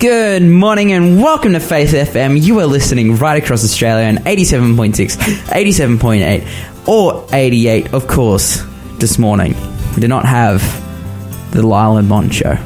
Good 0.00 0.42
morning 0.42 0.92
and 0.92 1.20
welcome 1.22 1.52
to 1.52 1.60
Faith 1.60 1.90
FM. 1.90 2.40
You 2.40 2.58
are 2.60 2.66
listening 2.66 3.16
right 3.16 3.42
across 3.42 3.62
Australia 3.62 4.08
on 4.08 4.24
87.6, 4.24 4.94
87.8, 4.94 6.88
or 6.88 7.26
88, 7.34 7.92
of 7.92 8.06
course, 8.06 8.64
this 8.96 9.18
morning. 9.18 9.54
We 9.94 10.00
do 10.00 10.08
not 10.08 10.24
have 10.24 10.62
the 11.52 11.60
Lyle 11.66 11.98
and 11.98 12.08
Bond 12.08 12.34
show. 12.34 12.56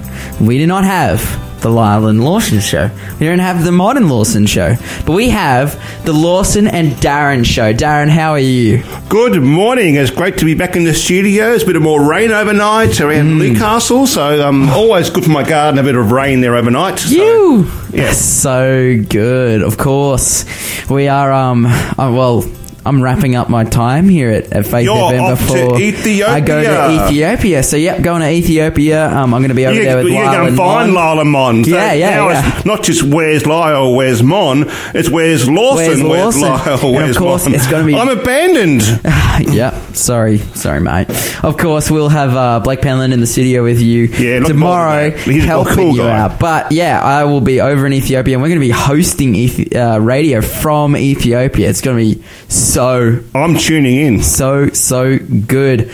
We 0.41 0.59
do 0.59 0.69
not 0.69 0.85
have 0.85 1.21
the 1.65 1.71
Lyle 1.71 2.07
and 2.09 2.23
Lawson 2.23 2.61
show. 2.61 2.91
We 3.19 3.25
don't 3.27 3.39
have 3.39 3.65
the 3.65 3.73
Modern 3.73 4.11
Lawson 4.11 4.45
show. 4.45 4.77
But 5.07 5.13
we 5.15 5.31
have 5.31 5.81
the 6.05 6.13
Lawson 6.13 6.67
and 6.67 6.93
Darren 6.93 7.43
show. 7.43 7.73
Darren, 7.73 8.11
how 8.11 8.33
are 8.33 8.39
you? 8.39 8.83
Good 9.09 9.43
morning. 9.43 9.95
It's 9.95 10.11
great 10.11 10.37
to 10.39 10.45
be 10.45 10.53
back 10.55 10.77
in 10.77 10.85
the 10.85 10.93
studio. 10.93 11.53
It's 11.55 11.63
a 11.63 11.67
bit 11.67 11.77
of 11.77 11.83
more 11.83 12.07
rain 12.07 12.33
overnight 12.33 13.01
around 13.01 13.39
Newcastle, 13.39 14.07
so 14.07 14.47
um, 14.47 14.69
always 14.69 15.09
good 15.09 15.25
for 15.25 15.31
my 15.31 15.43
garden. 15.43 15.79
A 15.79 15.83
bit 15.83 15.95
of 15.97 16.13
rain 16.13 16.43
there 16.43 16.55
overnight. 16.55 16.99
So, 16.99 17.15
You! 17.15 17.71
yeah. 17.95 18.13
So 18.13 19.03
good, 19.09 19.63
of 19.63 19.79
course. 19.79 20.45
We 20.91 21.09
are, 21.09 21.33
um, 21.33 21.65
uh, 21.65 21.95
well, 21.97 22.43
I'm 22.87 23.03
wrapping 23.03 23.35
up 23.37 23.49
my 23.49 23.65
time 23.65 24.09
here 24.09 24.31
at, 24.31 24.53
at 24.53 24.67
Faith 24.67 24.85
You're 24.85 24.95
FM 24.97 25.37
to 25.37 25.43
before 25.43 25.81
Ethiopia. 25.81 26.29
I 26.29 26.41
go 26.41 26.63
to 26.63 27.05
Ethiopia. 27.07 27.63
So, 27.63 27.77
yep, 27.77 28.03
going 28.03 28.21
to 28.23 28.31
Ethiopia. 28.31 29.07
Um, 29.09 29.33
I'm 29.35 29.41
going 29.41 29.49
to 29.49 29.55
be 29.55 29.67
over 29.67 29.75
there 29.81 29.99
You, 29.99 30.05
with 30.05 30.13
you're 30.13 30.25
Lyle 30.25 30.35
going 30.35 30.51
to 30.51 30.57
find 30.57 30.93
Mon. 30.93 31.17
Lyle 31.17 31.25
Mon. 31.25 31.65
So 31.65 31.71
Yeah, 31.71 31.93
yeah, 31.95 32.29
yeah. 32.31 32.63
Not 32.65 32.83
just 32.83 33.03
where's 33.03 33.47
Lyle, 33.47 33.95
where's 33.95 34.23
Mon. 34.23 34.65
It's 34.95 35.09
where's 35.09 35.49
Lawson, 35.49 35.77
Where's 35.77 36.03
where's, 36.03 36.41
Lawson? 36.41 36.43
Lyle, 36.91 36.99
And 37.03 37.11
of 37.11 37.17
course, 37.17 37.45
Mon. 37.47 37.55
it's 37.55 37.67
gonna 37.71 37.87
be- 37.87 37.95
I'm 37.95 38.09
abandoned. 38.09 38.83
yep. 39.55 39.75
Sorry, 39.95 40.39
sorry, 40.39 40.81
mate. 40.81 41.09
Of 41.43 41.57
course, 41.57 41.91
we'll 41.91 42.09
have 42.09 42.35
uh, 42.37 42.61
Blake 42.61 42.81
Penland 42.81 43.13
in 43.13 43.21
the 43.21 43.27
studio 43.27 43.63
with 43.63 43.81
you 43.81 44.05
Yeah, 44.05 44.41
tomorrow, 44.41 45.11
forward 45.11 45.19
to 45.19 45.25
that. 45.25 45.33
He's 45.35 45.45
helping 45.45 45.75
cool 45.75 45.93
you 45.93 46.03
guy. 46.03 46.19
out. 46.19 46.39
But 46.41 46.73
yeah, 46.73 47.01
I 47.03 47.25
will 47.25 47.41
be 47.41 47.61
over 47.61 47.87
in 47.87 47.93
Ethiopia, 47.93 48.35
and 48.35 48.43
we're 48.43 48.49
going 48.49 48.61
to 48.61 48.67
be 48.67 48.71
hosting 48.73 49.35
Ethi- 49.35 49.75
uh, 49.75 50.01
radio 50.01 50.41
from 50.43 50.97
Ethiopia. 50.97 51.71
It's 51.71 51.81
going 51.81 51.97
to 51.97 52.17
be 52.17 52.25
so 52.49 52.74
I'm 52.77 53.57
tuning 53.57 53.97
in. 53.97 54.23
so 54.23 54.69
so 54.71 55.19
good. 55.19 55.91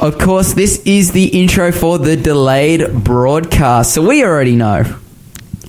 Of 0.00 0.18
course, 0.18 0.52
this 0.54 0.82
is 0.84 1.12
the 1.12 1.26
intro 1.26 1.72
for 1.72 1.98
the 1.98 2.16
delayed 2.16 2.92
broadcast, 3.04 3.94
so 3.94 4.06
we 4.06 4.24
already 4.24 4.56
know. 4.56 4.82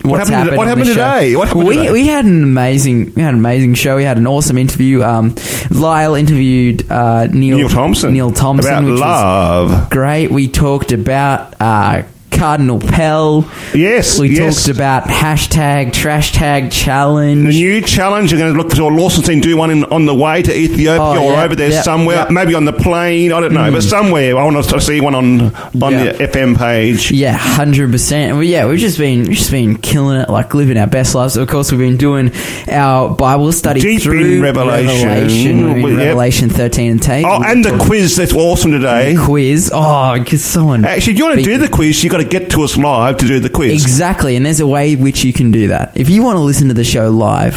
What's 0.02 0.30
happened 0.30 0.52
to- 0.52 0.58
what 0.58 0.68
happened 0.68 0.86
today? 0.88 1.36
What 1.36 1.48
happened 1.48 1.68
we 1.68 1.78
today? 1.78 1.92
we 1.92 2.08
had 2.08 2.26
an 2.26 2.44
amazing 2.44 3.14
we 3.16 3.22
had 3.24 3.34
an 3.34 3.40
amazing 3.40 3.74
show. 3.74 3.96
We 3.96 4.04
had 4.04 4.18
an 4.18 4.28
awesome 4.28 4.58
interview. 4.58 5.02
Um, 5.04 5.36
Lyle 5.72 6.14
interviewed 6.16 6.92
uh, 6.92 7.26
Neil 7.28 7.58
Neil 7.58 7.70
Thompson. 7.70 8.14
Neil 8.14 8.32
Thompson 8.32 8.72
About 8.72 8.84
which 8.84 8.92
was 8.92 9.00
love. 9.02 9.90
great. 9.90 10.30
We 10.32 10.48
talked 10.48 10.92
about 10.92 11.56
uh, 11.60 12.04
Cardinal 12.36 12.80
Pell. 12.80 13.50
Yes, 13.74 14.20
We 14.20 14.30
yes. 14.30 14.66
talked 14.66 14.76
about 14.76 15.04
hashtag 15.06 15.94
trash 15.94 16.32
tag 16.34 16.72
challenge. 16.72 17.46
The 17.46 17.52
new 17.52 17.82
challenge, 17.82 18.32
you're 18.32 18.40
going 18.40 18.54
to 18.54 18.58
look 18.62 18.72
for 18.74 18.92
Lawson 18.92 19.24
team 19.24 19.42
do 19.42 19.58
one 19.58 19.72
in, 19.72 19.84
on 19.86 20.06
the 20.06 20.14
way 20.16 20.42
to 20.42 20.56
Ethiopia 20.56 21.02
Oh, 21.02 21.26
or 21.26 21.34
yeah, 21.34 21.44
over 21.44 21.56
there 21.56 21.72
yeah, 21.72 21.82
somewhere, 21.82 22.16
yeah. 22.18 22.28
maybe 22.30 22.54
on 22.56 22.66
the 22.66 22.74
plane, 22.74 23.32
I 23.32 23.40
don't 23.40 23.54
know, 23.54 23.72
but 23.72 23.84
hmm. 23.84 23.90
somewhere. 23.90 24.38
I 24.38 24.44
want 24.44 24.64
to 24.64 24.82
see 24.82 25.02
one 25.02 25.16
on 25.16 25.42
on 25.56 25.94
the 25.94 26.16
FM 26.20 26.58
page. 26.58 27.12
Yeah, 27.12 27.34
hundred 27.34 27.92
percent. 27.92 28.44
Yeah, 28.46 28.68
we've 28.68 28.80
just 28.80 28.98
been 28.98 29.24
we've 29.24 29.38
just 29.38 29.52
been 29.52 29.78
killing 29.78 30.20
it, 30.20 30.30
like 30.30 30.54
living 30.54 30.78
our 30.78 30.88
best 30.88 31.16
lives. 31.16 31.38
Of 31.38 31.48
course, 31.48 31.72
we've 31.72 31.80
been 31.80 31.98
doing 31.98 32.32
our 32.70 33.14
Bible 33.16 33.52
study 33.52 33.80
Deep 33.82 34.02
through 34.02 34.26
in 34.26 34.42
Revelation. 34.42 35.08
Revelation, 35.08 35.82
Well. 35.82 35.96
Revelation 35.96 36.50
thirteen 36.50 36.92
and 36.92 37.02
ten. 37.02 37.26
Oh, 37.26 37.42
and 37.44 37.64
the 37.64 37.78
quiz 37.78 38.16
that's 38.16 38.34
awesome 38.34 38.72
today. 38.72 39.16
quiz. 39.18 39.72
Oh, 39.74 40.18
because 40.18 40.44
someone 40.44 40.86
Actually, 40.86 41.14
if 41.14 41.20
you 41.20 41.26
want 41.26 41.40
to 41.40 41.44
do 41.44 41.58
the 41.58 41.70
quiz, 41.70 42.04
you 42.04 42.10
got 42.10 42.18
to 42.18 42.25
get 42.30 42.50
to 42.52 42.64
us 42.64 42.78
live 42.78 43.18
to 43.18 43.28
do 43.28 43.40
the 43.40 43.50
quiz. 43.50 43.82
Exactly, 43.82 44.36
and 44.36 44.46
there's 44.46 44.60
a 44.60 44.68
way 44.68 44.96
which 44.96 45.24
you 45.24 45.34
can 45.34 45.52
do 45.52 45.70
that. 45.70 45.96
If 45.96 46.10
you 46.10 46.24
want 46.24 46.38
to 46.38 46.42
listen 46.42 46.68
to 46.68 46.74
the 46.74 46.84
show 46.84 47.10
live, 47.10 47.56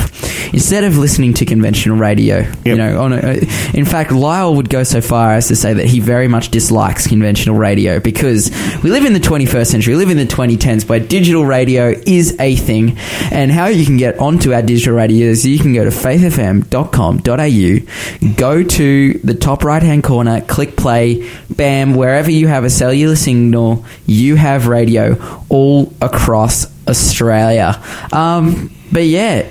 instead 0.53 0.84
of 0.84 0.97
listening 0.97 1.34
to 1.34 1.44
conventional 1.44 1.97
radio, 1.97 2.50
you 2.65 2.76
know, 2.76 3.00
on 3.00 3.12
a, 3.12 3.38
in 3.75 3.84
fact, 3.84 4.12
Lyle 4.12 4.54
would 4.54 4.70
go 4.70 4.84
so 4.84 5.00
far 5.00 5.32
as 5.32 5.48
to 5.48 5.56
say 5.56 5.75
that 5.75 5.87
he 5.87 6.00
very 6.00 6.28
much 6.28 6.50
dislikes 6.50 7.06
conventional 7.06 7.56
radio 7.56 8.00
because 8.00 8.50
we 8.82 8.91
live 8.91 9.04
in 9.04 9.12
the 9.12 9.20
21st 9.20 9.66
century, 9.66 9.94
we 9.94 9.98
live 9.98 10.10
in 10.10 10.16
the 10.16 10.25
2010s, 10.25 10.88
where 10.88 11.00
digital 11.00 11.44
radio 11.44 11.94
is 12.06 12.37
a 12.41 12.56
thing. 12.56 12.97
And 13.31 13.50
how 13.50 13.66
you 13.66 13.84
can 13.84 13.97
get 13.97 14.19
onto 14.19 14.53
our 14.53 14.62
digital 14.62 14.94
radio 14.94 15.28
is 15.28 15.47
you 15.47 15.59
can 15.59 15.75
go 15.75 15.84
to 15.84 15.91
faithfm.com.au, 15.91 18.34
go 18.37 18.62
to 18.62 19.12
the 19.19 19.34
top 19.34 19.65
right 19.65 19.82
hand 19.82 20.04
corner, 20.04 20.41
click 20.42 20.76
play, 20.76 21.28
bam, 21.50 21.94
wherever 21.94 22.31
you 22.31 22.48
have 22.48 22.65
a 22.65 22.71
cellular 22.71 23.16
signal, 23.16 23.84
you 24.06 24.37
have 24.37 24.57
radio 24.66 25.16
all 25.48 25.92
across 26.00 26.66
Australia. 26.88 27.80
Um, 28.12 28.74
but 28.91 29.04
yeah, 29.06 29.48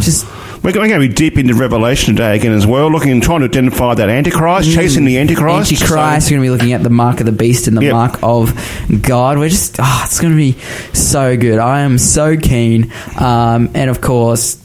just 0.00 0.26
We're 0.62 0.72
going 0.72 0.90
to 0.90 0.98
be 0.98 1.08
deep 1.08 1.38
into 1.38 1.54
Revelation 1.54 2.14
today 2.16 2.36
again 2.36 2.52
as 2.52 2.66
well, 2.66 2.90
looking 2.90 3.10
and 3.12 3.22
trying 3.22 3.40
to 3.40 3.46
identify 3.46 3.94
that 3.94 4.08
Antichrist, 4.08 4.72
chasing 4.74 5.04
the 5.04 5.18
Antichrist. 5.18 5.70
Mm. 5.70 5.74
Antichrist. 5.74 5.88
So- 5.88 5.96
We're 5.96 6.40
going 6.40 6.40
to 6.40 6.40
be 6.40 6.50
looking 6.50 6.72
at 6.72 6.82
the 6.82 6.90
mark 6.90 7.20
of 7.20 7.26
the 7.26 7.32
beast 7.32 7.68
and 7.68 7.76
the 7.76 7.82
Yep. 7.84 7.92
mark 7.92 8.18
of 8.22 9.02
God. 9.02 9.38
We're 9.38 9.48
just, 9.50 9.76
oh, 9.78 10.02
it's 10.04 10.20
going 10.20 10.32
to 10.32 10.36
be 10.36 10.58
so 10.94 11.36
good. 11.36 11.58
I 11.58 11.80
am 11.80 11.98
so 11.98 12.36
keen. 12.36 12.92
Um, 13.18 13.70
and 13.74 13.88
of 13.90 14.00
course, 14.00 14.56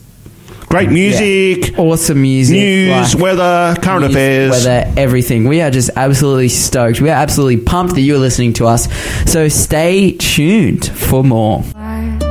great 0.73 0.89
music, 0.89 1.69
yeah, 1.69 1.77
awesome 1.77 2.19
music, 2.19 2.55
news, 2.57 3.13
like, 3.13 3.21
weather, 3.21 3.79
current 3.79 4.01
news, 4.05 4.11
affairs. 4.11 4.51
weather, 4.51 4.91
everything. 4.97 5.47
We 5.47 5.61
are 5.61 5.69
just 5.69 5.91
absolutely 5.95 6.49
stoked. 6.49 6.99
We 6.99 7.11
are 7.11 7.21
absolutely 7.21 7.57
pumped 7.57 7.93
that 7.93 8.01
you're 8.01 8.17
listening 8.17 8.53
to 8.53 8.65
us. 8.65 8.91
So 9.31 9.49
stay 9.49 10.13
tuned 10.13 10.87
for 10.87 11.23
more. 11.23 11.63
And 11.75 12.23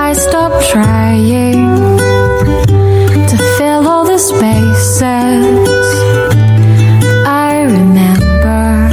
I 0.00 0.12
stopped 0.14 0.68
trying 0.70 1.98
to 3.28 3.36
fill 3.56 3.86
all 3.86 4.04
the 4.04 4.18
spaces. 4.18 5.00
I 7.24 7.62
remember 7.70 8.90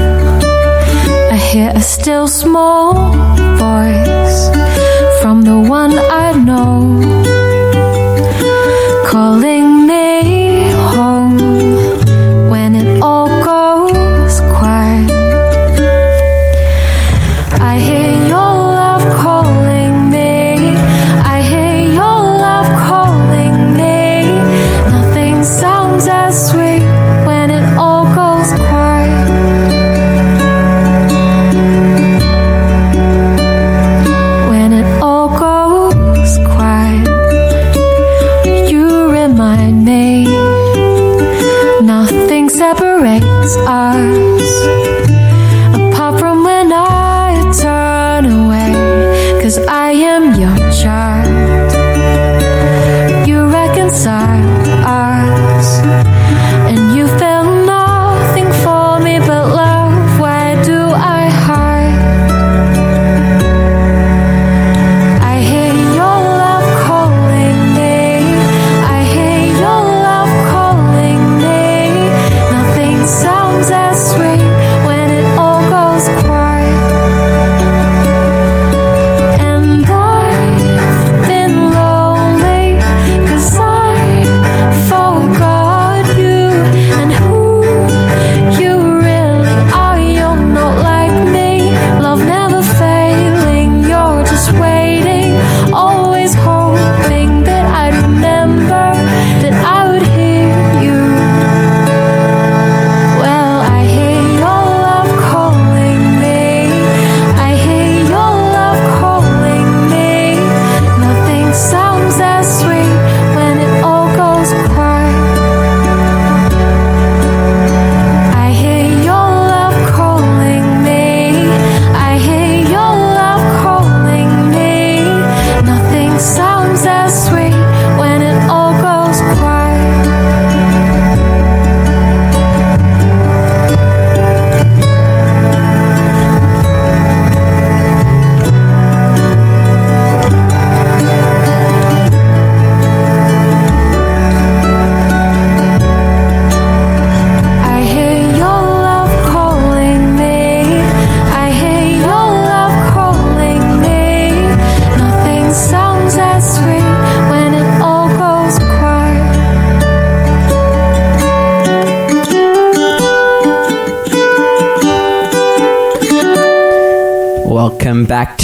I 1.34 1.36
hear 1.36 1.72
a 1.74 1.82
still 1.82 2.28
small 2.28 2.94
voice 3.58 4.50
from 5.20 5.42
the 5.42 5.58
one 5.58 5.98
I 5.98 6.34
know 6.34 7.07
calling 9.18 9.57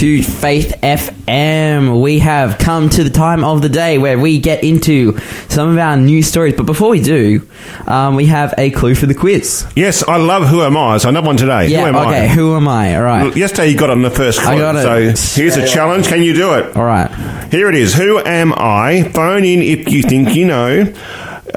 to 0.04 0.22
Faith 0.22 0.78
FM. 0.84 2.02
We 2.02 2.20
have 2.20 2.58
come 2.58 2.90
to 2.90 3.06
the 3.06 3.10
time 3.10 3.46
of 3.46 3.62
the 3.62 3.70
day 3.70 3.98
where 3.98 4.20
we 4.20 4.38
get 4.38 4.62
into 4.62 5.18
some 5.48 5.70
of 5.70 5.78
our 5.78 5.96
news 5.96 6.28
stories. 6.28 6.56
But 6.56 6.66
before 6.66 6.90
we 6.90 7.02
do, 7.02 7.48
um, 7.88 8.18
we 8.18 8.26
have 8.26 8.54
a 8.58 8.70
clue 8.72 8.96
for 8.96 9.06
the 9.06 9.14
quiz. 9.14 9.66
Yes, 9.78 10.04
I 10.06 10.18
love 10.18 10.50
Who 10.50 10.62
Am 10.62 10.76
I? 10.76 10.98
So 10.98 11.08
another 11.08 11.28
one 11.28 11.38
today. 11.38 11.68
Yeah, 11.70 11.84
who 11.84 11.88
am 11.88 11.96
okay, 11.96 12.26
I? 12.26 12.28
who 12.28 12.54
am 12.58 12.68
I? 12.68 12.98
All 12.98 13.02
right. 13.02 13.34
Yesterday 13.34 13.70
you 13.70 13.78
got 13.78 13.92
on 13.92 14.02
the 14.02 14.10
first 14.10 14.42
clue. 14.42 14.52
I 14.52 14.58
got 14.58 14.76
it 14.76 15.16
So 15.16 15.40
here's 15.40 15.56
a 15.56 15.66
challenge. 15.66 16.08
Can 16.08 16.22
you 16.22 16.34
do 16.34 16.54
it? 16.56 16.76
All 16.76 16.84
right. 16.84 17.10
Here 17.50 17.70
it 17.70 17.76
is. 17.76 17.94
Who 17.94 18.20
am 18.20 18.52
I? 18.58 19.04
Phone 19.14 19.46
in 19.46 19.62
if 19.62 19.90
you 19.90 20.04
think 20.04 20.36
you 20.36 20.44
know. 20.44 20.94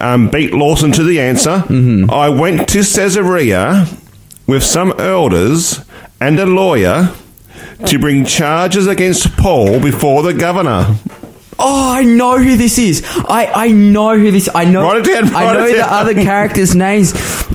Um, 0.00 0.30
beat 0.30 0.54
Lawson 0.54 0.92
to 0.92 1.02
the 1.02 1.20
answer. 1.20 1.64
Mm-hmm. 1.66 2.12
I 2.12 2.28
went 2.28 2.68
to 2.68 2.84
Caesarea 2.84 3.88
with 4.46 4.62
some 4.62 4.92
elders 5.00 5.84
and 6.20 6.38
a 6.38 6.46
lawyer 6.46 7.12
to 7.86 7.98
bring 7.98 8.24
charges 8.24 8.86
against 8.86 9.36
Paul 9.36 9.80
before 9.80 10.22
the 10.22 10.32
governor. 10.32 10.96
Oh, 11.58 11.92
I 11.94 12.02
know 12.04 12.38
who 12.38 12.56
this 12.56 12.78
is. 12.78 13.02
I, 13.06 13.50
I 13.54 13.68
know 13.68 14.18
who 14.18 14.30
this. 14.30 14.48
I 14.54 14.64
know. 14.64 14.82
Write 14.82 15.06
it 15.06 15.12
down, 15.24 15.34
I 15.34 15.44
write 15.44 15.52
know 15.58 15.64
it 15.66 15.72
the 15.72 15.78
down. 15.78 15.88
other 15.92 16.14
characters' 16.22 16.74
names. 16.74 17.14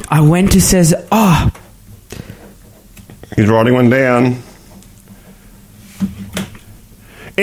I 0.09 0.21
went 0.21 0.53
to 0.53 0.61
says. 0.61 0.93
Oh, 1.11 1.51
He's 3.35 3.47
writing 3.47 3.73
one 3.73 3.89
down. 3.89 4.41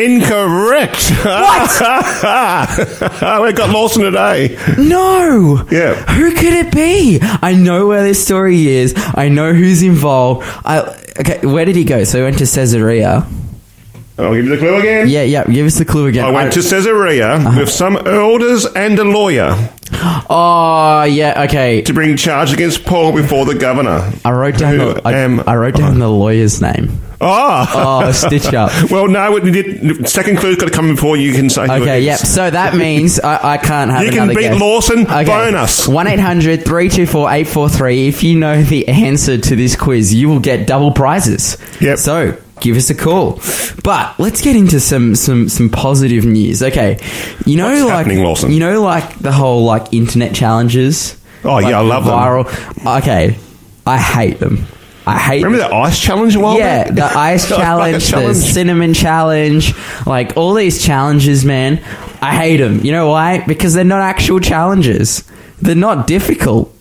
Incorrect. 0.05 1.11
What? 1.25 2.79
we 3.43 3.53
got 3.53 3.71
Lawson 3.71 4.03
today. 4.03 4.57
No. 4.79 5.67
Yeah. 5.71 5.95
Who 5.95 6.31
could 6.35 6.53
it 6.55 6.73
be? 6.73 7.19
I 7.23 7.55
know 7.55 7.87
where 7.89 8.03
this 8.05 8.25
story 8.25 8.67
is. 8.69 8.95
I 9.15 9.29
know 9.29 9.53
who's 9.53 9.83
involved. 9.83 10.47
I 10.65 10.81
okay. 11.21 11.41
Where 11.47 11.65
did 11.65 11.77
he 11.77 11.85
go? 11.85 12.05
So 12.05 12.19
he 12.19 12.25
went 12.25 12.39
to 12.39 12.47
Caesarea. 12.47 13.27
I'll 14.19 14.35
give 14.35 14.47
you 14.47 14.51
the 14.51 14.59
clue 14.59 14.77
again. 14.77 15.09
Yeah, 15.09 15.23
yeah. 15.23 15.45
Give 15.45 15.65
us 15.67 15.79
the 15.79 15.85
clue 15.85 16.07
again. 16.07 16.25
I 16.25 16.31
went 16.31 16.53
to 16.55 16.61
Caesarea 16.61 17.35
Uh-huh. 17.35 17.61
with 17.61 17.71
some 17.71 17.97
elders 17.97 18.67
and 18.67 18.99
a 18.99 19.05
lawyer 19.05 19.57
Oh, 20.29 21.05
yeah. 21.05 21.45
Okay. 21.45 21.83
to 21.83 21.95
bring 21.95 22.17
charge 22.17 22.53
against 22.53 22.85
Paul 22.85 23.13
before 23.15 23.45
the 23.47 23.55
governor. 23.55 24.11
I 24.25 24.33
wrote 24.33 24.59
down. 24.59 24.75
Who 24.79 24.95
The, 24.95 25.03
I, 25.05 25.13
am 25.19 25.41
I 25.47 25.55
wrote 25.55 25.77
down 25.77 26.01
the 26.01 26.09
lawyer's 26.09 26.61
name. 26.61 27.01
Ah. 27.21 28.07
Oh, 28.07 28.13
stitch 28.13 28.53
up. 28.55 28.71
Well, 28.91 29.09
no, 29.09 29.37
it 29.37 30.09
second 30.09 30.39
clue's 30.39 30.57
got 30.57 30.67
to 30.67 30.71
come 30.71 30.95
before 30.95 31.17
you 31.17 31.33
can 31.33 31.51
say 31.51 31.63
Okay, 31.65 32.01
yep. 32.03 32.19
So 32.21 32.49
that 32.49 32.75
means 32.77 33.19
I, 33.21 33.55
I 33.55 33.59
can't 33.59 33.91
have 33.91 34.05
You 34.05 34.11
can 34.11 34.29
beat 34.29 34.37
guess. 34.41 34.61
Lawson. 34.61 35.05
Bonus. 35.05 35.89
1 35.89 36.07
800 36.07 36.65
324 36.65 37.29
843. 37.31 38.09
If 38.09 38.23
you 38.23 38.39
know 38.39 38.63
the 38.63 38.89
answer 38.89 39.37
to 39.37 39.57
this 39.57 39.75
quiz, 39.77 40.15
you 40.15 40.29
will 40.29 40.41
get 40.41 40.67
double 40.67 40.93
prizes. 40.93 41.59
Yep. 41.81 41.99
So 41.99 42.37
give 42.61 42.77
us 42.77 42.89
a 42.91 42.95
call. 42.95 43.41
But 43.83 44.19
let's 44.19 44.41
get 44.41 44.57
into 44.57 44.79
some 44.81 45.15
some 45.17 45.49
some 45.49 45.71
positive 45.71 46.25
news. 46.25 46.63
Okay. 46.63 46.99
You 47.47 47.57
know 47.57 47.87
What's 47.87 48.09
like 48.09 48.17
Lawson? 48.19 48.53
you 48.53 48.61
know 48.61 48.81
like 48.81 49.19
the 49.19 49.33
whole 49.33 49.65
like 49.65 49.93
internet 49.93 50.35
challenges? 50.35 51.19
Oh, 51.45 51.55
Like 51.55 51.67
yeah, 51.67 51.79
I 51.81 51.83
love 51.83 52.05
them. 52.05 52.15
viral. 52.15 52.99
Okay. 53.01 53.37
I 53.87 53.99
hate 53.99 54.39
them. 54.39 54.67
I 55.09 55.19
hate 55.19 55.43
Remember 55.45 55.67
the 55.69 55.75
ice 55.75 55.99
challenge 55.99 56.37
a 56.37 56.41
while 56.41 56.59
Yeah, 56.59 56.85
back? 56.85 56.95
the 56.95 57.05
ice 57.19 57.49
challenge, 57.49 58.05
the 58.05 58.11
challenge. 58.11 58.37
cinnamon 58.37 58.93
challenge, 58.95 59.75
like 60.07 60.37
all 60.37 60.55
these 60.55 60.83
challenges, 60.85 61.45
man. 61.45 61.81
I 62.21 62.35
hate 62.37 62.59
them. 62.59 62.81
You 62.85 62.93
know 62.93 63.09
why? 63.09 63.43
Because 63.47 63.73
they're 63.75 63.85
not 63.85 64.01
actual 64.03 64.39
challenges. 64.41 65.25
They're 65.63 65.75
not 65.75 66.07
difficult. 66.07 66.75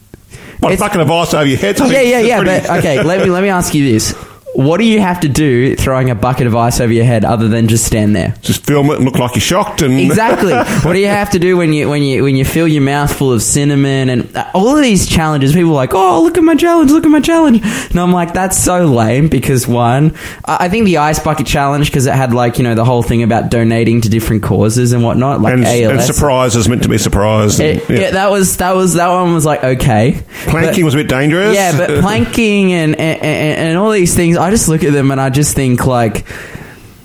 What, 0.60 0.74
It's- 0.74 0.80
bucket 0.80 1.02
of 1.02 1.10
ice 1.12 1.34
over 1.34 1.46
your 1.46 1.58
head? 1.58 1.80
Yeah, 1.80 2.02
yeah, 2.02 2.20
yeah. 2.20 2.44
But 2.44 2.70
okay, 2.80 3.02
let 3.04 3.22
me 3.24 3.30
let 3.30 3.44
me 3.44 3.50
ask 3.50 3.74
you 3.74 3.90
this: 3.92 4.14
What 4.58 4.80
do 4.80 4.86
you 4.86 5.00
have 5.00 5.20
to 5.20 5.30
do 5.30 5.76
throwing 5.76 6.10
a 6.10 6.16
bucket 6.16 6.48
of 6.48 6.56
ice 6.56 6.80
over 6.82 6.92
your 6.92 7.06
head 7.06 7.24
other 7.24 7.48
than 7.48 7.68
just 7.68 7.86
stand 7.86 8.16
there? 8.16 8.34
Just 8.42 8.66
film 8.66 8.90
it 8.90 8.96
and 8.96 9.06
look 9.06 9.20
like 9.20 9.36
you're 9.36 9.42
shocked. 9.42 9.84
And 9.84 10.00
Exactly. 10.00 10.54
what 10.84 10.94
do 10.94 11.00
you 11.00 11.06
have 11.08 11.30
to 11.32 11.40
do 11.40 11.56
when 11.58 11.74
you 11.74 11.88
when 11.88 12.02
you 12.02 12.24
when 12.24 12.36
you 12.36 12.44
fill 12.44 12.68
your 12.68 12.82
mouth 12.82 13.14
full 13.16 13.32
of 13.32 13.44
cinnamon 13.44 14.10
and 14.10 14.36
uh, 14.36 14.50
all 14.56 14.76
of 14.76 14.82
these 14.82 15.06
challenges? 15.08 15.54
People 15.54 15.70
are 15.72 15.76
like, 15.76 15.94
oh, 15.94 16.24
look 16.24 16.40
at 16.40 16.44
my 16.44 16.56
challenge, 16.56 16.90
look 16.90 17.06
at 17.06 17.10
my 17.12 17.20
challenge. 17.22 17.62
And 17.64 18.00
I'm 18.00 18.12
like, 18.12 18.34
that's 18.34 18.58
so 18.58 18.86
lame 18.88 19.28
because 19.30 19.68
one, 19.68 20.16
I 20.46 20.70
think 20.70 20.86
the 20.86 20.98
ice 20.98 21.20
bucket 21.20 21.46
challenge 21.46 21.92
because 21.92 22.08
it 22.08 22.14
had 22.16 22.34
like 22.34 22.58
you 22.58 22.64
know 22.64 22.74
the 22.74 22.84
whole 22.86 23.04
thing 23.04 23.22
about 23.22 23.52
donating 23.52 24.02
to 24.02 24.10
different 24.10 24.42
causes 24.42 24.92
and 24.92 25.04
whatnot, 25.04 25.40
like 25.40 25.54
and, 25.54 25.66
and 25.68 25.92
ALS. 26.00 26.08
surprise 26.08 26.56
is 26.56 26.68
meant 26.68 26.82
to 26.82 26.90
be 26.90 26.98
surprised. 26.98 27.60
and- 27.60 27.80
It- 27.80 27.90
yeah. 27.90 28.10
that 28.12 28.32
was 28.32 28.58
that 28.58 28.74
was 28.76 28.96
that 28.96 29.10
one 29.10 29.36
was 29.36 29.46
like 29.46 29.64
okay. 29.64 30.24
Planking 30.46 30.82
But- 30.82 30.86
was 30.86 30.94
a 30.96 30.98
bit 30.98 31.10
dangerous. 31.10 31.54
yeah, 31.56 31.78
but 31.78 32.00
planking 32.02 32.74
and, 32.74 32.96
and 33.00 33.22
and 33.22 33.60
and 33.68 33.78
all 33.78 33.92
these 33.92 34.16
things, 34.16 34.36
I 34.48 34.50
just 34.50 34.70
look 34.70 34.86
at 34.86 34.94
them 34.94 35.12
and 35.12 35.20
I 35.20 35.30
just 35.30 35.56
think 35.56 35.86
like 35.86 36.26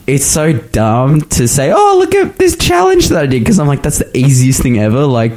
it's 0.06 0.24
so 0.24 0.52
dumb 0.52 1.22
to 1.22 1.48
say, 1.48 1.72
"Oh, 1.74 1.96
look 1.98 2.14
at 2.14 2.38
this 2.38 2.56
challenge 2.56 3.08
that 3.08 3.24
I 3.24 3.26
did," 3.26 3.40
because 3.40 3.58
I'm 3.58 3.66
like, 3.66 3.82
that's 3.82 3.98
the 3.98 4.16
easiest 4.16 4.62
thing 4.62 4.78
ever. 4.78 5.04
Like. 5.04 5.32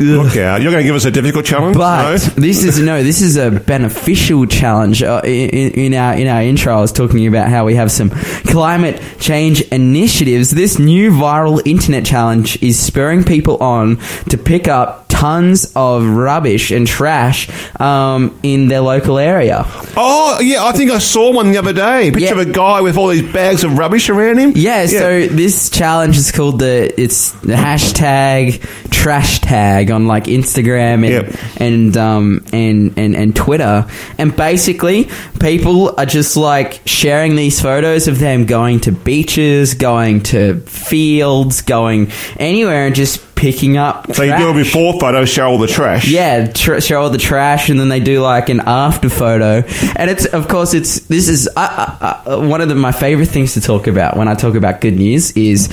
Look 0.00 0.36
out. 0.36 0.60
You're 0.60 0.72
going 0.72 0.82
to 0.82 0.86
give 0.86 0.96
us 0.96 1.04
a 1.04 1.10
difficult 1.10 1.44
challenge? 1.46 1.76
But 1.76 2.02
no? 2.12 2.16
this 2.42 2.64
is 2.64 2.78
no, 2.80 3.02
this 3.02 3.22
is 3.22 3.36
a 3.36 3.50
beneficial 3.52 4.44
challenge. 4.46 5.02
Uh, 5.02 5.20
in, 5.24 5.70
in 5.72 5.94
our 5.94 6.14
in 6.14 6.26
our 6.26 6.42
intro, 6.42 6.76
I 6.76 6.80
was 6.80 6.92
talking 6.92 7.26
about 7.26 7.48
how 7.48 7.64
we 7.64 7.76
have 7.76 7.90
some 7.92 8.10
climate 8.10 9.00
change 9.20 9.60
initiatives. 9.62 10.50
This 10.50 10.78
new 10.78 11.12
viral 11.12 11.62
internet 11.64 12.04
challenge 12.04 12.60
is 12.62 12.78
spurring 12.78 13.22
people 13.24 13.58
on 13.58 13.98
to 14.28 14.36
pick 14.36 14.66
up 14.68 15.04
tons 15.08 15.72
of 15.76 16.04
rubbish 16.04 16.72
and 16.72 16.86
trash 16.86 17.48
um, 17.80 18.38
in 18.42 18.68
their 18.68 18.80
local 18.80 19.18
area. 19.18 19.62
Oh, 19.96 20.38
yeah, 20.42 20.64
I 20.64 20.72
think 20.72 20.90
I 20.90 20.98
saw 20.98 21.32
one 21.32 21.52
the 21.52 21.58
other 21.58 21.72
day. 21.72 22.10
Picture 22.10 22.34
Yeah. 22.34 22.40
of 22.42 22.48
a 22.48 22.52
guy 22.52 22.80
with 22.82 22.98
all 22.98 23.08
these 23.08 23.32
bags 23.32 23.64
of 23.64 23.78
rubbish 23.78 24.10
around 24.10 24.38
him. 24.38 24.52
Yeah, 24.56 24.84
so 24.86 25.26
this 25.28 25.70
challenge 25.70 26.18
is 26.18 26.32
called 26.32 26.58
the 26.58 26.92
it's 27.00 27.30
the 27.30 27.54
hashtag 27.54 28.60
trash 28.90 29.38
tag 29.40 29.75
on 29.84 30.06
like 30.06 30.24
Instagram 30.24 31.04
and 31.04 31.28
Yep. 31.28 31.60
and 31.60 31.96
um 31.96 32.44
and, 32.52 32.98
and 32.98 33.14
and 33.16 33.34
Twitter. 33.36 33.86
And 34.18 34.34
basically 34.36 35.08
people 35.40 35.94
are 35.98 36.06
just 36.06 36.36
like 36.36 36.80
sharing 36.86 37.36
these 37.36 37.60
photos 37.60 38.08
of 38.08 38.18
them 38.18 38.46
going 38.46 38.80
to 38.80 38.92
beaches, 38.92 39.74
going 39.74 40.22
to 40.24 40.60
fields, 40.60 41.62
going 41.62 42.10
anywhere 42.38 42.86
and 42.86 42.94
just 42.94 43.25
picking 43.36 43.76
up 43.76 44.12
So 44.14 44.22
you 44.22 44.36
do 44.36 44.48
a 44.50 44.54
before 44.54 44.98
photo, 44.98 45.24
show 45.26 45.46
all 45.46 45.58
the 45.58 45.66
trash. 45.68 46.08
Yeah, 46.08 46.46
tr- 46.50 46.80
show 46.80 47.02
all 47.02 47.10
the 47.10 47.18
trash, 47.18 47.68
and 47.68 47.78
then 47.78 47.88
they 47.90 48.00
do 48.00 48.20
like 48.20 48.48
an 48.48 48.60
after 48.66 49.08
photo. 49.08 49.62
And 49.94 50.10
it's, 50.10 50.24
of 50.26 50.48
course, 50.48 50.74
it's 50.74 51.00
this 51.00 51.28
is 51.28 51.48
uh, 51.56 51.60
uh, 52.00 52.22
uh, 52.36 52.48
one 52.48 52.60
of 52.60 52.68
the, 52.68 52.74
my 52.74 52.92
favorite 52.92 53.26
things 53.26 53.54
to 53.54 53.60
talk 53.60 53.86
about 53.86 54.16
when 54.16 54.26
I 54.26 54.34
talk 54.34 54.54
about 54.56 54.80
good 54.80 54.96
news. 54.96 55.30
Is 55.36 55.68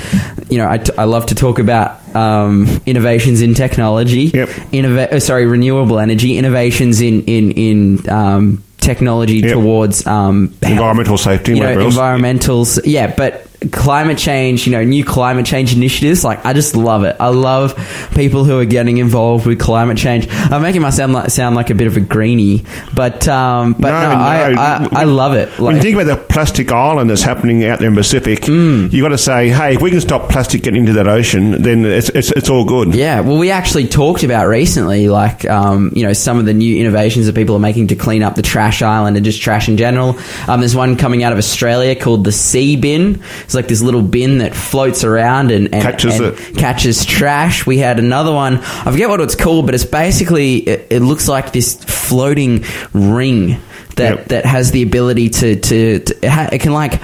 you 0.50 0.58
know 0.60 0.70
I, 0.70 0.77
t- 0.77 0.93
I 0.98 1.05
love 1.05 1.25
to 1.27 1.36
talk 1.36 1.58
about 1.58 2.00
um, 2.15 2.67
innovations 2.86 3.41
in 3.41 3.53
technology. 3.55 4.25
Yep. 4.25 4.50
Innova- 4.50 5.13
uh, 5.13 5.20
sorry, 5.20 5.46
renewable 5.46 6.00
energy 6.00 6.38
innovations 6.38 7.01
in 7.01 7.24
in 7.24 7.51
in 7.51 8.10
um, 8.10 8.63
technology 8.77 9.38
Yep. 9.38 9.53
towards 9.53 10.05
um, 10.05 10.53
Environmental 10.62 11.17
safety, 11.17 11.53
you 11.53 11.62
know, 11.62 11.77
environmentals. 11.77 12.82
Yeah, 12.84 13.13
but 13.15 13.43
climate 13.72 14.17
change, 14.17 14.65
you 14.65 14.72
know, 14.72 14.84
new 14.84 15.03
climate 15.05 15.46
change 15.46 15.74
initiatives. 15.75 16.24
Like, 16.24 16.46
I 16.46 16.53
just 16.53 16.75
love 16.75 17.03
it. 17.03 17.15
I 17.20 17.29
love 17.29 17.75
people 18.15 18.43
who 18.43 18.60
are 18.60 18.65
getting 18.65 18.98
involved 18.98 19.46
with 19.46 19.60
climate 19.60 19.98
change. 19.98 20.27
I'm 20.29 20.62
making 20.62 20.82
myself 20.82 21.12
like, 21.12 21.29
sound 21.29 21.55
like 21.55 21.70
a 21.70 21.75
bit 21.75 21.88
of 21.88 21.98
a 21.98 22.01
greenie, 22.01 22.63
but 22.93 23.27
um, 23.27 23.74
but 23.74 23.89
no, 23.91 24.10
No, 24.10 24.15
I, 24.15 24.51
no. 24.51 24.62
I, 24.62 25.01
I 25.01 25.03
love 25.05 25.34
it. 25.34 25.58
when 25.60 25.75
you 25.75 25.82
think 25.82 25.96
about 26.00 26.08
the 26.17 26.24
plastic 26.34 26.72
island 26.72 27.10
that's 27.10 27.22
happening 27.22 27.63
out 27.65 27.79
there 27.79 27.88
in 27.88 27.96
the 27.96 28.00
Pacific, 28.01 28.41
Mm. 28.41 28.91
you 28.91 29.01
got 29.01 29.10
to 29.10 29.17
say, 29.17 29.50
hey, 29.50 29.75
if 29.75 29.82
we 29.82 29.89
can 29.89 30.01
stop 30.01 30.29
plastic 30.29 30.63
getting 30.63 30.82
into 30.82 30.93
that 30.93 31.08
ocean, 31.08 31.62
then 31.62 31.86
it's 31.86 32.10
it's, 32.10 32.32
it's 32.32 32.50
all 32.50 32.65
good. 32.65 32.93
Yeah, 32.93 33.22
well, 33.22 33.38
we 33.38 33.51
actually 33.51 33.88
talked 33.88 34.24
about 34.24 34.48
recently, 34.48 35.08
like, 35.10 35.46
um, 35.46 35.91
you 35.96 36.03
know, 36.03 36.13
some 36.13 36.39
of 36.39 36.46
the 36.46 36.53
new 36.53 36.77
innovations 36.79 37.25
that 37.27 37.36
people 37.36 37.55
are 37.55 37.60
making 37.60 37.88
to 37.88 37.96
clean 37.96 38.24
up 38.24 38.36
the 38.36 38.41
trash 38.41 38.82
island 38.82 39.15
and 39.15 39.25
just 39.25 39.41
trash 39.41 39.70
in 39.70 39.77
general. 39.77 40.17
Um, 40.48 40.60
there's 40.60 40.75
one 40.75 40.98
coming 40.98 41.24
out 41.24 41.32
of 41.32 41.38
Australia 41.38 41.96
called 41.96 42.24
the 42.25 42.32
Sea 42.32 42.75
Bin. 42.75 43.22
It's 43.53 43.55
like 43.55 43.67
this 43.67 43.83
little 43.83 44.01
bin 44.01 44.39
that 44.39 44.55
floats 44.55 45.03
around 45.03 45.51
and, 45.51 45.72
and 45.72 45.83
Catches 45.83 46.19
and 46.19 46.33
it. 46.39 46.57
catches 46.57 47.05
trash. 47.05 47.67
We 47.67 47.77
had 47.77 48.00
another 48.00 48.31
one. 48.33 48.57
I 48.57 48.91
forget 48.91 49.10
what 49.10 49.22
it's 49.22 49.36
called, 49.36 49.67
but 49.67 49.75
it's 49.75 49.86
basically 49.86 50.55
it, 50.57 50.88
it 50.89 51.00
looks 51.01 51.27
like 51.27 51.51
this 51.53 51.75
floating 51.83 52.65
ring 52.93 53.60
that 53.95 54.17
Yep. 54.17 54.25
that 54.29 54.45
has 54.48 54.72
the 54.72 54.81
ability 54.81 55.29
to 55.29 55.55
to, 55.60 56.00
to 56.00 56.15
it, 56.25 56.27
ha- 56.27 56.50
it 56.51 56.62
can 56.62 56.74
like 56.74 57.00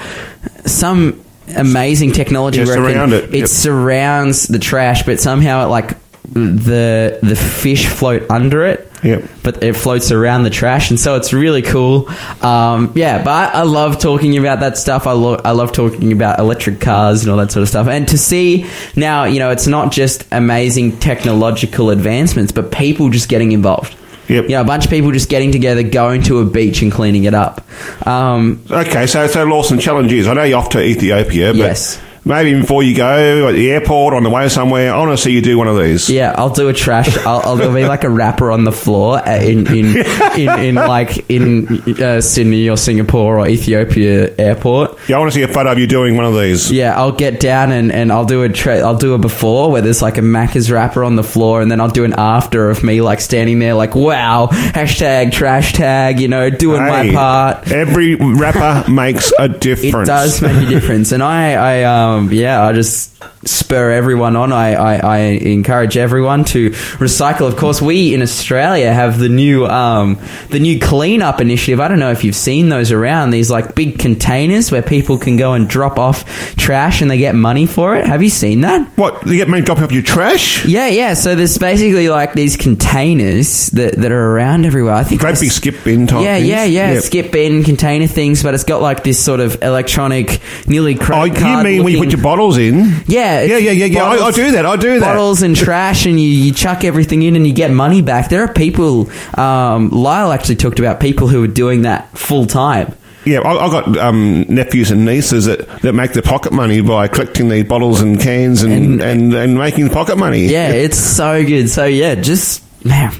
some 0.65 1.23
amazing 1.55 2.13
technology 2.13 2.61
Yeah, 2.61 2.65
where 2.65 2.89
it, 2.89 2.93
surround 2.93 3.11
can- 3.11 3.35
it. 3.35 3.47
Surrounds 3.47 4.47
the 4.47 4.57
trash, 4.59 5.03
but 5.03 5.19
somehow 5.19 5.65
it 5.65 5.67
like 5.67 5.97
the 6.23 7.19
the 7.21 7.35
fish 7.35 7.85
float 7.87 8.29
under 8.31 8.65
it. 8.65 8.88
Yep. 9.03 9.29
But 9.43 9.63
it 9.63 9.73
floats 9.73 10.11
around 10.11 10.43
the 10.43 10.49
trash, 10.49 10.89
and 10.89 10.99
so 10.99 11.15
it's 11.15 11.31
really 11.33 11.61
cool. 11.61 12.09
Um, 12.41 12.91
yeah, 12.95 13.23
but 13.23 13.55
I, 13.55 13.63
love 13.63 13.99
talking 13.99 14.37
about 14.37 14.59
that 14.59 14.77
stuff. 14.77 15.07
I, 15.07 15.13
lo- 15.13 15.39
I 15.43 15.51
love 15.51 15.71
talking 15.71 16.11
about 16.11 16.39
electric 16.39 16.81
cars 16.81 17.21
and 17.21 17.31
all 17.31 17.37
that 17.37 17.51
sort 17.51 17.63
of 17.63 17.69
stuff. 17.69 17.87
And 17.87 18.07
to 18.09 18.17
see 18.17 18.65
now, 18.95 19.23
you 19.23 19.39
know, 19.39 19.51
it's 19.51 19.67
not 19.67 19.91
just 19.91 20.25
amazing 20.31 20.99
technological 20.99 21.89
advancements, 21.91 22.51
but 22.51 22.71
people 22.71 23.09
just 23.09 23.29
getting 23.29 23.51
involved. 23.51 23.95
Yep. 24.27 24.43
You 24.43 24.49
know, 24.51 24.61
a 24.61 24.65
bunch 24.65 24.85
of 24.85 24.91
people 24.91 25.11
just 25.11 25.29
getting 25.29 25.51
together, 25.51 25.81
going 25.81 26.21
to 26.23 26.39
a 26.39 26.45
beach 26.45 26.81
and 26.81 26.91
cleaning 26.91 27.23
it 27.23 27.33
up. 27.33 27.65
Um, 28.05 28.63
Okay, 28.69 29.07
so 29.07 29.25
so 29.27 29.43
Lawson, 29.45 29.79
challenge 29.79 30.11
is 30.11 30.27
I 30.27 30.33
know 30.33 30.43
you're 30.43 30.59
off 30.59 30.69
to 30.69 30.81
Ethiopia, 30.83 31.47
but 31.51 31.57
Yes. 31.57 31.99
Maybe 32.25 32.59
before 32.59 32.83
you 32.83 32.95
go 32.95 33.47
at 33.47 33.53
the 33.53 33.71
airport 33.71 34.13
on 34.13 34.23
the 34.23 34.29
way 34.29 34.47
somewhere, 34.49 34.93
I 34.93 34.97
want 34.97 35.11
to 35.11 35.17
see 35.17 35.31
you 35.31 35.41
do 35.41 35.57
one 35.57 35.67
of 35.67 35.77
these. 35.77 36.09
yeah, 36.09 36.33
I'll 36.37 36.49
do 36.49 36.69
a 36.69 36.73
trash. 36.73 37.17
I'll, 37.19 37.41
I'll 37.43 37.55
there'll 37.55 37.73
be 37.73 37.85
like 37.85 38.03
a 38.03 38.09
rapper 38.09 38.51
on 38.51 38.63
the 38.63 38.71
floor 38.71 39.17
uh, 39.17 39.37
in 39.41 39.67
in 39.67 39.97
in, 40.37 40.59
in 40.59 40.75
like 40.75 41.29
in 41.29 41.67
uh, 42.01 42.21
Sydney 42.21 42.69
or 42.69 42.77
Singapore 42.77 43.39
or 43.39 43.47
Ethiopia 43.47 44.33
airport. 44.37 44.97
Yeah, 45.09 45.17
I 45.17 45.19
want 45.19 45.31
to 45.31 45.35
see 45.35 45.43
a 45.43 45.47
photo 45.47 45.71
of 45.71 45.79
you 45.79 45.87
doing 45.87 46.15
one 46.15 46.25
of 46.25 46.33
these. 46.35 46.71
Yeah, 46.71 46.97
I'll 46.97 47.11
get 47.11 47.39
down 47.39 47.71
and, 47.71 47.91
and 47.91 48.11
I'll 48.11 48.25
do 48.25 48.43
a 48.43 48.49
tra- 48.49 48.79
I'll 48.79 48.97
do 48.97 49.13
a 49.13 49.17
before 49.17 49.71
where 49.71 49.81
there's 49.81 50.01
like 50.01 50.17
a 50.17 50.21
Macca's 50.21 50.71
wrapper 50.71 51.03
on 51.03 51.15
the 51.15 51.23
floor, 51.23 51.61
and 51.61 51.71
then 51.71 51.79
I'll 51.81 51.89
do 51.89 52.03
an 52.05 52.13
after 52.17 52.69
of 52.69 52.83
me 52.83 53.01
like 53.01 53.21
standing 53.21 53.59
there 53.59 53.73
like 53.73 53.95
wow 53.95 54.47
hashtag 54.51 55.31
trash 55.31 55.73
tag, 55.73 56.19
you 56.19 56.27
know, 56.27 56.49
doing 56.49 56.81
my 56.81 57.11
part. 57.11 57.71
Every 57.71 58.15
rapper 58.15 58.89
makes 58.91 59.31
a 59.39 59.47
difference. 59.49 59.69
It 60.09 60.11
does 60.11 60.41
make 60.41 60.67
a 60.67 60.69
difference, 60.69 61.11
and 61.11 61.21
I, 61.21 61.53
I, 61.53 61.83
um, 61.83 62.08
Um, 62.09 62.31
yeah, 62.31 62.65
I 62.65 62.73
just 62.73 63.21
spur 63.45 63.91
everyone 63.91 64.35
on. 64.35 64.51
I, 64.51 64.73
I, 64.73 64.95
I 64.97 65.17
encourage 65.19 65.95
everyone 65.97 66.43
to 66.45 66.71
recycle. 66.99 67.47
Of 67.47 67.55
course, 67.55 67.81
we 67.81 68.13
in 68.13 68.21
Australia 68.21 68.91
have 68.93 69.17
the 69.19 69.29
new, 69.29 69.65
um, 69.65 70.19
the 70.49 70.59
new 70.59 70.79
cleanup 70.79 71.39
initiative. 71.41 71.79
I 71.79 71.87
don't 71.87 71.99
know 71.99 72.11
if 72.11 72.23
you've 72.23 72.35
seen 72.35 72.69
those 72.69 72.91
around. 72.91 73.29
These 73.29 73.49
like 73.49 73.75
big 73.75 73.97
containers 73.99 74.71
where 74.71 74.81
people 74.81 75.17
can 75.17 75.37
go 75.37 75.53
and 75.53 75.69
drop 75.69 75.97
off 75.97 76.25
trash, 76.57 77.01
and 77.01 77.09
they 77.09 77.17
get 77.17 77.35
money 77.35 77.65
for 77.65 77.95
it. 77.95 78.05
Have 78.05 78.21
you 78.23 78.29
seen 78.29 78.61
that? 78.61 78.87
What? 78.97 79.25
You 79.25 79.37
get 79.37 79.47
me 79.49 79.61
dropping 79.61 79.83
off 79.85 79.91
your 79.91 80.03
trash? 80.03 80.65
Yeah, 80.65 80.87
yeah. 80.87 81.13
So 81.13 81.35
there's 81.35 81.57
basically 81.57 82.09
like 82.09 82.33
these 82.33 82.57
containers 82.57 83.67
that, 83.71 83.95
that 83.95 84.11
are 84.11 84.31
around 84.35 84.65
everywhere. 84.65 84.93
I 84.95 85.03
think 85.03 85.21
Great 85.21 85.39
big 85.39 85.51
skip 85.51 85.75
bin 85.83 86.07
type. 86.07 86.23
yeah, 86.23 86.35
things. 86.37 86.47
yeah, 86.49 86.63
yeah. 86.65 86.99
Skip 86.99 87.31
bin 87.31 87.63
container 87.63 88.07
things, 88.07 88.43
but 88.43 88.53
it's 88.53 88.63
got 88.63 88.81
like 88.81 89.03
this 89.03 89.23
sort 89.23 89.39
of 89.39 89.61
electronic, 89.63 90.41
nearly 90.67 90.95
Oh, 90.99 91.03
credit 91.03 91.33
you 91.35 91.39
card. 91.39 91.63
mean 91.65 91.83
when 91.83 91.93
you 91.93 91.99
put 91.99 92.11
your 92.11 92.21
bottles 92.21 92.57
in? 92.57 93.03
yeah, 93.07 93.28
Yeah, 93.29 93.55
it's 93.55 93.63
yeah, 93.63 93.71
yeah, 93.71 93.85
yeah. 93.85 94.03
I, 94.03 94.27
I 94.27 94.31
do 94.31 94.51
that. 94.51 94.65
I 94.65 94.75
do 94.75 94.99
that. 94.99 95.05
Bottles 95.05 95.41
and 95.41 95.55
trash, 95.55 96.05
and 96.05 96.19
you, 96.19 96.27
you 96.27 96.53
chuck 96.53 96.83
everything 96.83 97.21
in, 97.23 97.35
and 97.35 97.45
you 97.45 97.53
get 97.53 97.71
money 97.71 98.01
back. 98.01 98.29
There 98.29 98.43
are 98.43 98.53
people. 98.53 99.09
Um, 99.37 99.89
Lyle 99.89 100.31
actually 100.31 100.55
talked 100.55 100.79
about 100.79 100.99
people 100.99 101.27
who 101.27 101.43
are 101.43 101.47
doing 101.47 101.83
that 101.83 102.17
full 102.17 102.45
time. 102.45 102.95
Yeah, 103.25 103.41
I, 103.41 103.65
I've 103.65 103.71
got 103.71 103.97
um, 103.97 104.45
nephews 104.47 104.91
and 104.91 105.05
nieces 105.05 105.45
that, 105.45 105.67
that 105.81 105.93
make 105.93 106.13
their 106.13 106.23
pocket 106.23 106.53
money 106.53 106.81
by 106.81 107.07
collecting 107.07 107.49
these 107.49 107.65
bottles 107.65 108.01
and 108.01 108.19
cans 108.19 108.63
and, 108.63 109.01
and, 109.01 109.33
and, 109.33 109.57
making 109.57 109.89
pocket 109.89 110.17
money. 110.17 110.45
Yeah, 110.47 110.69
it's 110.71 110.97
so 110.97 111.45
good. 111.45 111.69
So 111.69 111.85
yeah, 111.85 112.15
just 112.15 112.63
man. 112.85 113.13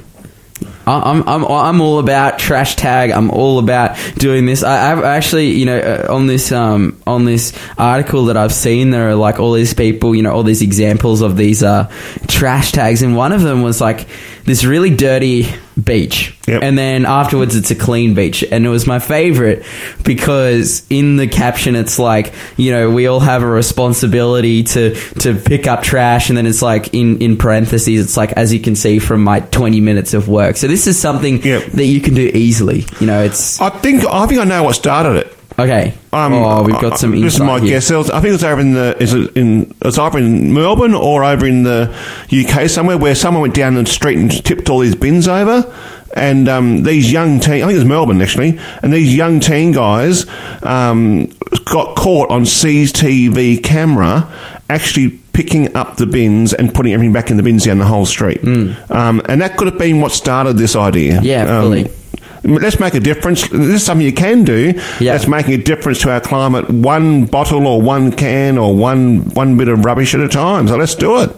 I'm, 0.90 1.28
I'm, 1.28 1.46
I'm 1.46 1.82
all 1.82 2.00
about 2.00 2.40
trash 2.40 2.76
tag. 2.76 3.12
I'm 3.12 3.30
all 3.32 3.60
about 3.60 3.98
doing 4.16 4.46
this. 4.46 4.64
I, 4.64 4.92
I've 4.92 5.04
actually, 5.04 5.52
you 5.52 5.66
know, 5.66 5.78
uh, 5.78 6.14
on 6.14 6.28
this, 6.28 6.52
um, 6.52 7.02
on 7.06 7.26
this 7.26 7.58
article 7.78 8.26
that 8.26 8.38
I've 8.38 8.54
seen, 8.54 8.90
there 8.90 9.10
are 9.10 9.16
like 9.16 9.40
all 9.40 9.54
these 9.54 9.74
people, 9.74 10.16
you 10.16 10.24
know, 10.24 10.32
all 10.32 10.44
these 10.44 10.62
examples 10.62 11.22
of 11.22 11.38
these, 11.38 11.64
uh, 11.64 11.92
trash 12.28 12.72
tags. 12.72 13.02
And 13.02 13.16
one 13.16 13.32
of 13.32 13.42
them 13.42 13.62
was 13.62 13.80
like 13.80 14.08
this 14.50 14.64
really 14.66 14.90
dirty 14.90 15.48
beach. 15.82 16.38
Yep. 16.48 16.64
And 16.64 16.78
then 16.78 17.06
afterwards 17.06 17.56
it's 17.56 17.72
a 17.72 17.76
clean 17.76 18.14
beach. 18.14 18.44
And 18.44 18.66
it 18.66 18.70
was 18.70 18.86
my 18.86 19.00
favorite 19.00 19.64
because 20.04 20.86
in 20.90 21.16
the 21.16 21.28
caption 21.28 21.76
it's 21.76 22.00
like, 22.00 22.34
you 22.58 22.72
know, 22.72 22.90
we 22.90 23.08
all 23.08 23.20
have 23.20 23.44
a 23.44 23.48
responsibility 23.48 24.64
to, 24.64 24.96
to 25.20 25.36
pick 25.36 25.68
up 25.68 25.84
trash. 25.84 26.30
And 26.30 26.38
then 26.38 26.46
it's 26.46 26.62
like 26.62 26.94
in, 26.94 27.22
in 27.22 27.38
parentheses, 27.38 28.04
it's 28.06 28.18
like, 28.18 28.34
as 28.34 28.54
you 28.54 28.60
can 28.60 28.76
see 28.76 29.00
from 29.00 29.24
my 29.24 29.40
20 29.40 29.80
minutes 29.82 30.14
of 30.14 30.28
work. 30.28 30.58
So 30.58 30.68
this 30.68 30.88
is 30.88 31.00
something 31.00 31.42
Yep. 31.42 31.66
that 31.74 31.86
you 31.86 32.02
can 32.02 32.16
do 32.16 32.30
easily. 32.34 32.86
You 33.00 33.08
know, 33.08 33.24
it's 33.24 33.62
I 33.62 33.70
think 33.70 34.04
I 34.06 34.26
think 34.28 34.42
I 34.42 34.44
know 34.44 34.64
what 34.64 34.76
started 34.76 35.26
it. 35.26 35.39
Okay. 35.64 35.94
oh, 36.12 36.64
we've 36.64 36.80
got 36.80 36.98
some 37.00 37.14
uh, 37.14 37.20
This 37.20 37.36
is 37.36 37.40
my 37.40 37.60
here. 37.60 37.70
guess. 37.70 37.92
Was- 37.92 38.10
I 38.10 38.20
think 38.22 38.34
it's 38.36 38.44
over 38.44 38.62
in 38.62 38.74
the 38.74 38.96
is 39.02 39.14
it 39.14 39.36
in 39.38 39.74
it's 39.82 39.98
either 39.98 40.18
in 40.20 40.54
Melbourne 40.54 40.94
or 40.96 41.24
over 41.24 41.46
in 41.46 41.64
the 41.64 41.94
UK 42.32 42.70
somewhere 42.70 42.98
where 42.98 43.16
someone 43.16 43.42
went 43.42 43.54
down 43.56 43.76
the 43.76 43.86
street 43.86 44.18
and 44.18 44.32
tipped 44.46 44.70
all 44.70 44.80
these 44.80 44.96
bins 44.96 45.28
over. 45.28 45.72
And 46.16 46.50
um, 46.50 46.82
these 46.84 47.12
young 47.12 47.40
teen, 47.40 47.62
I 47.64 47.68
think 47.68 47.74
it 47.74 47.76
was 47.76 47.86
Melbourne 47.86 48.20
actually, 48.22 48.60
and 48.82 48.92
these 48.92 49.16
young 49.16 49.40
teen 49.40 49.72
guys 49.74 50.26
um, 50.64 51.28
got 51.66 51.96
caught 51.96 52.32
on 52.32 52.46
CCTV 52.46 53.64
camera 53.64 54.28
actually 54.70 55.20
picking 55.34 55.76
up 55.76 55.98
the 55.98 56.06
bins 56.08 56.52
and 56.54 56.74
putting 56.74 56.94
everything 56.94 57.14
back 57.14 57.30
in 57.32 57.38
the 57.38 57.44
bins 57.44 57.64
down 57.64 57.78
the 57.78 57.86
whole 57.86 58.06
street. 58.08 58.44
Um, 58.44 59.22
and 59.30 59.42
that 59.42 59.56
could 59.58 59.68
have 59.68 59.78
been 59.78 60.02
what 60.02 60.12
started 60.12 60.58
this 60.58 60.76
idea. 60.76 61.22
Yeah, 61.22 61.44
Um, 61.44 61.64
fully. 61.64 61.92
Let's 62.44 62.80
make 62.80 62.94
a 62.94 63.00
difference. 63.00 63.48
This 63.50 63.82
is 63.82 63.86
something 63.86 64.06
you 64.06 64.14
can 64.14 64.44
do. 64.44 64.74
Yeah. 65.00 65.14
That's 65.14 65.28
making 65.28 65.54
a 65.54 65.58
difference 65.58 66.02
to 66.02 66.12
our 66.12 66.22
climate. 66.22 66.70
One 66.70 67.26
bottle 67.26 67.68
or 67.68 67.82
one 67.82 68.12
can 68.12 68.58
or 68.58 68.76
one 68.76 69.26
one 69.34 69.58
bit 69.58 69.68
of 69.68 69.84
rubbish 69.84 70.14
at 70.16 70.22
a 70.22 70.30
time. 70.30 70.68
So 70.68 70.78
let's 70.78 70.96
do 70.96 71.22
it. 71.22 71.32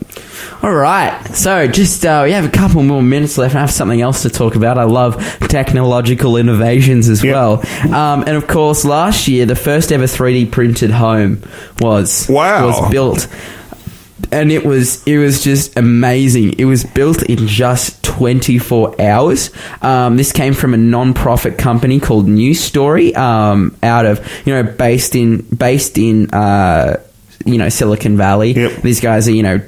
All 0.63 0.74
right. 0.74 1.25
So 1.34 1.67
just 1.67 2.05
uh, 2.05 2.22
we 2.25 2.31
have 2.34 2.46
a 2.46 2.50
couple 2.50 2.84
more 2.84 3.01
minutes 3.01 3.38
left. 3.38 3.55
I 3.55 3.60
have 3.62 3.72
something 3.72 4.00
else 4.01 4.22
to 4.24 4.29
talk 4.29 4.55
about. 4.55 4.77
I 4.77 4.84
love 4.84 5.15
technological 5.50 6.38
innovations 6.38 7.10
as 7.10 7.24
Yep. 7.24 7.34
well. 7.34 7.53
Um, 7.93 8.22
and 8.27 8.38
of 8.38 8.48
course, 8.48 8.86
last 8.86 9.27
year 9.27 9.46
the 9.46 9.55
first 9.55 9.91
ever 9.91 10.05
3D 10.05 10.51
printed 10.51 10.91
home 10.91 11.41
was 11.79 12.27
Wow. 12.29 12.67
was 12.67 12.91
built. 12.91 13.27
And 14.32 14.52
it 14.52 14.66
was 14.66 15.06
it 15.06 15.18
was 15.18 15.44
just 15.44 15.78
amazing. 15.78 16.54
It 16.58 16.66
was 16.66 16.84
built 16.84 17.24
in 17.24 17.48
just 17.48 18.02
24 18.04 19.02
hours. 19.02 19.52
Um, 19.82 20.18
this 20.18 20.32
came 20.32 20.54
from 20.54 20.74
a 20.74 20.78
non-profit 20.78 21.58
company 21.58 22.00
called 22.00 22.28
New 22.28 22.54
Story, 22.54 23.14
um, 23.16 23.76
out 23.84 24.06
of 24.06 24.26
you 24.46 24.54
know 24.54 24.64
based 24.64 25.16
in 25.16 25.42
based 25.42 25.98
in 25.98 26.30
uh, 26.32 27.02
you 27.46 27.58
know 27.58 27.70
Silicon 27.70 28.18
Valley. 28.18 28.54
Yep. 28.54 28.82
These 28.82 29.02
guys 29.02 29.28
are 29.28 29.34
you 29.34 29.44
know 29.44 29.62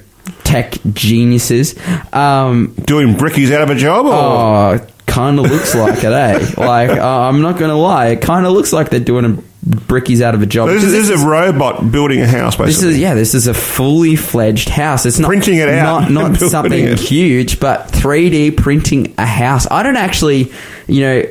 tech 0.43 0.75
geniuses. 0.93 1.75
Um, 2.13 2.74
Doing 2.86 3.15
brickies 3.15 3.51
out 3.51 3.62
of 3.62 3.70
a 3.70 3.75
job. 3.75 4.05
Or? 4.05 4.13
oh, 4.13 4.88
kind 5.05 5.39
of 5.39 5.50
looks 5.50 5.75
like 5.75 6.03
it, 6.03 6.12
eh? 6.12 6.53
Like 6.58 6.89
uh, 6.98 7.22
I'm 7.22 7.41
not 7.41 7.58
gonna 7.58 7.77
lie, 7.77 8.08
it 8.08 8.22
kind 8.22 8.46
of 8.46 8.53
looks 8.53 8.74
like 8.74 8.89
they're 8.89 9.00
doing 9.00 9.25
a 9.25 9.52
brickies 9.65 10.22
out 10.22 10.36
of 10.36 10.41
a 10.41 10.46
job. 10.46 10.70
this, 10.70 10.84
is, 10.84 10.91
this 10.91 11.10
is 11.10 11.24
a 11.24 11.25
robot 11.27 11.91
building 11.91 12.22
a 12.22 12.27
house, 12.27 12.55
This 12.58 12.67
basically. 12.67 12.91
is 12.91 13.00
yeah. 13.00 13.13
This 13.13 13.34
is 13.34 13.48
a 13.48 13.53
fully 13.53 14.15
fledged 14.15 14.70
house. 14.70 15.05
It's 15.05 15.20
not 15.20 15.27
Printing 15.27 15.55
it 15.58 15.70
out 15.70 16.10
not, 16.12 16.32
not 16.32 16.39
something 16.50 16.74
it. 16.86 17.00
huge, 17.00 17.60
but 17.60 17.88
3D 17.88 18.58
printing 18.58 19.13
a 19.17 19.25
house. 19.25 19.65
I 19.72 19.84
don't 19.84 19.96
actually, 19.98 20.51
you 20.88 21.01
know, 21.01 21.24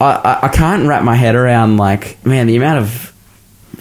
I, 0.00 0.04
I, 0.12 0.38
I 0.44 0.48
can't 0.48 0.88
wrap 0.88 1.02
my 1.04 1.14
head 1.14 1.34
around 1.34 1.76
like 1.76 2.24
man 2.26 2.46
the 2.46 2.56
amount 2.56 2.78
of 2.78 3.13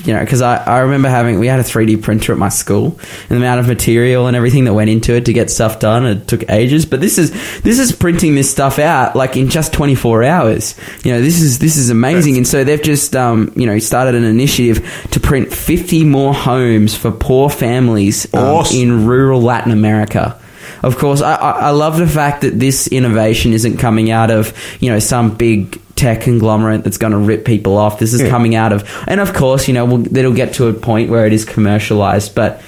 you 0.04 0.14
know 0.14 0.20
because 0.20 0.42
I, 0.42 0.58
I 0.58 0.80
remember 0.80 1.10
having 1.10 1.40
we 1.40 1.48
had 1.48 1.60
a 1.60 1.64
3D 1.64 2.02
printer 2.02 2.32
at 2.34 2.38
my 2.38 2.50
school 2.50 3.00
and 3.22 3.30
the 3.30 3.36
amount 3.38 3.60
of 3.60 3.68
material 3.68 4.28
and 4.28 4.36
everything 4.36 4.66
that 4.66 4.74
went 4.74 4.90
into 4.90 5.14
it 5.16 5.26
to 5.26 5.34
get 5.34 5.50
stuff 5.50 5.80
done 5.80 6.06
it 6.06 6.28
took 6.28 6.50
ages. 6.50 6.86
But 6.86 7.02
this 7.02 7.18
is 7.18 7.32
this 7.62 7.80
is 7.80 7.92
printing 7.92 8.36
this 8.36 8.52
stuff 8.52 8.80
out 8.80 9.16
like 9.16 9.38
in 9.38 9.50
just 9.50 9.74
24 9.74 10.24
hours. 10.24 10.76
You 11.04 11.14
know 11.14 11.22
this 11.22 11.42
is 11.42 11.60
this 11.60 11.78
is 11.78 11.90
amazing. 11.90 12.38
And 12.38 12.48
so 12.48 12.64
they've 12.64 12.82
just 12.82 13.16
um, 13.16 13.52
you 13.56 13.66
know 13.66 13.80
started 13.80 14.16
an 14.16 14.24
initiative 14.24 15.08
to 15.12 15.20
print 15.20 15.54
50 15.54 16.04
more 16.06 16.34
homes 16.34 16.96
for 16.96 17.12
poor 17.12 17.50
families 17.50 18.32
um, 18.34 18.44
Awesome. 18.44 18.78
in 18.80 19.06
rural 19.06 19.42
Latin 19.42 19.72
America. 19.72 20.40
Of 20.82 20.98
course, 20.98 21.22
I, 21.22 21.36
I 21.36 21.52
I 21.52 21.70
love 21.70 21.98
the 21.98 22.08
fact 22.08 22.42
that 22.42 22.60
this 22.60 22.88
innovation 22.88 23.54
isn't 23.54 23.78
coming 23.78 24.12
out 24.12 24.32
of 24.32 24.54
you 24.82 24.90
know 24.92 25.00
some 25.00 25.36
big 25.36 25.80
tech 25.96 26.22
conglomerate 26.22 26.84
that's 26.84 26.98
going 26.98 27.12
to 27.14 27.18
rip 27.20 27.46
people 27.46 27.78
off. 27.78 28.00
This 28.00 28.14
is 28.14 28.22
Yeah. 28.22 28.30
coming 28.30 28.56
out 28.56 28.74
of, 28.74 28.84
and 29.08 29.20
of 29.20 29.34
course, 29.34 29.68
you 29.68 29.74
know, 29.74 29.86
we'll, 29.86 30.18
it'll 30.18 30.34
get 30.34 30.54
to 30.56 30.68
a 30.68 30.74
point 30.74 31.10
where 31.10 31.26
it 31.26 31.34
is 31.34 31.46
commercialized, 31.46 32.36
but. 32.36 32.62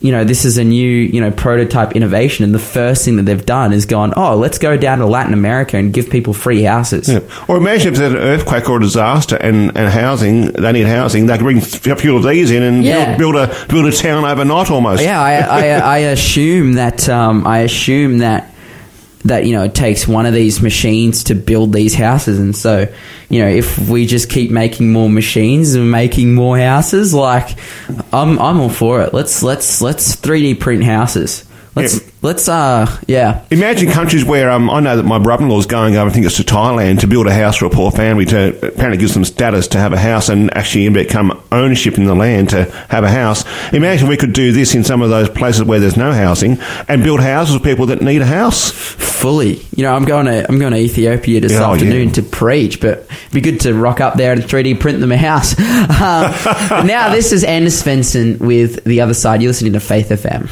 You 0.00 0.12
know, 0.12 0.22
this 0.22 0.44
is 0.44 0.58
a 0.58 0.64
new, 0.64 0.86
you 0.86 1.18
know, 1.18 1.30
prototype 1.30 1.96
innovation, 1.96 2.44
and 2.44 2.54
the 2.54 2.58
first 2.58 3.06
thing 3.06 3.16
that 3.16 3.22
they've 3.22 3.46
done 3.46 3.72
is 3.72 3.86
gone, 3.86 4.12
oh, 4.18 4.36
let's 4.36 4.58
go 4.58 4.76
down 4.76 4.98
to 4.98 5.06
Latin 5.06 5.32
America 5.32 5.78
and 5.78 5.94
give 5.94 6.10
people 6.10 6.34
free 6.34 6.60
houses. 6.62 7.08
Yeah. 7.08 7.20
Or 7.48 7.56
imagine 7.56 7.94
if 7.94 7.98
there's 7.98 8.12
an 8.12 8.18
earthquake 8.18 8.68
or 8.68 8.76
a 8.76 8.80
disaster 8.80 9.36
and, 9.36 9.74
and 9.74 9.90
housing, 9.90 10.48
they 10.52 10.72
need 10.72 10.86
housing, 10.86 11.24
they 11.24 11.38
could 11.38 11.44
bring 11.44 11.56
a 11.56 11.96
few 11.96 12.18
of 12.18 12.22
these 12.22 12.50
in 12.50 12.62
and 12.62 12.84
Yeah. 12.84 13.16
build, 13.16 13.32
build 13.34 13.48
a 13.48 13.66
build 13.68 13.86
a 13.86 13.92
town 13.96 14.26
overnight 14.26 14.70
almost. 14.70 15.02
Yeah, 15.02 15.18
I, 15.18 15.36
I, 15.36 15.66
I 15.78 15.98
assume 15.98 16.74
that 16.74 17.08
um, 17.08 17.46
I 17.46 17.60
assume 17.60 18.18
that 18.18 18.52
that 19.24 19.46
you 19.46 19.52
know 19.52 19.64
it 19.64 19.74
takes 19.74 20.06
one 20.06 20.26
of 20.26 20.34
these 20.34 20.60
machines 20.60 21.24
to 21.24 21.34
build 21.34 21.72
these 21.72 21.94
houses, 21.94 22.38
and 22.38 22.54
so 22.54 22.92
you 23.28 23.40
know 23.40 23.48
if 23.48 23.88
we 23.88 24.06
just 24.06 24.28
keep 24.28 24.50
making 24.50 24.92
more 24.92 25.08
machines 25.08 25.74
and 25.74 25.90
making 25.90 26.34
more 26.34 26.58
houses, 26.58 27.14
like 27.14 27.56
I'm 28.12 28.38
I'm 28.38 28.60
all 28.60 28.68
for 28.68 29.02
it. 29.02 29.14
Let's 29.14 29.42
let's 29.42 29.80
let's 29.80 30.16
3D 30.16 30.60
print 30.60 30.84
houses. 30.84 31.44
Let's 31.74 32.00
Yeah. 32.00 32.03
Let's 32.24 32.48
uh 32.48 32.86
yeah. 33.06 33.44
Imagine 33.50 33.90
countries 33.90 34.24
where 34.24 34.50
um, 34.50 34.70
I 34.70 34.80
know 34.80 34.96
that 34.96 35.02
my 35.02 35.18
brother-in-law 35.18 35.58
is 35.58 35.66
going 35.66 35.94
over, 35.96 36.08
I 36.08 36.12
think 36.12 36.24
it's 36.24 36.38
to 36.38 36.42
Thailand, 36.42 37.00
to 37.00 37.06
build 37.06 37.26
a 37.26 37.34
house 37.34 37.58
for 37.58 37.66
a 37.66 37.70
poor 37.70 37.90
family 37.90 38.24
to 38.24 38.66
apparently 38.68 38.96
gives 38.96 39.12
them 39.12 39.26
status 39.26 39.68
to 39.68 39.78
have 39.78 39.92
a 39.92 39.98
house 39.98 40.30
and 40.30 40.50
actually 40.56 40.88
become 40.88 41.38
ownership 41.52 41.98
in 41.98 42.06
the 42.06 42.14
land 42.14 42.48
to 42.48 42.64
have 42.88 43.04
a 43.04 43.10
house. 43.10 43.44
Imagine 43.74 44.08
we 44.08 44.16
could 44.16 44.32
do 44.32 44.52
this 44.52 44.74
in 44.74 44.84
some 44.84 45.02
of 45.02 45.10
those 45.10 45.28
places 45.28 45.64
where 45.64 45.78
there's 45.78 45.98
no 45.98 46.12
housing 46.12 46.58
and 46.88 47.02
build 47.02 47.20
houses 47.20 47.58
for 47.58 47.62
people 47.62 47.84
that 47.86 48.00
need 48.00 48.22
a 48.22 48.26
house. 48.26 48.70
Fully. 48.70 49.60
You 49.76 49.82
know, 49.82 49.94
I'm 49.94 50.06
going 50.06 50.24
to 50.24 50.48
I'm 50.48 50.58
going 50.58 50.72
to 50.72 50.78
Ethiopia 50.78 51.40
this 51.42 51.52
Oh, 51.52 51.74
afternoon 51.74 52.08
yeah. 52.08 52.14
to 52.14 52.22
preach, 52.22 52.80
but 52.80 53.00
it'd 53.00 53.32
be 53.32 53.42
good 53.42 53.60
to 53.60 53.74
rock 53.74 54.00
up 54.00 54.14
there 54.14 54.32
and 54.32 54.42
3D 54.42 54.80
print 54.80 55.00
them 55.00 55.12
a 55.12 55.18
house. 55.18 55.54
Um, 55.94 56.86
now 56.86 57.10
this 57.10 57.32
is 57.32 57.44
Anders 57.44 57.82
Svensson 57.82 58.38
with 58.38 58.82
the 58.84 59.00
other 59.02 59.14
side. 59.14 59.42
You're 59.42 59.50
listening 59.50 59.74
to 59.74 59.80
Faith 59.80 60.08
FM. 60.08 60.48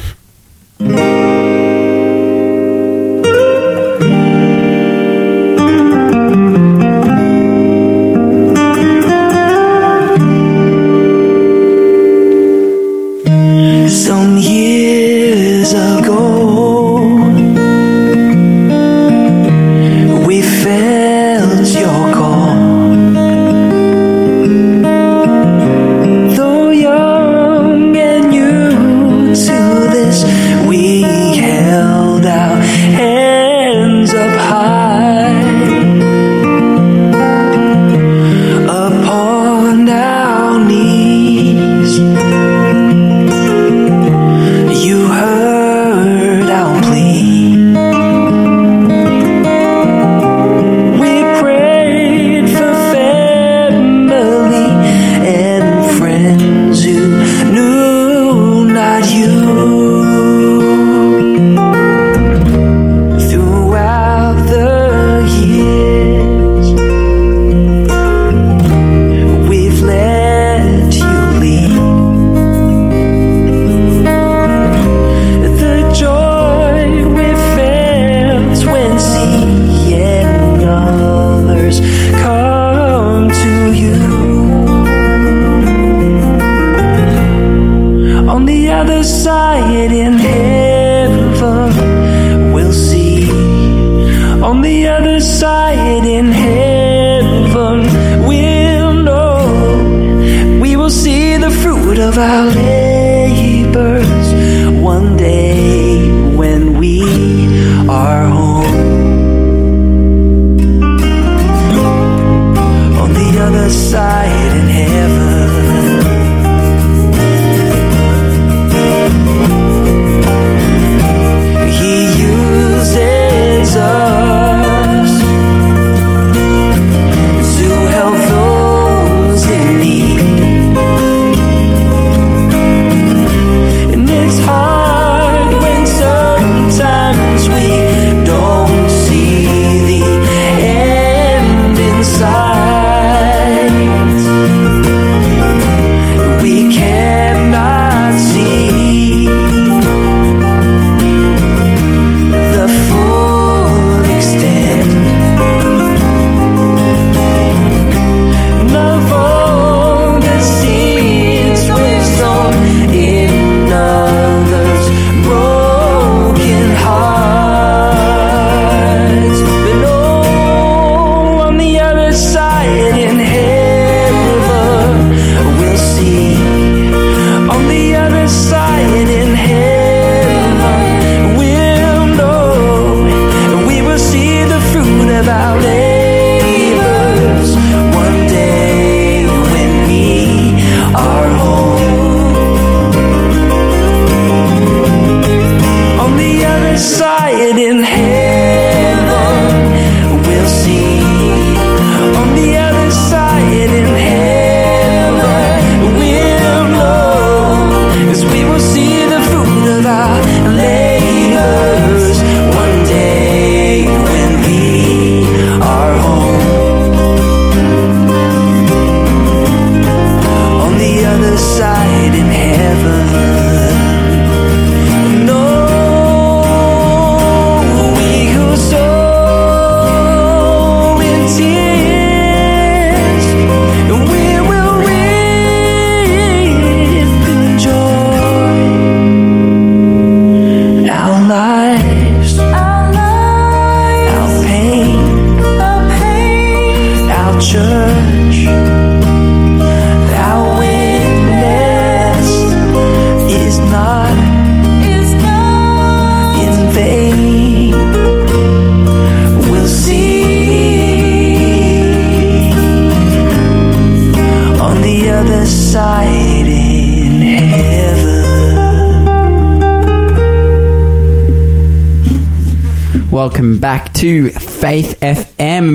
Other 113.63 113.69
side 113.71 114.12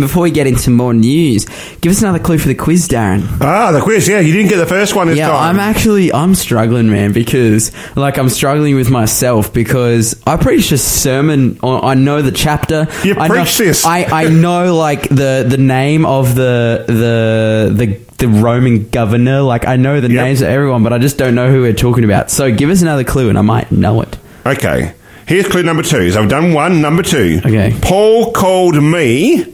before 0.09 0.23
we 0.25 0.31
get 0.31 0.47
into 0.47 0.71
more 0.71 0.92
news, 0.94 1.44
give 1.81 1.92
us 1.92 2.01
another 2.03 2.18
clue 2.18 2.38
for 2.38 2.49
the 2.49 2.55
quiz, 2.55 2.88
Darren. 2.88 3.23
Ah, 3.40 3.71
the 3.73 3.81
quiz. 3.81 4.09
Yeah, 4.09 4.21
you 4.21 4.33
didn't 4.33 4.49
get 4.49 4.57
the 4.57 4.66
first 4.66 4.94
one 4.97 5.07
this 5.09 5.18
Yeah, 5.18 5.29
time. 5.29 5.55
I'm 5.57 5.61
actually 5.61 6.12
I'm 6.12 6.35
struggling, 6.35 6.90
man, 6.90 7.12
because 7.12 7.71
like 7.97 8.16
I'm 8.18 8.29
struggling 8.29 8.75
with 8.75 8.90
myself 8.90 9.53
because 9.53 10.21
I 10.27 10.37
preach 10.37 10.73
a 10.73 10.79
sermon. 10.79 11.59
On, 11.62 11.85
I 11.85 11.94
know 11.94 12.23
the 12.23 12.33
chapter. 12.33 12.87
You 13.05 13.14
I 13.18 13.29
know, 13.29 13.35
preach 13.35 13.59
this. 13.59 13.85
I, 13.85 14.05
I 14.05 14.29
know 14.31 14.75
like 14.77 15.09
the 15.09 15.44
the 15.49 15.59
name 15.59 16.07
of 16.07 16.35
the 16.35 16.85
the 16.88 17.73
the 17.75 18.01
the 18.18 18.29
Roman 18.29 18.88
governor. 18.88 19.42
Like 19.42 19.66
I 19.68 19.77
know 19.77 20.01
the 20.01 20.09
Yep. 20.11 20.25
names 20.25 20.40
of 20.42 20.49
everyone, 20.49 20.83
but 20.83 20.92
I 20.92 20.99
just 20.99 21.18
don't 21.18 21.35
know 21.35 21.51
who 21.51 21.61
we're 21.62 21.73
talking 21.75 22.05
about. 22.05 22.31
So 22.31 22.51
give 22.51 22.71
us 22.71 22.83
another 22.83 23.05
clue, 23.05 23.29
and 23.29 23.38
I 23.38 23.42
might 23.42 23.71
know 23.71 24.01
it. 24.03 24.16
Okay. 24.47 24.94
Here's 25.27 25.47
clue 25.47 25.62
number 25.62 25.83
two. 25.83 26.11
So 26.11 26.23
I've 26.23 26.31
done 26.31 26.55
one. 26.55 26.81
Number 26.81 27.03
two. 27.03 27.40
Okay. 27.44 27.77
Paul 27.83 28.33
called 28.33 28.83
me 28.83 29.44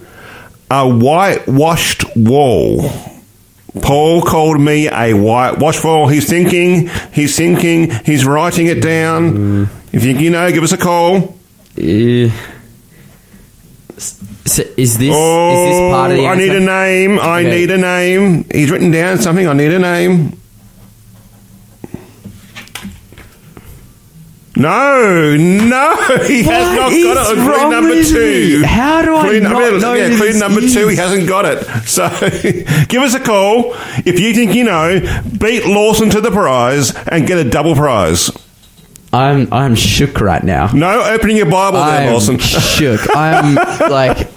a 0.83 0.89
whitewashed 0.89 2.05
wall. 2.17 2.91
Paul 3.83 4.23
called 4.23 4.61
me 4.61 4.89
a 4.89 5.13
whitewashed 5.15 5.85
wall. 5.85 6.09
He's 6.09 6.29
thinking. 6.29 6.89
He's 7.13 7.37
thinking. 7.37 7.91
He's 8.05 8.25
writing 8.25 8.67
it 8.67 8.81
down. 8.83 9.69
If 9.93 10.05
you 10.05 10.13
you 10.17 10.31
know, 10.31 10.51
give 10.53 10.63
us 10.65 10.73
a 10.73 10.77
call. 10.77 11.37
Uh, 11.77 12.31
s- 13.97 14.59
is 14.77 14.99
this 14.99 15.13
Oh, 15.15 15.51
is 15.53 15.71
this 15.71 15.93
part 15.93 16.11
of 16.13 16.17
the 16.19 16.27
I 16.27 16.35
need 16.37 16.51
a 16.55 16.61
name. 16.61 17.19
I 17.21 17.41
Okay. 17.41 17.51
need 17.51 17.71
a 17.71 17.79
name. 17.79 18.45
He's 18.53 18.71
written 18.71 18.91
down 18.91 19.19
something. 19.19 19.47
I 19.49 19.53
need 19.53 19.73
a 19.73 19.79
name. 19.79 20.39
No, 24.57 25.37
no, 25.37 25.97
he 26.27 26.45
has 26.45 26.77
not 26.77 26.91
got 26.91 26.93
it. 26.93 27.17
on 27.17 27.35
Clue 27.45 27.53
wrong 27.53 27.71
number 27.73 28.03
two. 28.05 28.61
me? 28.61 28.67
How 28.67 29.03
do 29.03 29.17
I 29.17 29.23
clue 29.29 29.41
not 29.41 29.51
number, 29.53 29.79
know 29.81 29.93
yeah, 29.95 30.09
who 30.09 30.17
clue 30.17 30.27
this 30.29 30.41
number 30.41 30.61
two, 30.61 30.89
he 30.89 30.97
hasn't 30.97 31.29
got 31.29 31.45
it. 31.45 31.65
So 31.89 32.09
give 32.89 33.03
us 33.03 33.15
a 33.15 33.21
call 33.21 33.75
if 34.07 34.21
you 34.21 34.33
think 34.33 34.55
you 34.55 34.63
know. 34.65 35.01
Beat 35.41 35.67
Lawson 35.67 36.09
to 36.11 36.21
the 36.21 36.31
prize 36.31 36.95
and 37.09 37.27
get 37.27 37.39
a 37.45 37.49
double 37.51 37.75
prize. 37.75 38.31
I'm 39.13 39.53
I'm 39.53 39.75
shook 39.75 40.21
right 40.21 40.43
now. 40.43 40.73
No 40.73 41.03
opening 41.03 41.37
your 41.37 41.51
Bible 41.51 41.79
there, 41.79 42.07
I'm 42.07 42.13
Lawson. 42.13 42.39
shook. 42.39 43.01
I'm 43.15 43.55
like, 43.91 44.29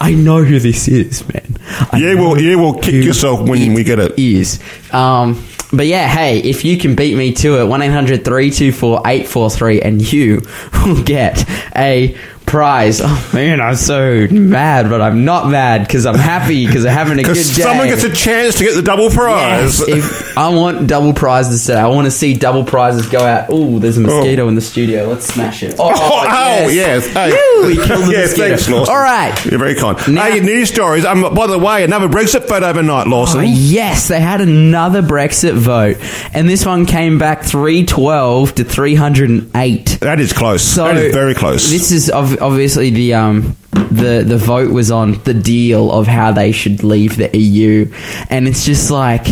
I 0.00 0.14
know 0.14 0.42
who 0.42 0.58
this 0.58 0.88
is, 0.88 1.26
man. 1.32 1.56
I 1.92 1.98
You 1.98 2.18
will, 2.18 2.34
know 2.34 2.40
you 2.40 2.58
will 2.58 2.74
kick 2.78 3.04
yourself 3.04 3.48
when 3.48 3.74
we 3.74 3.84
get 3.84 3.98
it. 4.00 4.18
Is 4.18 4.60
um, 4.92 5.44
but 5.72 5.86
yeah, 5.86 6.08
hey, 6.08 6.38
if 6.38 6.64
you 6.64 6.78
can 6.78 6.94
beat 6.94 7.16
me 7.16 7.32
to 7.34 7.60
it, 7.60 7.66
one 7.66 7.82
843 9.06 9.82
and 9.82 10.12
you 10.12 10.42
will 10.84 11.02
get 11.02 11.48
a 11.76 12.16
prize. 12.54 13.00
Oh 13.14 13.30
man, 13.34 13.60
I'm 13.60 13.74
so 13.76 14.26
mad, 14.30 14.88
but 14.88 15.00
I'm 15.00 15.24
not 15.24 15.48
mad 15.48 15.82
because 15.86 16.06
I'm 16.06 16.14
happy 16.14 16.66
because 16.66 16.84
I'm 16.86 16.92
having 16.92 17.18
a 17.18 17.22
good 17.22 17.34
day. 17.34 17.42
Someone 17.42 17.86
gets 17.88 18.04
a 18.04 18.12
chance 18.12 18.58
to 18.58 18.64
get 18.64 18.74
the 18.74 18.82
double 18.82 19.10
prize. 19.10 19.86
Yes, 19.88 20.36
I 20.36 20.48
want 20.54 20.86
double 20.86 21.12
prizes 21.12 21.66
today. 21.66 21.78
I 21.80 21.88
want 21.88 22.06
to 22.06 22.10
see 22.10 22.34
double 22.34 22.64
prizes 22.64 23.08
go 23.08 23.18
out. 23.18 23.46
Oh, 23.50 23.78
there's 23.78 23.96
a 23.98 24.00
mosquito 24.00 24.46
in 24.48 24.54
the 24.54 24.60
studio. 24.60 25.04
Let's 25.06 25.26
smash 25.26 25.62
it. 25.62 25.74
Oh, 25.78 25.90
Oh, 25.94 26.24
oh, 26.28 26.68
yes. 26.68 27.06
Hey. 27.08 27.30
Woo, 27.30 27.66
we 27.66 27.74
killed 27.76 28.06
the 28.06 28.12
yes, 28.12 28.30
mosquito. 28.30 28.48
thanks, 28.48 28.68
Lawson. 28.68 28.94
All 28.94 29.00
right. 29.00 29.44
You're 29.46 29.58
very 29.58 29.74
kind. 29.74 29.96
Now- 30.14 30.22
hey, 30.30 30.40
news 30.40 30.68
stories. 30.70 31.04
Um, 31.04 31.34
by 31.34 31.46
the 31.46 31.58
way, 31.58 31.82
another 31.84 32.08
Brexit 32.08 32.46
vote 32.48 32.62
overnight, 32.62 33.06
Lawson. 33.08 33.40
Oh, 33.40 33.42
yes, 33.42 34.08
they 34.08 34.20
had 34.20 34.40
another 34.40 35.02
Brexit 35.02 35.54
vote, 35.54 35.96
and 36.34 36.48
this 36.48 36.64
one 36.64 36.86
came 36.86 37.18
back 37.18 37.42
312 37.42 38.54
to 38.56 38.64
308. 38.64 39.98
That 40.00 40.20
is 40.20 40.32
close. 40.32 40.62
So 40.62 40.84
that 40.84 40.96
is 40.96 41.14
very 41.14 41.34
close. 41.34 41.70
This 41.70 41.90
is 41.92 42.10
obviously 42.44 42.90
the 42.90 43.14
um 43.14 43.56
the 43.72 44.22
the 44.26 44.36
vote 44.36 44.70
was 44.70 44.90
on 44.90 45.12
the 45.24 45.34
deal 45.34 45.90
of 45.90 46.06
how 46.06 46.30
they 46.32 46.52
should 46.52 46.84
leave 46.84 47.16
the 47.16 47.36
EU, 47.36 47.90
and 48.30 48.46
it's 48.46 48.64
just 48.64 48.90
like. 48.90 49.26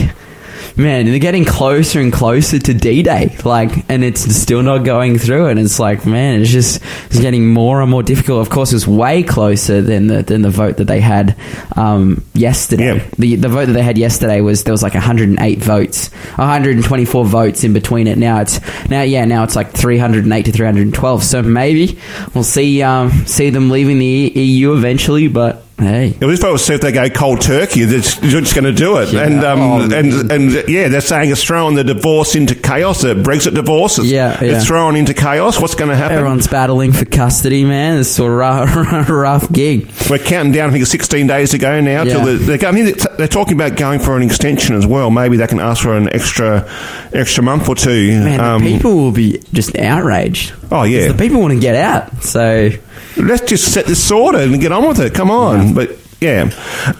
Man, 0.77 1.07
they're 1.07 1.19
getting 1.19 1.45
closer 1.45 2.01
and 2.01 2.13
closer 2.13 2.59
to 2.59 2.75
D-Day, 2.75 3.37
like, 3.45 3.91
and 3.91 4.03
it's 4.03 4.21
still 4.35 4.63
not 4.63 4.79
going 4.79 5.19
through. 5.19 5.47
And 5.47 5.59
it's 5.59 5.79
like, 5.79 6.07
man, 6.07 6.41
it's 6.41 6.51
just 6.51 6.83
it's 7.07 7.21
getting 7.21 7.47
more 7.47 7.83
and 7.83 7.91
more 7.91 8.03
difficult. 8.03 8.41
Of 8.41 8.51
course, 8.51 8.73
it's 8.73 8.87
way 8.87 9.23
closer 9.23 9.83
than 9.83 10.07
the 10.07 10.23
than 10.23 10.43
the 10.43 10.51
vote 10.51 10.79
that 10.79 10.87
they 10.87 11.01
had 11.01 11.37
um, 11.77 12.25
yesterday. 12.33 12.97
Yeah. 12.97 13.07
The 13.19 13.37
the 13.37 13.49
vote 13.49 13.67
that 13.67 13.73
they 13.73 13.83
had 13.83 13.99
yesterday 13.99 14.41
was 14.41 14.65
there 14.65 14.73
was 14.73 14.83
like 14.83 14.95
108 14.95 15.59
votes, 15.59 16.09
124 16.37 17.25
votes 17.25 17.65
in 17.65 17.73
between 17.73 18.07
it. 18.07 18.17
Now 18.17 18.41
it's 18.41 18.61
now 18.89 19.03
yeah 19.03 19.25
now 19.25 19.45
it's 19.45 19.57
like 19.57 19.73
308 19.73 20.45
to 20.47 20.53
312. 20.53 21.23
So 21.23 21.43
maybe 21.43 21.99
we'll 22.35 22.45
see 22.45 22.83
um, 22.83 23.11
see 23.27 23.51
them 23.51 23.71
leaving 23.71 23.99
the 23.99 24.07
EU 24.07 24.73
eventually. 24.73 25.29
But 25.29 25.65
hey, 25.85 26.11
vote 26.21 26.53
was 26.53 26.69
if 26.71 26.81
they 26.81 26.93
go 26.93 27.09
cold 27.09 27.41
turkey. 27.41 27.85
They're 27.85 28.01
just, 28.01 28.23
just 28.23 28.55
going 28.55 28.65
to 28.65 28.73
do 28.73 28.99
it, 28.99 29.13
Yeah. 29.13 29.23
and 29.27 29.45
um, 29.45 29.61
Oh. 29.61 29.81
and 29.83 30.31
and 30.33 30.69
yeah, 30.69 30.89
they're 30.89 31.01
saying 31.01 31.31
it's 31.31 31.43
throwing 31.43 31.75
the 31.75 31.85
divorce 31.85 32.35
into 32.35 32.55
chaos. 32.55 33.03
The 33.03 33.15
Brexit 33.15 33.55
divorce, 33.55 33.99
is, 33.99 34.11
Yeah, 34.11 34.43
yeah. 34.43 34.57
it's 34.57 34.67
thrown 34.67 34.97
into 34.97 35.15
chaos. 35.15 35.61
What's 35.61 35.75
going 35.75 35.91
to 35.91 35.97
happen? 35.97 36.17
everyone's 36.19 36.47
battling 36.49 36.93
for 36.93 37.05
custody, 37.05 37.65
man. 37.65 37.99
It's 38.01 38.19
a 38.19 38.29
rough, 38.29 38.75
rough 39.09 39.51
gig. 39.53 39.91
We're 40.11 40.19
counting 40.19 40.53
down. 40.53 40.71
I 40.71 40.73
think 40.73 40.87
16 40.87 41.27
days 41.27 41.51
to 41.51 41.59
go 41.59 41.81
now. 41.81 42.03
Yeah. 42.03 42.13
Till 42.15 42.25
the, 42.25 42.57
they're, 42.57 42.93
they're 43.17 43.29
talking 43.29 43.55
about 43.55 43.77
going 43.77 44.01
for 44.01 44.17
an 44.17 44.23
extension 44.23 44.75
as 44.77 44.87
well. 44.87 45.11
Maybe 45.11 45.37
they 45.37 45.47
can 45.47 45.61
ask 45.61 45.83
for 45.83 45.97
an 45.97 46.13
extra 46.13 46.69
extra 47.13 47.43
month 47.43 47.69
or 47.69 47.75
two. 47.75 48.21
Man, 48.21 48.41
Um, 48.41 48.65
the 48.65 48.75
people 48.77 48.97
will 48.97 49.13
be 49.13 49.41
just 49.53 49.77
outraged. 49.79 50.53
Oh, 50.71 50.85
yeah. 50.85 51.09
the 51.09 51.15
people 51.19 51.41
want 51.41 51.53
to 51.55 51.61
get 51.61 51.75
out. 51.75 52.23
So 52.23 52.71
Let's 53.17 53.43
just 53.49 53.73
set 53.73 53.87
this 53.87 54.03
sorted 54.03 54.51
and 54.53 54.61
get 54.61 54.73
on 54.73 54.87
with 54.89 55.01
it. 55.01 55.15
Come 55.15 55.31
on, 55.31 55.75
but. 55.75 55.99
Yeah. 56.21 56.51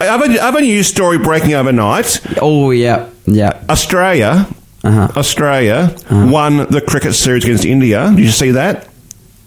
I've 0.01 0.21
other 0.41 0.59
news 0.59 0.87
story 0.87 1.17
breaking 1.17 1.53
overnight. 1.53 2.19
oh 2.41 2.71
yeah, 2.71 3.07
yeah. 3.25 3.63
Australia, 3.69 4.45
Uh-huh. 4.83 5.07
Australia 5.15 5.95
won 6.11 6.57
the 6.69 6.81
cricket 6.85 7.15
series 7.15 7.45
against 7.45 7.63
India. 7.63 8.09
Did 8.13 8.19
you 8.19 8.31
see 8.31 8.51
that? 8.51 8.89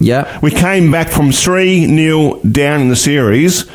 Yeah. 0.00 0.38
We 0.40 0.50
came 0.50 0.90
back 0.90 1.10
from 1.10 1.30
3 1.30 1.86
0 1.88 2.40
down 2.50 2.80
in 2.80 2.88
the 2.88 2.96
series 2.96 3.66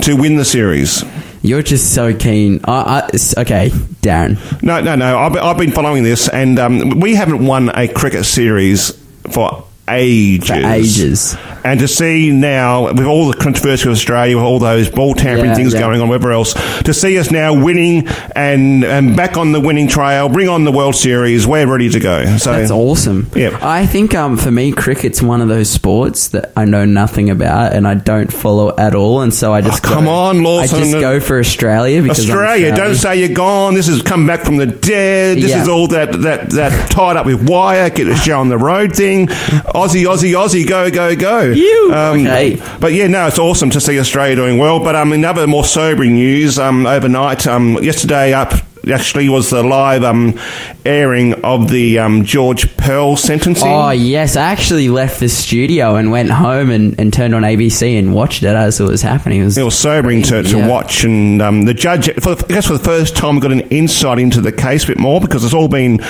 to 0.00 0.16
win 0.16 0.36
the 0.36 0.46
series. 0.46 1.04
You're 1.42 1.62
just 1.62 1.92
so 1.94 2.14
keen. 2.14 2.60
I, 2.64 2.72
I, 3.12 3.40
okay, 3.42 3.68
Darren. 4.00 4.38
No, 4.62 4.80
no, 4.80 4.94
no. 4.94 5.18
I've, 5.18 5.36
I've 5.36 5.58
been 5.58 5.72
following 5.72 6.04
this, 6.04 6.26
and 6.30 6.58
um, 6.58 7.00
we 7.00 7.14
haven't 7.16 7.44
won 7.44 7.68
a 7.74 7.86
cricket 7.86 8.24
series 8.24 8.92
for 9.30 9.64
ages. 9.88 10.48
For 10.48 10.54
ages. 10.54 11.36
And 11.62 11.78
to 11.80 11.88
see 11.88 12.30
now, 12.30 12.84
with 12.92 13.04
all 13.04 13.28
the 13.28 13.36
controversy 13.36 13.88
of 13.88 13.92
Australia, 13.92 14.36
with 14.36 14.46
all 14.46 14.58
those 14.58 14.88
ball 14.88 15.14
tampering 15.14 15.50
Yeah, 15.50 15.54
things 15.56 15.74
yeah. 15.74 15.80
going 15.80 16.00
on, 16.00 16.08
whatever 16.08 16.32
else, 16.32 16.54
to 16.84 16.94
see 16.94 17.18
us 17.18 17.30
now 17.30 17.52
winning 17.52 18.08
and, 18.34 18.82
and 18.82 19.14
back 19.14 19.36
on 19.36 19.52
the 19.52 19.60
winning 19.60 19.86
trail, 19.86 20.28
bring 20.30 20.48
on 20.48 20.64
the 20.64 20.72
World 20.72 20.94
Series, 20.96 21.46
we're 21.46 21.66
ready 21.66 21.90
to 21.90 22.00
go. 22.00 22.24
So 22.38 22.52
That's 22.52 22.70
awesome. 22.70 23.30
Yeah. 23.34 23.58
I 23.60 23.84
think 23.84 24.14
um, 24.14 24.38
for 24.38 24.50
me, 24.50 24.72
cricket's 24.72 25.20
one 25.20 25.42
of 25.42 25.48
those 25.48 25.68
sports 25.68 26.28
that 26.28 26.50
I 26.56 26.64
know 26.64 26.86
nothing 26.86 27.28
about 27.28 27.74
and 27.74 27.86
I 27.86 27.94
don't 27.94 28.32
follow 28.32 28.74
at 28.78 28.94
all, 28.94 29.20
and 29.20 29.34
so 29.34 29.52
I 29.52 29.60
just 29.60 29.84
Oh, 29.84 29.88
come 29.88 30.04
go, 30.04 30.10
on, 30.10 30.42
Lawson. 30.42 30.78
I 30.78 30.80
just 30.82 30.92
go 31.00 31.20
for 31.20 31.38
Australia 31.38 32.00
because 32.00 32.20
Australia, 32.20 32.74
don't 32.74 32.94
say 32.94 33.18
you're 33.20 33.34
gone. 33.36 33.74
This 33.74 33.88
has 33.88 34.00
come 34.02 34.26
back 34.26 34.40
from 34.46 34.56
the 34.56 34.66
dead. 34.66 35.36
This 35.38 35.50
Yeah. 35.50 35.62
is 35.62 35.68
all 35.68 35.88
that, 35.88 36.12
that, 36.22 36.50
that 36.50 36.90
tied 36.90 37.16
up 37.18 37.26
with 37.26 37.46
wire, 37.48 37.90
get 37.90 38.08
a 38.08 38.16
show 38.16 38.38
on 38.40 38.48
the 38.48 38.58
road 38.58 38.94
thing. 38.96 39.28
Aussie, 39.74 40.04
Aussie, 40.04 40.32
Aussie, 40.34 40.66
go, 40.66 40.90
go, 40.90 41.14
go. 41.16 41.42
You. 41.42 41.90
Um, 41.94 42.20
Okay. 42.20 42.60
But 42.80 42.92
yeah, 42.92 43.06
no, 43.06 43.26
it's 43.26 43.38
awesome 43.38 43.70
to 43.70 43.80
see 43.80 43.98
Australia 43.98 44.36
doing 44.36 44.58
well. 44.58 44.80
But 44.80 44.96
um, 44.96 45.12
in 45.12 45.24
other 45.24 45.46
more 45.46 45.64
sobering 45.64 46.14
news, 46.14 46.58
um, 46.58 46.86
overnight, 46.86 47.46
um, 47.46 47.74
yesterday 47.82 48.32
up 48.32 48.52
actually 48.92 49.28
was 49.28 49.50
the 49.50 49.62
live 49.62 50.02
um, 50.04 50.38
airing 50.84 51.34
of 51.44 51.68
the 51.70 51.98
um, 51.98 52.24
George 52.24 52.76
Pell 52.76 53.16
sentencing. 53.16 53.68
Oh 53.68 53.90
yes, 53.90 54.36
I 54.36 54.42
actually 54.50 54.88
left 54.88 55.20
the 55.20 55.28
studio 55.28 55.96
and 55.96 56.10
went 56.10 56.30
home 56.30 56.70
and, 56.70 56.98
and 56.98 57.12
turned 57.12 57.34
on 57.34 57.42
ABC 57.42 57.98
and 57.98 58.14
watched 58.14 58.42
it 58.42 58.48
as 58.54 58.80
it 58.80 58.84
was 58.84 59.02
happening. 59.02 59.40
It 59.42 59.44
was, 59.44 59.58
It 59.58 59.62
was 59.64 59.78
sobering 59.78 60.22
to, 60.24 60.42
to 60.42 60.58
Yeah. 60.58 60.68
watch, 60.68 61.04
and 61.04 61.40
um, 61.42 61.62
the 61.62 61.74
judge, 61.74 62.12
for, 62.22 62.30
I 62.32 62.48
guess 62.48 62.66
for 62.66 62.72
the 62.74 62.84
first 62.84 63.16
time, 63.16 63.38
got 63.38 63.52
an 63.52 63.60
insight 63.70 64.18
into 64.18 64.40
the 64.40 64.52
case 64.52 64.84
a 64.84 64.88
bit 64.88 64.98
more 64.98 65.20
because 65.20 65.44
it's 65.44 65.54
all 65.54 65.68
been, 65.68 66.00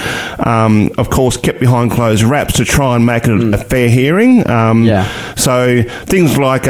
um, 0.47 0.91
of 0.99 1.11
course, 1.11 1.37
kept 1.37 1.61
behind 1.61 1.91
closed 1.91 2.23
wraps 2.23 2.55
to 2.55 2.65
try 2.65 2.97
and 2.97 3.05
make 3.05 3.25
it 3.25 3.31
a, 3.31 3.55
a 3.55 3.59
fair 3.59 3.89
hearing. 3.89 4.49
Um, 4.49 4.71
Mm. 4.71 4.87
Yeah. 4.87 5.35
So 5.35 5.83
things 6.05 6.39
like 6.39 6.69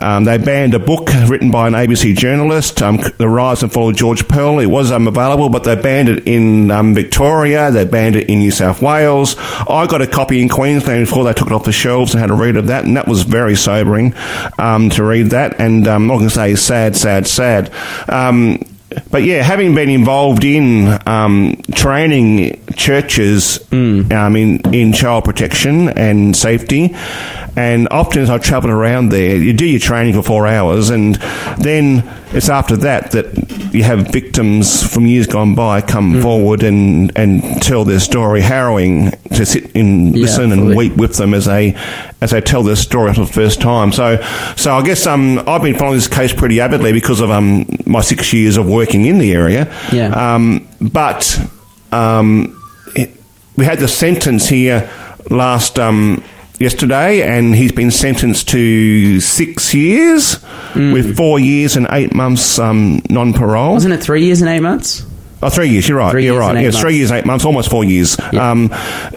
um, 0.00 0.16
um, 0.16 0.24
they 0.24 0.38
banned 0.38 0.72
a 0.72 0.78
book 0.78 1.10
written 1.28 1.50
by 1.50 1.68
an 1.68 1.74
ABC 1.74 2.16
journalist, 2.16 2.80
um, 2.80 2.98
The 3.18 3.28
Rise 3.28 3.62
and 3.62 3.70
Fall 3.70 3.90
of 3.90 3.96
George 3.96 4.26
Pell. 4.26 4.58
It 4.60 4.66
was 4.66 4.90
um, 4.90 5.06
available, 5.06 5.50
but 5.50 5.64
they 5.64 5.74
banned 5.74 6.08
it 6.08 6.26
in 6.26 6.70
um, 6.70 6.94
Victoria. 6.94 7.70
They 7.70 7.84
banned 7.84 8.16
it 8.16 8.30
in 8.30 8.38
New 8.38 8.50
South 8.50 8.80
Wales. 8.80 9.36
I 9.38 9.86
got 9.86 10.00
a 10.00 10.06
copy 10.06 10.40
in 10.40 10.48
Queensland 10.48 11.06
before 11.06 11.24
they 11.24 11.34
took 11.34 11.48
it 11.48 11.52
off 11.52 11.64
the 11.64 11.72
shelves 11.72 12.14
and 12.14 12.20
had 12.20 12.30
a 12.30 12.34
read 12.34 12.56
of 12.56 12.68
that, 12.68 12.86
and 12.86 12.96
that 12.96 13.06
was 13.06 13.24
very 13.24 13.56
sobering 13.56 14.14
um, 14.58 14.88
to 14.90 15.04
read 15.04 15.30
that. 15.30 15.60
And 15.60 15.86
um, 15.86 16.10
all 16.10 16.16
I 16.16 16.20
can 16.20 16.30
say 16.30 16.52
is 16.52 16.62
sad, 16.62 16.96
sad, 16.96 17.26
sad. 17.26 17.70
But 19.10 19.22
yeah, 19.24 19.42
having 19.42 19.74
been 19.74 19.88
involved 19.88 20.44
in 20.44 20.98
um, 21.06 21.60
training 21.74 22.62
churches 22.76 23.60
um, 23.72 24.10
in, 24.36 24.60
in 24.74 24.92
child 24.92 25.24
protection 25.24 25.88
and 25.90 26.36
safety, 26.36 26.94
and 27.56 27.88
often 27.90 28.22
as 28.22 28.30
I 28.30 28.38
travelled 28.38 28.72
around 28.72 29.10
there, 29.10 29.36
you 29.36 29.52
do 29.52 29.64
your 29.66 29.80
training 29.80 30.14
for 30.14 30.22
four 30.22 30.46
hours, 30.46 30.90
and 30.90 31.14
then 31.58 32.02
it's 32.32 32.48
after 32.48 32.76
that 32.78 33.12
that 33.12 33.72
you 33.72 33.82
have 33.82 34.08
victims 34.08 34.82
from 34.92 35.06
years 35.06 35.26
gone 35.26 35.54
by 35.54 35.80
come 35.80 36.20
forward 36.20 36.62
and, 36.62 37.12
and 37.16 37.42
tell 37.62 37.84
their 37.84 38.00
story, 38.00 38.40
harrowing 38.40 39.10
to 39.34 39.46
sit 39.46 39.74
and 39.74 40.14
Yeah, 40.14 40.22
listen 40.22 40.52
and 40.52 40.62
fully. 40.62 40.76
weep 40.76 40.96
with 40.96 41.16
them 41.16 41.32
as 41.34 41.44
they 41.46 41.74
as 42.20 42.30
they 42.30 42.40
tell 42.40 42.62
their 42.62 42.76
story 42.76 43.12
for 43.14 43.20
the 43.20 43.32
first 43.32 43.60
time. 43.60 43.92
So, 43.92 44.16
so 44.56 44.74
I 44.74 44.82
guess 44.82 45.06
um, 45.06 45.38
I've 45.46 45.62
been 45.62 45.76
following 45.78 45.96
this 45.96 46.08
case 46.08 46.32
pretty 46.32 46.60
avidly 46.60 46.92
because 46.92 47.20
of 47.20 47.30
um, 47.30 47.66
my 47.84 48.00
six 48.00 48.32
years 48.32 48.56
of 48.56 48.66
working 48.86 49.06
in 49.06 49.18
the 49.18 49.32
area. 49.32 49.72
Yeah. 49.92 50.34
Um, 50.34 50.68
but 50.80 51.38
um, 51.92 52.60
it, 52.94 53.10
we 53.56 53.64
had 53.64 53.78
the 53.78 53.88
sentence 53.88 54.48
here 54.48 54.90
last 55.30 55.78
um, 55.78 56.22
yesterday, 56.58 57.22
and 57.22 57.54
he's 57.54 57.72
been 57.72 57.90
sentenced 57.90 58.48
to 58.50 59.20
six 59.20 59.74
years 59.74 60.42
with 60.74 61.16
four 61.16 61.38
years 61.38 61.76
and 61.76 61.86
eight 61.90 62.14
months 62.14 62.58
um, 62.58 63.02
non 63.10 63.32
parole. 63.32 63.72
Wasn't 63.72 63.94
it 63.94 64.02
three 64.02 64.24
years 64.24 64.40
and 64.42 64.50
eight 64.50 64.60
months? 64.60 65.04
Oh, 65.42 65.50
three 65.50 65.68
years. 65.68 65.86
You're 65.86 65.98
right. 65.98 66.10
Three 66.10 66.24
you're 66.24 66.38
right. 66.38 66.62
Yes, 66.62 66.80
three 66.80 66.96
years, 66.96 67.12
eight 67.12 67.26
months, 67.26 67.44
almost 67.44 67.70
four 67.70 67.84
years. 67.84 68.16
Yeah. 68.32 68.50
Um, 68.50 68.72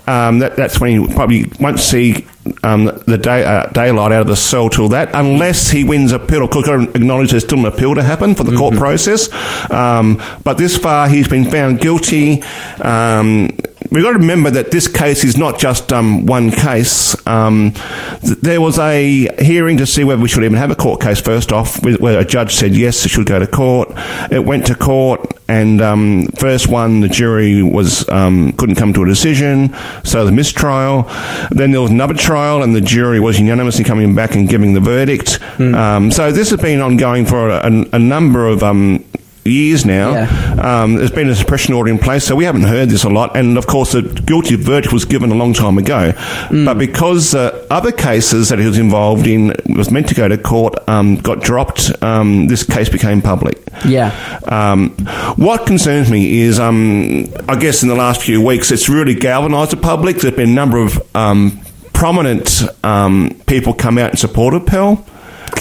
um, 0.05 0.39
that, 0.39 0.57
that's 0.57 0.79
when 0.79 1.01
he 1.01 1.13
probably 1.13 1.49
won't 1.59 1.79
see 1.79 2.27
um, 2.63 2.85
the 3.07 3.17
day, 3.17 3.43
uh, 3.43 3.67
daylight 3.67 4.11
out 4.11 4.21
of 4.21 4.27
the 4.27 4.35
cell 4.35 4.69
till 4.69 4.89
that, 4.89 5.09
unless 5.13 5.69
he 5.69 5.83
wins 5.83 6.11
appeal. 6.11 6.47
Got 6.47 6.95
acknowledge 6.95 7.31
there's 7.31 7.43
still 7.43 7.59
an 7.59 7.65
appeal 7.65 7.95
to 7.95 8.03
happen 8.03 8.35
for 8.35 8.43
the 8.43 8.55
court 8.55 8.73
Mm-hmm. 8.73 8.79
process. 8.79 9.71
Um, 9.71 10.21
but 10.43 10.57
this 10.57 10.77
far, 10.77 11.07
he's 11.09 11.27
been 11.27 11.49
found 11.49 11.79
guilty. 11.81 12.43
Um, 12.81 13.49
We've 13.91 14.03
got 14.03 14.11
to 14.11 14.19
remember 14.19 14.51
that 14.51 14.69
this 14.69 14.87
case 14.87 15.23
is 15.23 15.35
not 15.35 15.57
just 15.57 15.91
um, 15.91 16.27
one 16.27 16.51
case. 16.51 17.15
Um, 17.25 17.73
th- 18.21 18.37
there 18.37 18.61
was 18.61 18.77
a 18.77 19.27
hearing 19.43 19.77
to 19.77 19.87
see 19.87 20.03
whether 20.03 20.21
we 20.21 20.27
should 20.27 20.43
even 20.43 20.57
have 20.57 20.69
a 20.69 20.75
court 20.75 21.01
case 21.01 21.19
first 21.19 21.51
off, 21.51 21.83
where 21.83 22.19
a 22.19 22.25
judge 22.25 22.53
said 22.53 22.75
yes, 22.75 23.03
it 23.05 23.09
should 23.09 23.25
go 23.25 23.39
to 23.39 23.47
court. 23.47 23.89
It 24.31 24.45
went 24.45 24.67
to 24.67 24.75
court, 24.75 25.33
and 25.47 25.81
um, 25.81 26.27
first 26.37 26.67
one, 26.67 26.99
the 26.99 27.09
jury 27.09 27.63
was 27.63 28.07
um, 28.09 28.51
couldn't 28.53 28.75
come 28.75 28.93
to 28.93 29.01
a 29.01 29.07
decision, 29.07 29.75
so 30.03 30.23
the 30.23 30.31
mistrial. 30.31 31.03
Then 31.49 31.71
there 31.71 31.81
was 31.81 31.89
another 31.89 32.13
trial, 32.13 32.61
and 32.61 32.75
the 32.75 32.81
jury 32.81 33.19
was 33.19 33.39
unanimously 33.39 33.83
coming 33.83 34.13
back 34.13 34.35
and 34.35 34.47
giving 34.47 34.73
the 34.73 34.81
verdict. 34.81 35.39
Um, 35.59 36.11
so 36.11 36.31
this 36.31 36.51
has 36.51 36.61
been 36.61 36.79
ongoing 36.79 37.25
for 37.25 37.49
a, 37.49 37.57
a, 37.65 37.85
a 37.93 37.99
number 37.99 38.45
of 38.45 38.61
um, 38.61 39.03
years 39.49 39.85
now. 39.85 40.11
Yeah. 40.11 40.81
Um, 40.83 40.95
there's 40.95 41.11
been 41.11 41.29
a 41.29 41.35
suppression 41.35 41.73
order 41.73 41.91
in 41.91 41.99
place, 41.99 42.25
so 42.25 42.35
we 42.35 42.45
haven't 42.45 42.63
heard 42.63 42.89
this 42.89 43.03
a 43.03 43.09
lot. 43.09 43.35
And 43.35 43.57
of 43.57 43.67
course, 43.67 43.93
the 43.93 44.01
guilty 44.01 44.55
verdict 44.55 44.93
was 44.93 45.05
given 45.05 45.31
a 45.31 45.35
long 45.35 45.53
time 45.53 45.77
ago. 45.77 46.13
But 46.49 46.77
because 46.77 47.33
uh, 47.33 47.65
other 47.69 47.91
cases 47.91 48.49
that 48.49 48.59
he 48.59 48.65
was 48.65 48.77
involved 48.77 49.27
in 49.27 49.53
was 49.75 49.91
meant 49.91 50.07
to 50.09 50.15
go 50.15 50.27
to 50.27 50.37
court 50.37 50.75
um, 50.87 51.15
got 51.17 51.41
dropped, 51.41 51.91
um, 52.03 52.47
this 52.47 52.63
case 52.63 52.89
became 52.89 53.21
public. 53.21 53.61
Yeah. 53.85 54.11
Um, 54.45 54.91
what 55.35 55.65
concerns 55.65 56.09
me 56.09 56.41
is, 56.41 56.59
um, 56.59 57.25
I 57.47 57.55
guess, 57.55 57.83
in 57.83 57.89
the 57.89 57.95
last 57.95 58.21
few 58.21 58.41
weeks, 58.41 58.71
it's 58.71 58.89
really 58.89 59.15
galvanised 59.15 59.71
the 59.71 59.77
public. 59.77 60.17
There's 60.17 60.35
been 60.35 60.49
a 60.49 60.53
number 60.53 60.77
of 60.77 61.03
um, 61.15 61.59
prominent 61.93 62.61
um, 62.83 63.41
people 63.45 63.73
come 63.73 63.97
out 63.97 64.11
in 64.11 64.17
support 64.17 64.53
of 64.53 64.65
Pell. 64.65 65.05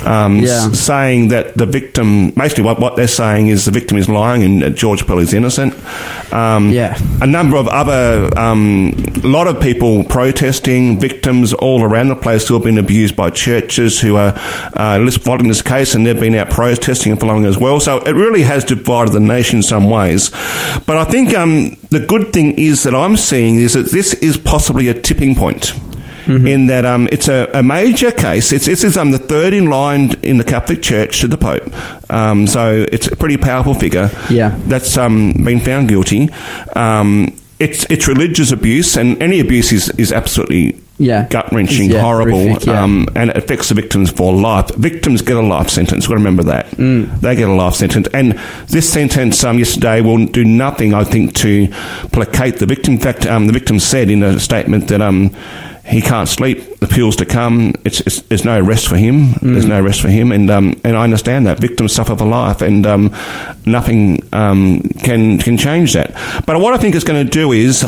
Um, 0.05 0.37
Yeah. 0.41 0.69
s- 0.73 0.79
saying 0.79 1.29
that 1.29 1.57
the 1.57 1.67
victim, 1.67 2.31
basically 2.31 2.65
what, 2.65 2.79
what 2.81 2.97
they're 2.97 3.09
saying 3.09 3.49
is 3.49 3.65
the 3.65 3.71
victim 3.71 3.99
is 3.99 4.09
lying 4.09 4.43
and 4.43 4.63
that 4.63 4.75
George 4.77 5.07
Pell 5.07 5.19
is 5.19 5.35
innocent. 5.35 5.75
Um, 6.33 6.71
Yeah. 6.71 6.97
A 7.21 7.27
number 7.27 7.57
of 7.57 7.69
other, 7.69 8.31
um, 8.39 8.95
a 9.23 9.27
lot 9.27 9.47
of 9.47 9.61
people 9.61 10.05
protesting, 10.05 10.99
victims 10.99 11.53
all 11.55 11.83
around 11.83 12.09
the 12.09 12.17
place 12.17 12.47
who 12.49 12.55
have 12.55 12.65
been 12.65 12.79
abused 12.79 13.17
by 13.17 13.31
churches 13.31 14.01
who 14.01 14.17
are 14.17 14.35
uh, 14.75 15.11
following 15.23 15.49
this 15.49 15.63
case 15.63 15.95
and 15.95 16.07
they've 16.07 16.19
been 16.21 16.35
out 16.35 16.51
protesting 16.51 17.13
and 17.13 17.21
following 17.21 17.45
as 17.45 17.59
well. 17.59 17.81
So 17.81 17.99
it 17.99 18.13
really 18.13 18.43
has 18.43 18.65
divided 18.65 19.13
the 19.13 19.21
nation 19.21 19.59
in 19.59 19.63
some 19.63 19.91
ways. 19.91 20.31
But 20.87 20.97
I 20.97 21.05
think 21.05 21.35
um, 21.37 21.77
the 21.91 22.01
good 22.01 22.33
thing 22.33 22.53
is 22.53 22.83
that 22.85 22.95
I'm 22.95 23.17
seeing 23.17 23.57
is 23.57 23.73
that 23.75 23.91
this 23.91 24.15
is 24.15 24.37
possibly 24.37 24.89
a 24.89 24.95
tipping 24.95 25.35
point 25.35 25.73
in 26.29 26.67
that 26.67 26.85
um, 26.85 27.09
it's 27.11 27.27
a, 27.29 27.49
a 27.55 27.63
major 27.63 28.11
case. 28.13 28.53
It's, 28.53 28.67
this 28.67 28.85
is 28.85 28.97
um, 28.99 29.11
the 29.13 29.19
third 29.19 29.55
in 29.55 29.71
line 29.71 30.13
in 30.23 30.37
the 30.37 30.45
Catholic 30.45 30.83
Church 30.83 31.21
to 31.23 31.29
the 31.29 31.39
Pope. 31.39 31.73
Um, 32.11 32.47
so 32.47 32.87
it's 32.93 33.07
a 33.07 33.17
pretty 33.17 33.39
powerful 33.39 33.73
figure 33.75 34.11
Yeah. 34.29 34.55
that's 34.67 34.97
um, 34.99 35.33
been 35.45 35.61
found 35.61 35.89
guilty. 35.89 36.29
Um, 36.77 37.35
it's, 37.59 37.85
it's 37.91 38.07
religious 38.07 38.53
abuse, 38.53 38.97
and 38.97 39.21
any 39.23 39.41
abuse 39.41 39.73
is, 39.73 39.89
is 39.99 40.13
absolutely 40.13 40.81
Yeah. 40.99 41.27
gut 41.29 41.51
wrenching, 41.53 41.91
Yeah, 41.91 42.03
horrible, 42.03 42.39
horrific, 42.39 42.67
yeah. 42.67 42.83
um, 42.85 43.09
and 43.17 43.31
it 43.31 43.37
affects 43.37 43.69
the 43.71 43.75
victims 43.75 44.11
for 44.13 44.33
life. 44.33 44.69
Victims 44.77 45.23
get 45.23 45.37
a 45.37 45.41
life 45.41 45.69
sentence. 45.69 46.05
We've 46.09 46.11
got 46.17 46.23
to 46.23 46.25
remember 46.25 46.43
that. 46.45 46.67
Mm. 46.73 47.21
They 47.21 47.35
get 47.35 47.49
a 47.49 47.53
life 47.55 47.75
sentence. 47.75 48.07
And 48.15 48.39
this 48.69 48.89
sentence 48.93 49.43
um, 49.43 49.59
yesterday 49.59 50.01
will 50.03 50.27
do 50.27 50.45
nothing, 50.45 50.95
I 50.95 51.03
think, 51.05 51.35
to 51.37 51.67
placate 52.13 52.59
the 52.59 52.67
victim. 52.67 52.95
In 52.95 53.01
fact, 53.01 53.27
um, 53.27 53.47
the 53.49 53.53
victim 53.53 53.81
said 53.81 54.09
in 54.09 54.23
a 54.23 54.39
statement 54.39 54.87
that 54.89 55.01
um, 55.01 55.35
he 55.89 56.01
can't 56.01 56.29
sleep. 56.29 56.79
The 56.81 56.87
pills 56.87 57.17
to 57.17 57.25
come. 57.27 57.73
It's, 57.85 58.01
it's 58.01 58.21
there's 58.23 58.45
no 58.45 58.61
rest 58.61 58.87
for 58.89 58.97
him. 58.97 59.33
There's 59.43 59.65
Mm. 59.65 59.69
no 59.69 59.81
rest 59.83 60.01
for 60.01 60.09
him, 60.09 60.33
and 60.33 60.51
um, 60.51 60.75
and 60.85 60.97
I 60.97 61.03
understand 61.05 61.47
that 61.47 61.59
victims 61.59 61.93
suffer 61.93 62.15
for 62.17 62.27
life, 62.27 62.61
and 62.63 62.87
um, 62.87 63.11
nothing 63.67 64.23
um, 64.33 64.81
can 65.03 65.39
can 65.39 65.57
change 65.57 65.95
that. 65.95 66.13
But 66.47 66.61
what 66.61 66.75
I 66.75 66.79
think 66.79 66.95
it's 66.95 67.05
going 67.05 67.25
to 67.27 67.31
do 67.31 67.53
is. 67.53 67.85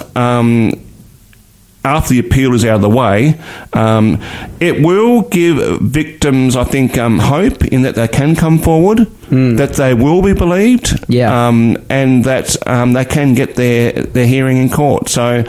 After 1.83 2.11
the 2.13 2.19
appeal 2.21 2.53
is 2.55 2.63
out 2.67 2.77
of 2.77 2.83
the 2.83 2.91
way, 2.91 3.41
um, 3.73 4.21
it 4.61 4.83
will 4.83 5.23
give 5.23 5.81
victims, 5.81 6.55
I 6.55 6.65
think, 6.65 6.99
um, 6.99 7.19
hope 7.19 7.65
in 7.65 7.83
that 7.83 7.95
they 7.95 8.07
can 8.07 8.37
come 8.37 8.59
forward, 8.59 9.07
that 9.31 9.75
they 9.75 9.95
will 9.95 10.21
be 10.21 10.35
believed, 10.35 11.03
Yeah. 11.09 11.47
um, 11.49 11.79
and 11.89 12.25
that 12.25 12.55
um, 12.69 12.93
they 12.93 13.05
can 13.07 13.33
get 13.35 13.55
their 13.55 13.93
their 13.93 14.27
hearing 14.27 14.59
in 14.59 14.69
court. 14.69 15.09
So, 15.09 15.43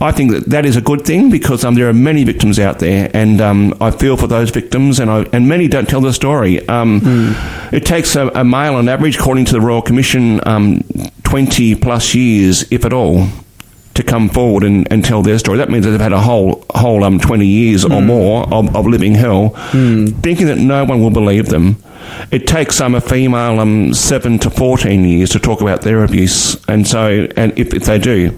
I 0.00 0.12
think 0.12 0.30
that 0.30 0.50
that 0.50 0.64
is 0.66 0.76
a 0.76 0.80
good 0.80 1.04
thing 1.04 1.30
because 1.30 1.64
um, 1.64 1.74
there 1.74 1.88
are 1.88 1.92
many 1.94 2.22
victims 2.24 2.58
out 2.60 2.78
there, 2.78 3.10
and 3.12 3.40
um, 3.40 3.74
I 3.80 3.90
feel 3.90 4.16
for 4.16 4.28
those 4.28 4.50
victims, 4.50 5.00
and 5.00 5.10
I, 5.10 5.26
and 5.32 5.48
many 5.48 5.66
don't 5.66 5.88
tell 5.88 6.00
the 6.02 6.12
story. 6.12 6.60
Um, 6.68 7.34
It 7.72 7.84
takes 7.86 8.14
a, 8.16 8.28
a 8.34 8.44
male 8.44 8.74
on 8.76 8.88
average, 8.88 9.16
according 9.18 9.46
to 9.46 9.52
the 9.54 9.60
Royal 9.60 9.82
Commission, 9.82 10.40
um, 10.46 10.84
twenty 11.24 11.74
plus 11.74 12.14
years, 12.14 12.64
if 12.70 12.84
at 12.84 12.92
all 12.92 13.26
to 13.94 14.02
come 14.02 14.28
forward 14.28 14.62
and, 14.64 14.90
and 14.92 15.04
tell 15.04 15.22
their 15.22 15.38
story. 15.38 15.58
That 15.58 15.70
means 15.70 15.84
that 15.84 15.90
they've 15.92 16.00
had 16.00 16.12
a 16.12 16.20
whole 16.20 16.64
whole 16.74 17.04
um, 17.04 17.18
twenty 17.18 17.46
years 17.46 17.84
or 17.84 18.00
more 18.02 18.44
of, 18.52 18.74
of 18.74 18.86
living 18.86 19.14
hell, 19.14 19.50
thinking 20.22 20.46
that 20.46 20.58
no 20.58 20.84
one 20.84 21.00
will 21.00 21.10
believe 21.10 21.46
them. 21.46 21.76
It 22.32 22.46
takes 22.48 22.80
um, 22.80 22.94
a 22.96 23.00
female 23.00 23.60
um, 23.60 23.94
seven 23.94 24.38
to 24.40 24.50
fourteen 24.50 25.04
years 25.04 25.30
to 25.30 25.38
talk 25.38 25.60
about 25.60 25.82
their 25.82 26.02
abuse, 26.04 26.56
and 26.66 26.86
so 26.86 27.28
and 27.36 27.56
if, 27.58 27.72
if 27.72 27.84
they 27.84 27.98
do, 27.98 28.36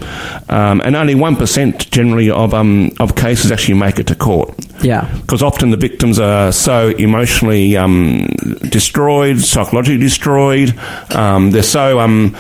um, 0.49 0.81
and 0.85 0.95
only 0.95 1.15
one 1.15 1.35
percent 1.37 1.91
generally 1.91 2.31
of 2.31 2.53
um, 2.53 2.91
of 3.01 3.17
cases 3.17 3.51
actually 3.51 3.79
make 3.79 3.99
it 3.99 4.07
to 4.09 4.15
court 4.15 4.55
Yeah. 4.83 5.09
because 5.23 5.43
often 5.43 5.71
the 5.71 5.79
victims 5.79 6.19
are 6.19 6.53
so 6.53 6.89
emotionally 6.91 7.77
um, 7.77 8.27
destroyed, 8.69 9.41
psychologically 9.41 9.99
destroyed. 9.99 10.79
Um, 11.11 11.51
they're 11.51 11.63
so 11.63 12.01
um, 12.01 12.37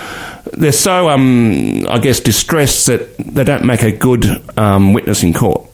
they're 0.56 0.72
so 0.72 1.08
um, 1.08 1.86
I 1.88 1.98
guess 1.98 2.20
distressed 2.20 2.86
that 2.86 3.16
they 3.18 3.44
don't 3.44 3.64
make 3.64 3.82
a 3.82 3.92
good 3.92 4.24
um, 4.58 4.92
witness 4.92 5.22
in 5.22 5.32
court. 5.32 5.70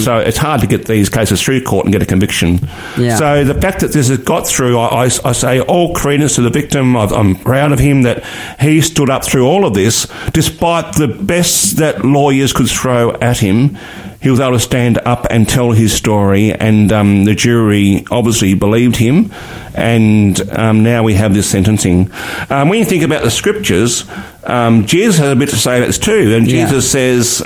So 0.00 0.18
it's 0.18 0.38
hard 0.38 0.62
to 0.62 0.66
get 0.66 0.86
these 0.86 1.08
cases 1.10 1.40
through 1.40 1.62
court 1.62 1.84
and 1.84 1.92
get 1.92 2.02
a 2.02 2.06
conviction. 2.06 2.60
Yeah. 2.98 3.16
So 3.16 3.44
the 3.44 3.54
fact 3.54 3.80
that 3.80 3.92
this 3.92 4.08
has 4.08 4.18
got 4.18 4.48
through, 4.48 4.76
I, 4.78 5.04
I, 5.04 5.04
I 5.04 5.32
say 5.32 5.60
all 5.60 5.94
credence 5.94 6.36
to 6.36 6.40
the 6.40 6.50
victim. 6.50 6.96
I've, 6.96 7.12
I'm 7.12 7.36
proud 7.36 7.70
of 7.70 7.78
him 7.78 8.02
that 8.02 8.24
he 8.58 8.80
stood 8.80 9.10
up 9.10 9.24
through 9.24 9.46
all 9.46 9.64
of 9.64 9.74
this, 9.74 10.06
despite 10.32 10.96
the 10.96 11.06
best 11.06 11.76
that 11.76 12.04
lawyers 12.04 12.52
could 12.52 12.68
throw 12.68 13.12
at 13.20 13.38
him. 13.38 13.76
He 14.20 14.28
was 14.28 14.38
able 14.38 14.52
to 14.52 14.60
stand 14.60 14.98
up 14.98 15.26
and 15.30 15.48
tell 15.48 15.70
his 15.72 15.92
story, 15.94 16.52
and 16.52 16.92
um, 16.92 17.24
the 17.24 17.34
jury 17.34 18.04
obviously 18.10 18.54
believed 18.54 18.96
him. 18.96 19.32
And 19.74 20.38
um, 20.50 20.82
now 20.82 21.02
we 21.02 21.14
have 21.14 21.32
this 21.32 21.48
sentencing. 21.48 22.10
Um, 22.50 22.68
when 22.68 22.78
you 22.80 22.84
think 22.84 23.02
about 23.02 23.22
the 23.22 23.30
scriptures, 23.30 24.04
um, 24.44 24.84
Jesus 24.86 25.16
has 25.18 25.30
a 25.30 25.36
bit 25.36 25.48
to 25.50 25.56
say 25.56 25.78
about 25.78 25.86
this 25.86 25.98
too. 25.98 26.34
And 26.34 26.46
Yeah. 26.46 26.66
Jesus 26.66 26.90
says. 26.90 27.42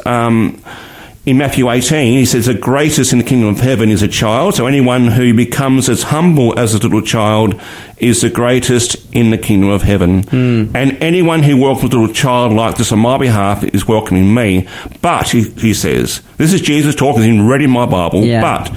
In 1.26 1.38
Matthew 1.38 1.70
18, 1.70 2.18
he 2.18 2.26
says, 2.26 2.44
The 2.44 2.52
greatest 2.52 3.12
in 3.12 3.18
the 3.18 3.24
kingdom 3.24 3.48
of 3.48 3.60
heaven 3.60 3.88
is 3.88 4.02
a 4.02 4.08
child. 4.08 4.56
So 4.56 4.66
anyone 4.66 5.06
who 5.06 5.32
becomes 5.32 5.88
as 5.88 6.02
humble 6.02 6.58
as 6.58 6.74
a 6.74 6.78
little 6.78 7.00
child 7.00 7.58
is 7.96 8.20
the 8.20 8.28
greatest 8.28 8.96
in 9.14 9.30
the 9.30 9.38
kingdom 9.38 9.70
of 9.70 9.80
heaven. 9.82 10.24
Hmm. 10.24 10.76
And 10.76 11.02
anyone 11.02 11.42
who 11.42 11.56
welcomes 11.56 11.94
a 11.94 11.98
little 11.98 12.14
child 12.14 12.52
like 12.52 12.76
this 12.76 12.92
on 12.92 12.98
my 12.98 13.16
behalf 13.16 13.64
is 13.64 13.88
welcoming 13.88 14.34
me. 14.34 14.68
But, 15.00 15.30
he, 15.30 15.44
he 15.52 15.72
says, 15.72 16.20
this 16.36 16.52
is 16.52 16.60
Jesus 16.60 16.94
talking, 16.94 17.22
he's 17.22 17.40
read 17.40 17.62
in 17.62 17.70
my 17.70 17.86
Bible, 17.86 18.22
Yeah. 18.22 18.42
but 18.42 18.76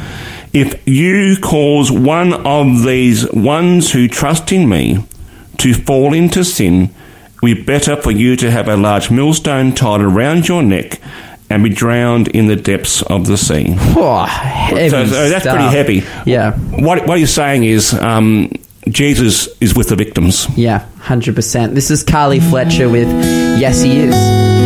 if 0.53 0.88
you 0.88 1.36
cause 1.41 1.91
one 1.91 2.31
of 2.33 2.83
these 2.83 3.29
ones 3.33 3.91
who 3.91 4.07
trust 4.07 4.53
in 4.53 4.69
me 4.69 5.03
to 5.57 5.73
fall 5.73 6.13
into 6.13 6.45
sin, 6.45 6.83
it 7.36 7.41
would 7.41 7.55
be 7.57 7.63
better 7.63 7.97
for 8.01 8.12
you 8.12 8.38
to 8.38 8.49
have 8.49 8.69
a 8.69 8.77
large 8.77 9.12
millstone 9.12 9.75
tied 9.75 9.99
around 9.99 10.47
your 10.47 10.63
neck 10.63 11.01
and 11.49 11.63
be 11.63 11.69
drowned 11.69 12.27
in 12.29 12.47
the 12.47 12.55
depths 12.55 13.01
of 13.03 13.25
the 13.27 13.38
sea. 13.38 13.67
Oh, 13.69 14.27
So, 14.69 15.05
so 15.05 15.29
that's 15.29 15.43
stuff. 15.43 15.55
pretty 15.55 15.71
heavy. 15.75 16.29
Yeah. 16.29 16.51
What, 16.57 17.07
what 17.07 17.17
he's 17.19 17.33
saying 17.33 17.63
is 17.63 17.93
um, 17.93 18.51
Jesus 18.88 19.47
is 19.62 19.75
with 19.75 19.89
the 19.89 19.95
victims. 19.95 20.47
Yeah, 20.57 20.86
100%. 20.99 21.73
This 21.73 21.89
is 21.91 22.03
Carly 22.03 22.39
Fletcher 22.39 22.89
with 22.89 23.07
Yes 23.07 23.81
He 23.81 23.99
Is. 23.99 24.57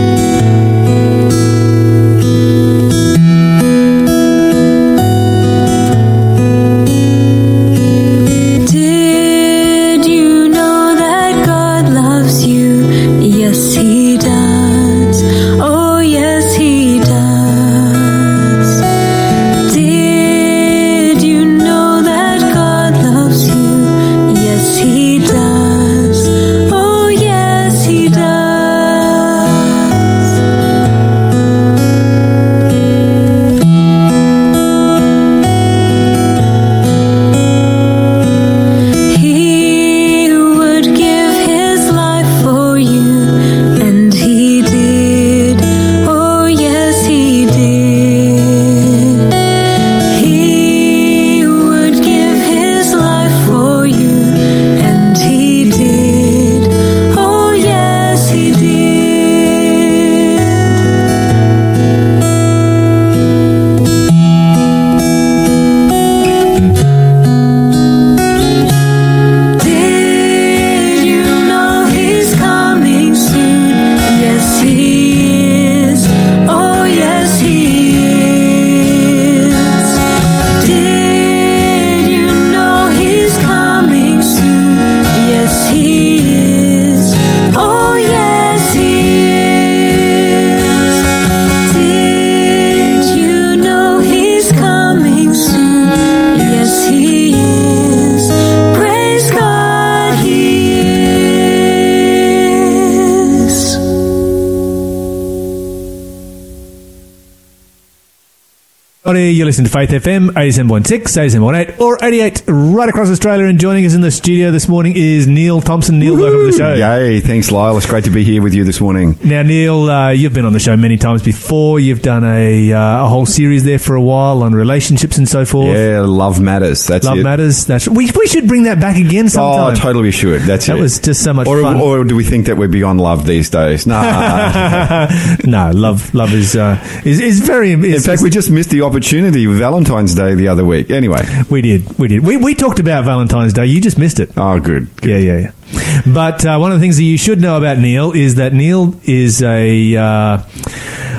Listening 109.52 109.66
to 109.66 109.72
Faith 109.74 109.90
FM 109.90 110.30
87.6, 110.30 110.86
87.8, 110.88 111.82
or 111.82 111.98
88 112.02 112.44
right 112.48 112.88
across 112.88 113.10
Australia. 113.10 113.48
And 113.48 113.60
joining 113.60 113.86
us 113.86 113.94
in 113.94 114.00
the 114.00 114.10
studio 114.10 114.50
this 114.50 114.70
morning 114.70 114.94
is 114.96 115.28
Neil 115.28 115.60
Thompson. 115.60 116.00
Neil, 116.00 116.16
welcome 116.16 116.40
to 116.40 116.46
the 116.46 116.58
show. 116.58 116.74
Yay, 116.74 117.20
thanks, 117.20 117.52
Lyle. 117.52 117.76
It's 117.76 117.86
great 117.86 118.06
to 118.06 118.12
be 118.12 118.24
here 118.24 118.42
with 118.42 118.54
you 118.54 118.64
this 118.64 118.80
morning. 118.80 119.20
Now, 119.22 119.42
Neil, 119.42 119.90
uh, 119.90 120.12
you've 120.12 120.34
been 120.34 120.46
on 120.46 120.54
the 120.54 120.60
show 120.62 120.78
many 120.78 120.96
times 120.96 121.22
before. 121.22 121.82
You've 121.82 122.02
done 122.02 122.24
a, 122.24 122.72
uh, 122.72 123.04
a 123.04 123.10
whole 123.10 123.26
series 123.26 123.66
there 123.66 123.78
for 123.78 123.96
a 123.98 124.02
while 124.02 124.42
on 124.42 124.54
relationships 124.56 125.18
and 125.18 125.28
so 125.28 125.44
forth. 125.44 125.76
Yeah, 125.76 126.00
love 126.06 126.40
matters. 126.40 126.88
That's 126.88 127.06
Love 127.06 127.18
it. 127.18 127.24
matters. 127.24 127.66
That's 127.66 127.90
we, 127.90 128.10
we 128.18 128.28
should 128.28 128.48
bring 128.48 128.64
that 128.64 128.80
back 128.80 128.96
again 128.96 129.28
sometime. 129.28 129.74
Oh, 129.74 129.76
totally 129.76 130.04
we 130.06 130.12
should. 130.12 130.44
That's 130.44 130.68
That 130.68 130.78
it. 130.78 130.82
was 130.82 130.98
just 131.00 131.26
so 131.26 131.34
much 131.34 131.48
or, 131.48 131.62
fun. 131.62 131.76
or 131.76 132.06
do 132.06 132.16
we 132.16 132.24
think 132.24 132.46
that 132.46 132.56
we're 132.56 132.70
beyond 132.70 133.02
love 133.02 133.26
these 133.26 133.50
days? 133.50 133.86
Nah. 133.86 135.10
no, 135.44 135.72
love 135.74 136.14
love 136.14 136.34
is 136.34 136.56
uh, 136.56 136.82
is, 137.04 137.20
is 137.20 137.42
very. 137.42 137.74
In 137.74 137.84
Is, 137.84 138.06
fact, 138.06 138.22
we 138.22 138.30
just 138.30 138.50
missed 138.50 138.70
the 138.70 138.84
opportunity 138.84 139.41
Valentine's 139.48 140.16
Day 140.16 140.36
the 140.36 140.48
other 140.48 140.66
week. 140.66 140.90
Anyway. 140.90 141.22
we 141.50 141.62
did 141.62 141.98
we 142.00 142.08
did 142.08 142.24
we, 142.26 142.38
we 142.38 142.56
talked 142.56 142.80
about 142.80 143.06
Valentine's 143.06 143.54
Day. 143.54 143.66
You 143.66 143.82
just 143.82 143.98
missed 143.98 144.20
it. 144.20 144.32
Oh, 144.38 144.60
good. 144.60 144.88
Yeah, 145.04 145.18
yeah, 145.18 145.38
yeah. 145.40 146.02
But 146.06 146.46
uh, 146.46 146.58
one 146.58 146.72
of 146.72 146.80
the 146.80 146.84
things 146.84 146.98
that 146.98 147.04
you 147.04 147.18
should 147.18 147.40
know 147.42 147.58
about 147.58 147.78
Neil 147.78 148.12
is 148.12 148.36
that 148.36 148.54
Neil 148.54 149.00
is 149.04 149.42
a 149.42 149.96
uh, 149.96 150.44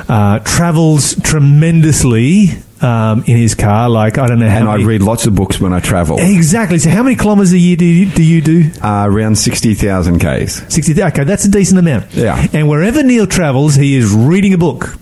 uh, 0.08 0.38
travels 0.40 1.14
tremendously 1.22 2.48
um, 2.80 3.22
in 3.26 3.36
his 3.36 3.54
car. 3.54 3.88
Like 3.88 4.18
I 4.18 4.26
don't 4.26 4.38
know 4.40 4.48
how 4.50 4.58
And 4.58 4.68
I 4.68 4.76
read 4.84 5.02
lots 5.02 5.26
of 5.26 5.34
books 5.34 5.60
when 5.60 5.72
I 5.72 5.80
travel. 5.80 6.18
Exactly. 6.18 6.78
So, 6.78 6.90
how 6.90 7.02
many 7.02 7.16
kilometres 7.16 7.52
a 7.52 7.58
year 7.58 7.76
do 7.76 7.84
you 7.84 8.06
do? 8.10 8.22
You 8.22 8.40
do? 8.40 8.70
Uh, 8.82 9.06
around 9.08 9.36
60,000 9.36 10.18
Ks. 10.18 10.74
60 10.74 11.02
okay 11.02 11.24
that's 11.24 11.44
a 11.44 11.50
decent 11.50 11.78
amount 11.78 12.12
Yeah. 12.14 12.44
and 12.52 12.68
wherever 12.68 13.02
neil 13.02 13.26
travels 13.26 13.74
he 13.74 13.94
is 13.94 14.12
reading 14.12 14.52
a 14.54 14.58
book 14.58 14.96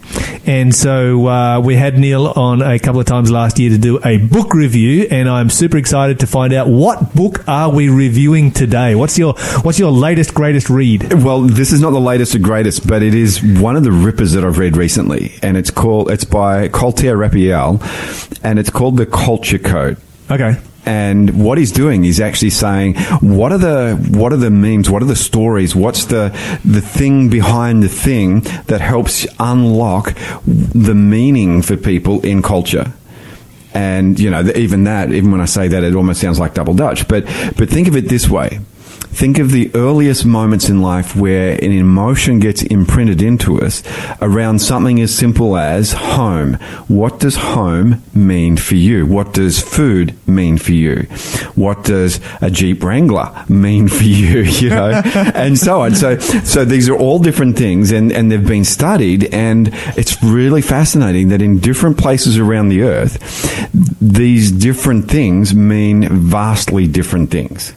and 0.47 0.75
so 0.75 1.27
uh, 1.27 1.61
we 1.61 1.77
had 1.77 1.99
neil 1.99 2.29
on 2.29 2.63
a 2.63 2.79
couple 2.79 3.01
of 3.01 3.07
times 3.07 3.31
last 3.31 3.59
year 3.59 3.71
to 3.71 3.79
do 3.79 4.01
a 4.05 4.19
book 4.19 4.55
review 4.55 5.07
and 5.11 5.29
i'm 5.29 5.51
super 5.51 5.77
excited 5.77 6.19
to 6.21 6.27
find 6.27 6.53
out 6.53 6.69
what 6.69 7.15
book 7.15 7.47
are 7.49 7.71
we 7.71 7.89
reviewing 7.89 8.51
today? 8.51 8.95
What's 8.95 9.19
your 9.19 9.35
what's 9.63 9.79
your 9.79 9.91
latest 9.91 10.35
greatest 10.35 10.71
read? 10.71 11.13
Well, 11.23 11.43
this 11.43 11.73
is 11.73 11.81
not 11.81 11.91
the 11.91 12.01
latest 12.01 12.35
or 12.35 12.39
greatest, 12.39 12.87
but 12.87 13.03
it 13.03 13.15
is 13.15 13.43
one 13.43 13.77
of 13.77 13.85
the 13.85 13.93
rippers 13.93 14.33
that 14.33 14.45
I've 14.45 14.59
read 14.59 14.77
recently, 14.77 15.35
and 15.43 15.57
it's 15.57 15.71
called 15.71 16.11
it's 16.11 16.25
by 16.25 16.69
Clotaire 16.69 17.19
Rapaille, 17.19 18.41
and 18.43 18.59
it's 18.59 18.71
called 18.71 18.97
the 18.97 19.07
Culture 19.07 19.59
Code. 19.59 19.97
okay 20.31 20.57
And 20.87 21.45
what 21.45 21.59
he's 21.59 21.73
doing 21.73 22.05
is 22.05 22.21
actually 22.21 22.51
saying, 22.51 22.95
what 23.21 23.53
are 23.53 23.59
the 23.59 23.97
what 24.11 24.33
are 24.33 24.39
the 24.39 24.51
memes? 24.51 24.89
What 24.89 25.03
are 25.03 25.07
the 25.07 25.17
stories? 25.17 25.77
What's 25.77 26.07
the 26.07 26.31
the 26.65 26.81
thing 26.81 27.29
behind 27.29 27.83
the 27.83 27.89
thing 27.89 28.41
that 28.67 28.81
helps 28.81 29.27
unlock 29.39 30.15
the 30.47 30.95
meaning 30.95 31.63
for 31.63 31.77
people 31.77 32.25
in 32.25 32.43
culture? 32.43 32.95
And 33.75 34.19
you 34.19 34.31
know, 34.31 34.43
even 34.57 34.85
that, 34.85 35.13
even 35.13 35.31
when 35.31 35.41
I 35.41 35.45
say 35.45 35.69
that, 35.69 35.85
it 35.85 35.95
almost 35.95 36.21
sounds 36.21 36.41
like 36.41 36.55
double 36.55 36.75
Dutch. 36.75 37.07
But 37.07 37.25
but 37.57 37.69
think 37.69 37.87
of 37.87 37.97
it 37.97 38.09
this 38.09 38.29
way: 38.29 38.61
think 39.01 39.39
of 39.39 39.51
the 39.51 39.71
earliest 39.75 40.25
moments 40.25 40.69
in 40.69 40.81
life 40.81 41.15
where 41.17 41.53
an 41.63 41.73
emotion 41.73 42.39
gets 42.39 42.63
imprinted 42.63 43.21
into 43.21 43.61
us 43.61 43.83
around 44.21 44.61
something 44.61 45.01
as 45.01 45.15
simple 45.15 45.57
as 45.57 45.93
home. 45.93 46.55
What 46.89 47.21
does 47.21 47.37
home 47.37 48.03
mean 48.15 48.57
for 48.57 48.77
you? 48.77 49.07
What 49.07 49.33
does 49.33 49.61
food 49.61 50.15
mean 50.27 50.59
for 50.59 50.73
you? 50.73 51.03
What 51.55 51.85
does 51.85 52.21
a 52.41 52.51
Jeep 52.51 52.83
Wrangler 52.83 53.45
mean 53.49 53.89
for 53.89 54.05
you? 54.05 54.41
You 54.61 54.69
know, 54.69 54.91
and 55.15 55.59
so 55.59 55.81
on. 55.83 55.95
So 55.95 56.19
so 56.19 56.67
these 56.67 56.89
are 56.89 56.97
all 56.97 57.19
different 57.19 57.57
things, 57.57 57.93
and 57.93 58.13
and 58.13 58.31
they've 58.31 58.47
been 58.47 58.65
studied, 58.65 59.33
and 59.33 59.71
it's 59.97 60.23
really 60.23 60.61
fascinating 60.61 61.29
that 61.29 61.41
in 61.41 61.61
different 61.61 61.97
places 61.97 62.37
around 62.37 62.69
the 62.69 62.83
earth, 62.83 63.19
these 64.01 64.53
different 64.53 65.09
things 65.11 65.55
mean 65.55 66.09
vastly 66.09 66.87
different 66.87 67.31
things. 67.31 67.73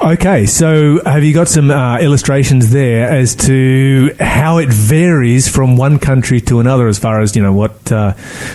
Okay, 0.00 0.46
so 0.46 1.00
have 1.04 1.24
you 1.24 1.32
got 1.32 1.48
some 1.48 1.70
uh, 1.70 1.98
illustrations 1.98 2.70
there 2.70 3.08
as 3.08 3.34
to 3.36 4.14
how 4.20 4.58
it 4.58 4.68
varies 4.68 5.48
from 5.48 5.76
one 5.76 5.98
country 5.98 6.40
to 6.42 6.60
another, 6.60 6.88
as 6.88 6.98
far 6.98 7.20
as 7.20 7.34
you 7.36 7.42
know 7.42 7.52
what 7.52 7.90
uh, 7.92 8.12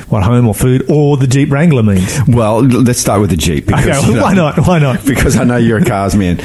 what 0.09 0.23
home 0.23 0.47
or 0.47 0.53
food 0.53 0.85
or 0.89 1.17
the 1.17 1.27
Jeep 1.27 1.49
Wrangler 1.51 1.81
means? 1.83 2.19
Well, 2.27 2.61
let's 2.61 2.99
start 2.99 3.21
with 3.21 3.29
the 3.31 3.37
Jeep. 3.37 3.65
Because, 3.65 3.85
Okay, 4.03 4.13
well, 4.13 4.21
why 4.23 4.33
not? 4.33 4.57
Why 4.67 4.79
not? 4.79 5.05
Because 5.05 5.37
I 5.37 5.43
know 5.43 5.57
you're 5.57 5.79
a 5.79 5.85
cars 5.85 6.15
man. 6.15 6.39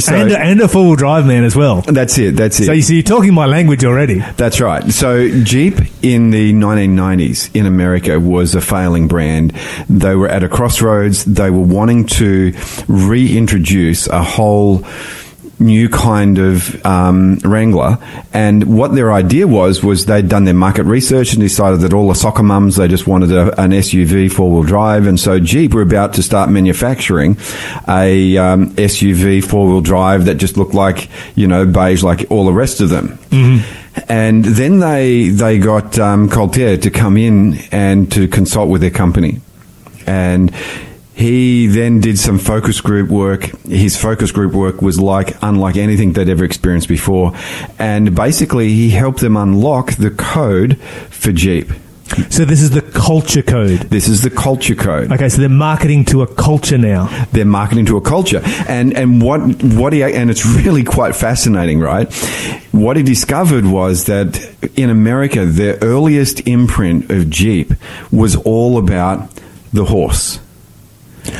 So 0.00 0.14
and, 0.14 0.30
a- 0.30 0.38
and 0.38 0.60
a 0.60 0.68
four 0.68 0.86
wheel 0.86 0.96
drive 0.96 1.26
man 1.26 1.44
as 1.44 1.54
well. 1.56 1.82
that's 1.82 2.16
it. 2.18 2.36
That's 2.36 2.58
it. 2.60 2.66
So 2.66 2.72
you 2.72 2.82
see, 2.82 2.94
you're 2.94 3.02
talking 3.02 3.34
my 3.34 3.46
language 3.46 3.84
already. 3.84 4.20
That's 4.36 4.60
right. 4.60 4.90
So 4.92 5.28
Jeep 5.42 5.74
in 6.02 6.30
the 6.30 6.52
1990s 6.52 7.54
in 7.54 7.66
America 7.66 8.18
was 8.18 8.54
a 8.54 8.60
failing 8.60 9.08
brand. 9.08 9.50
They 9.90 10.14
were 10.14 10.28
at 10.28 10.42
a 10.42 10.48
crossroads. 10.48 11.24
They 11.24 11.50
were 11.50 11.60
wanting 11.60 12.06
to 12.06 12.52
reintroduce 12.86 13.87
a 14.08 14.22
whole 14.22 14.84
new 15.60 15.88
kind 15.88 16.38
of 16.38 16.84
um, 16.86 17.36
Wrangler. 17.38 17.98
And 18.32 18.76
what 18.76 18.94
their 18.94 19.12
idea 19.12 19.46
was 19.46 19.82
was 19.82 20.06
they'd 20.06 20.28
done 20.28 20.44
their 20.44 20.54
market 20.54 20.84
research 20.84 21.32
and 21.32 21.40
decided 21.40 21.80
that 21.80 21.92
all 21.92 22.08
the 22.08 22.14
soccer 22.14 22.42
mums 22.42 22.76
they 22.76 22.88
just 22.88 23.06
wanted 23.06 23.32
a, 23.32 23.60
an 23.60 23.72
SUV 23.72 24.30
four 24.30 24.50
wheel 24.50 24.62
drive, 24.62 25.06
and 25.06 25.18
so 25.18 25.38
Jeep 25.40 25.74
were 25.74 25.82
about 25.82 26.14
to 26.14 26.22
start 26.22 26.50
manufacturing 26.50 27.36
a 27.88 28.36
um, 28.36 28.70
SUV 28.72 29.44
four 29.44 29.66
wheel 29.66 29.80
drive 29.80 30.26
that 30.26 30.36
just 30.36 30.56
looked 30.56 30.74
like 30.74 31.08
you 31.34 31.46
know 31.46 31.66
beige 31.66 32.02
like 32.02 32.30
all 32.30 32.44
the 32.44 32.52
rest 32.52 32.80
of 32.80 32.88
them. 32.88 33.18
And 34.08 34.44
then 34.44 34.78
they 34.78 35.28
they 35.28 35.58
got 35.58 35.98
um, 35.98 36.28
Clotaire 36.28 36.80
to 36.82 36.90
come 36.90 37.16
in 37.16 37.58
and 37.72 38.10
to 38.12 38.28
consult 38.28 38.68
with 38.68 38.80
their 38.80 38.90
company, 38.90 39.40
and 40.06 40.54
he 41.18 41.66
then 41.66 42.00
did 42.00 42.16
some 42.16 42.38
focus 42.38 42.80
group 42.80 43.10
work. 43.10 43.46
His 43.66 43.96
focus 43.96 44.30
group 44.30 44.54
work 44.54 44.80
was 44.80 45.00
like 45.00 45.36
unlike 45.42 45.76
anything 45.76 46.12
they'd 46.12 46.28
ever 46.28 46.44
experienced 46.44 46.86
before, 46.86 47.32
and 47.76 48.14
basically 48.14 48.68
he 48.68 48.90
helped 48.90 49.18
them 49.18 49.36
unlock 49.36 49.94
the 49.94 50.12
code 50.12 50.80
for 51.10 51.32
Jeep. 51.32 51.72
So 52.30 52.44
this 52.44 52.62
is 52.62 52.70
the 52.70 52.82
culture 52.82 53.42
code. 53.42 53.80
This 53.90 54.08
is 54.08 54.22
the 54.22 54.30
culture 54.30 54.76
code. 54.76 55.10
Okay, 55.12 55.28
so 55.28 55.40
they're 55.40 55.48
marketing 55.48 56.04
to 56.06 56.22
a 56.22 56.26
culture 56.26 56.78
now. 56.78 57.08
they're 57.32 57.44
marketing 57.44 57.86
to 57.86 57.96
a 57.96 58.00
culture 58.00 58.40
and 58.68 58.96
and 58.96 59.20
what 59.20 59.40
what 59.62 59.92
he 59.92 60.04
and 60.04 60.30
it's 60.30 60.46
really 60.46 60.84
quite 60.84 61.16
fascinating 61.16 61.80
right 61.80 62.12
what 62.70 62.96
he 62.96 63.02
discovered 63.02 63.64
was 63.66 64.04
that 64.04 64.28
in 64.76 64.88
america 64.90 65.44
the 65.44 65.82
earliest 65.82 66.46
imprint 66.46 67.10
of 67.10 67.28
jeep 67.28 67.72
was 68.10 68.36
all 68.36 68.78
about 68.78 69.28
the 69.72 69.84
horse 69.84 70.40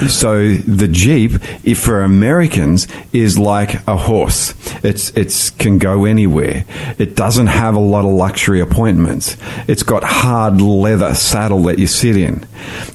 so 0.09 0.53
the 0.55 0.89
Jeep, 0.89 1.33
if 1.65 1.79
for 1.79 2.03
Americans, 2.03 2.87
is 3.13 3.39
like 3.39 3.87
a 3.87 3.97
horse. 3.97 4.55
It's 4.85 5.11
it's 5.11 5.51
can 5.51 5.79
go 5.79 6.05
anywhere. 6.05 6.65
It 6.99 7.17
doesn't 7.17 7.49
have 7.49 7.75
a 7.75 7.81
lot 7.81 8.05
of 8.05 8.13
luxury 8.13 8.61
appointments. 8.61 9.37
It's 9.67 9.83
got 9.83 10.05
hard 10.05 10.61
leather 10.61 11.15
saddle 11.15 11.63
that 11.65 11.79
you 11.79 11.87
sit 11.87 12.17
in. 12.17 12.47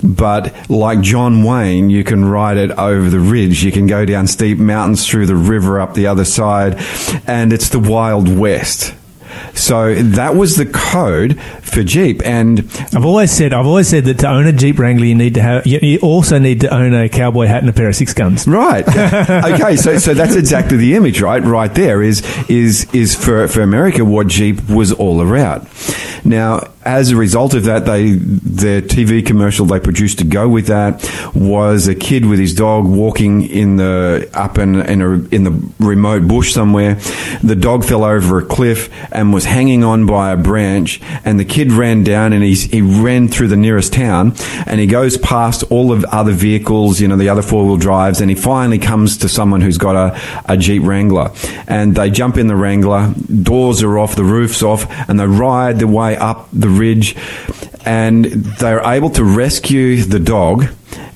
But 0.03 0.69
like 0.69 1.01
John 1.01 1.43
Wayne, 1.43 1.89
you 1.89 2.03
can 2.03 2.25
ride 2.25 2.57
it 2.57 2.71
over 2.71 3.09
the 3.09 3.19
ridge. 3.19 3.63
You 3.63 3.71
can 3.71 3.87
go 3.87 4.05
down 4.05 4.27
steep 4.27 4.57
mountains 4.57 5.07
through 5.07 5.27
the 5.27 5.35
river 5.35 5.79
up 5.79 5.93
the 5.93 6.07
other 6.07 6.25
side, 6.25 6.77
and 7.27 7.53
it's 7.53 7.69
the 7.69 7.79
Wild 7.79 8.27
West. 8.27 8.93
So 9.53 9.95
that 9.95 10.35
was 10.35 10.57
the 10.57 10.65
code 10.65 11.39
for 11.61 11.83
Jeep, 11.83 12.21
and 12.25 12.59
I've 12.93 13.05
always 13.05 13.31
said, 13.31 13.53
I've 13.53 13.65
always 13.65 13.87
said 13.87 14.05
that 14.05 14.19
to 14.19 14.29
own 14.29 14.47
a 14.47 14.53
Jeep 14.53 14.79
Wrangler, 14.79 15.05
you 15.05 15.15
need 15.15 15.35
to 15.35 15.41
have, 15.41 15.67
you, 15.67 15.79
you 15.81 15.99
also 15.99 16.39
need 16.39 16.61
to 16.61 16.73
own 16.73 16.93
a 16.93 17.09
cowboy 17.09 17.45
hat 17.47 17.61
and 17.61 17.69
a 17.69 17.73
pair 17.73 17.89
of 17.89 17.95
six 17.95 18.13
guns. 18.13 18.47
Right. 18.47 18.87
okay. 18.87 19.75
So, 19.75 19.97
so 19.97 20.13
that's 20.13 20.35
exactly 20.35 20.77
the 20.77 20.95
image, 20.95 21.21
right? 21.21 21.43
Right 21.43 21.73
there 21.73 22.01
is 22.01 22.21
is 22.49 22.91
is 22.93 23.15
for 23.15 23.47
for 23.47 23.61
America 23.61 24.05
what 24.05 24.27
Jeep 24.27 24.69
was 24.69 24.91
all 24.91 25.21
about. 25.21 25.67
Now, 26.25 26.71
as 26.85 27.11
a 27.11 27.15
result 27.15 27.53
of 27.53 27.65
that, 27.65 27.85
they 27.85 28.11
the 28.11 28.81
TV 28.81 29.25
commercial 29.25 29.65
they 29.65 29.79
produced 29.79 30.19
to 30.19 30.25
go 30.25 30.47
with 30.47 30.67
that 30.67 31.03
was 31.33 31.87
a 31.87 31.95
kid 31.95 32.25
with 32.25 32.39
his 32.39 32.53
dog 32.53 32.85
walking 32.85 33.47
in 33.47 33.77
the 33.77 34.29
up 34.33 34.57
in 34.57 34.75
in, 34.81 35.01
a, 35.01 35.11
in 35.35 35.43
the 35.43 35.71
remote 35.79 36.27
bush 36.27 36.53
somewhere. 36.53 36.95
The 37.43 37.55
dog 37.55 37.85
fell 37.85 38.03
over 38.03 38.39
a 38.39 38.45
cliff 38.45 38.89
and 39.11 39.33
was 39.33 39.45
hanging 39.45 39.83
on 39.83 40.05
by 40.05 40.31
a 40.31 40.37
branch, 40.37 41.01
and 41.25 41.39
the 41.39 41.45
kid 41.45 41.71
ran 41.71 42.03
down 42.03 42.33
and 42.33 42.43
he's, 42.43 42.63
he 42.63 42.81
ran 42.81 43.27
through 43.27 43.47
the 43.47 43.57
nearest 43.57 43.93
town, 43.93 44.33
and 44.65 44.79
he 44.79 44.87
goes 44.87 45.17
past 45.17 45.63
all 45.69 45.91
of 45.91 46.03
other 46.05 46.31
vehicles, 46.31 46.99
you 46.99 47.07
know, 47.07 47.17
the 47.17 47.29
other 47.29 47.41
four 47.41 47.65
wheel 47.65 47.77
drives, 47.77 48.21
and 48.21 48.29
he 48.29 48.35
finally 48.35 48.79
comes 48.79 49.17
to 49.17 49.29
someone 49.29 49.61
who's 49.61 49.77
got 49.77 49.95
a, 49.95 50.51
a 50.51 50.57
Jeep 50.57 50.83
Wrangler, 50.83 51.31
and 51.67 51.95
they 51.95 52.09
jump 52.09 52.37
in 52.37 52.47
the 52.47 52.55
Wrangler, 52.55 53.13
doors 53.41 53.83
are 53.83 53.97
off, 53.97 54.15
the 54.15 54.23
roof's 54.23 54.63
off, 54.63 54.85
and 55.09 55.19
they 55.19 55.27
ride 55.27 55.79
their 55.79 55.87
way 55.87 56.17
up 56.17 56.47
the 56.51 56.69
ridge, 56.73 57.15
and 57.85 58.25
they're 58.25 58.83
able 58.83 59.09
to 59.11 59.23
rescue 59.23 60.03
the 60.03 60.19
dog. 60.19 60.67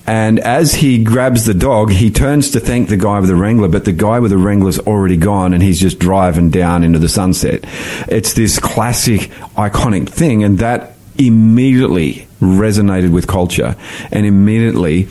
And 0.06 0.40
as 0.40 0.74
he 0.74 1.04
grabs 1.04 1.46
the 1.46 1.54
dog, 1.54 1.92
he 1.92 2.10
turns 2.10 2.52
to 2.52 2.62
thank 2.62 2.88
the 2.88 2.96
guy 2.96 3.20
with 3.20 3.28
the 3.28 3.36
Wrangler, 3.36 3.68
but 3.68 3.84
the 3.84 3.92
guy 3.92 4.20
with 4.20 4.32
the 4.32 4.38
Wrangler's 4.38 4.80
already 4.80 5.18
gone 5.18 5.54
and 5.54 5.62
he's 5.62 5.82
just 5.82 6.00
driving 6.00 6.50
down 6.50 6.86
into 6.86 6.98
the 6.98 7.10
sunset. 7.10 7.66
It's 8.08 8.34
this 8.34 8.58
classic, 8.58 9.30
iconic 9.58 10.08
thing, 10.08 10.46
and 10.46 10.60
that 10.60 10.96
immediately 11.18 12.27
resonated 12.40 13.12
with 13.12 13.28
culture. 13.28 13.76
And 14.12 14.26
immediately, 14.26 15.08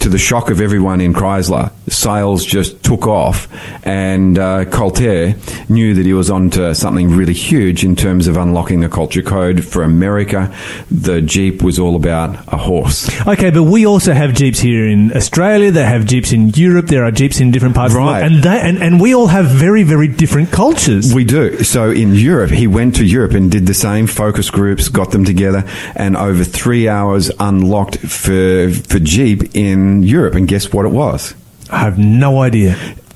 to 0.00 0.08
the 0.08 0.18
shock 0.18 0.50
of 0.50 0.60
everyone 0.60 1.00
in 1.00 1.12
Chrysler, 1.14 1.70
sales 1.88 2.44
just 2.44 2.82
took 2.82 3.06
off, 3.06 3.48
and 3.86 4.36
uh, 4.38 4.64
Clotaire 4.64 5.36
knew 5.70 5.94
that 5.94 6.04
he 6.04 6.12
was 6.12 6.28
onto 6.30 6.74
something 6.74 7.10
really 7.10 7.32
huge 7.32 7.84
in 7.84 7.94
terms 7.94 8.26
of 8.26 8.36
unlocking 8.36 8.80
the 8.80 8.88
culture 8.88 9.22
code 9.22 9.64
for 9.64 9.82
America. 9.84 10.52
The 10.90 11.20
Jeep 11.22 11.62
was 11.62 11.78
all 11.78 11.94
about 11.94 12.36
a 12.52 12.56
horse. 12.56 13.08
Okay, 13.26 13.50
but 13.50 13.62
we 13.62 13.86
also 13.86 14.12
have 14.12 14.34
Jeeps 14.34 14.58
here 14.58 14.88
in 14.88 15.16
Australia. 15.16 15.70
They 15.70 15.84
have 15.84 16.04
Jeeps 16.04 16.32
in 16.32 16.48
Europe. 16.50 16.86
There 16.86 17.04
are 17.04 17.12
Jeeps 17.12 17.40
in 17.40 17.52
different 17.52 17.74
parts 17.76 17.94
Right. 17.94 18.00
of 18.02 18.06
the 18.06 18.20
world. 18.22 18.32
And, 18.32 18.42
they, 18.42 18.68
and, 18.68 18.78
and 18.94 19.00
we 19.00 19.14
all 19.14 19.28
have 19.28 19.46
very, 19.46 19.84
very 19.84 20.08
different 20.08 20.50
cultures. 20.50 21.14
We 21.14 21.24
do. 21.24 21.62
So 21.62 21.90
in 21.92 22.14
Europe, 22.14 22.50
he 22.50 22.66
went 22.66 22.96
to 22.96 23.04
Europe 23.04 23.32
and 23.32 23.50
did 23.52 23.66
the 23.66 23.74
same 23.74 24.08
focus 24.08 24.50
groups, 24.50 24.88
got 24.88 25.12
them 25.12 25.24
together, 25.24 25.64
and 25.94 26.16
over 26.16 26.42
three 26.42 26.65
hours 26.88 27.30
unlocked 27.38 27.98
for 27.98 28.70
for 28.70 28.98
Jeep 28.98 29.54
in 29.54 30.02
Europe. 30.02 30.34
And 30.34 30.48
guess 30.48 30.72
what 30.72 30.84
it 30.84 30.92
was? 30.92 31.34
I 31.70 31.78
have 31.78 31.98
no 31.98 32.42
idea. 32.42 32.74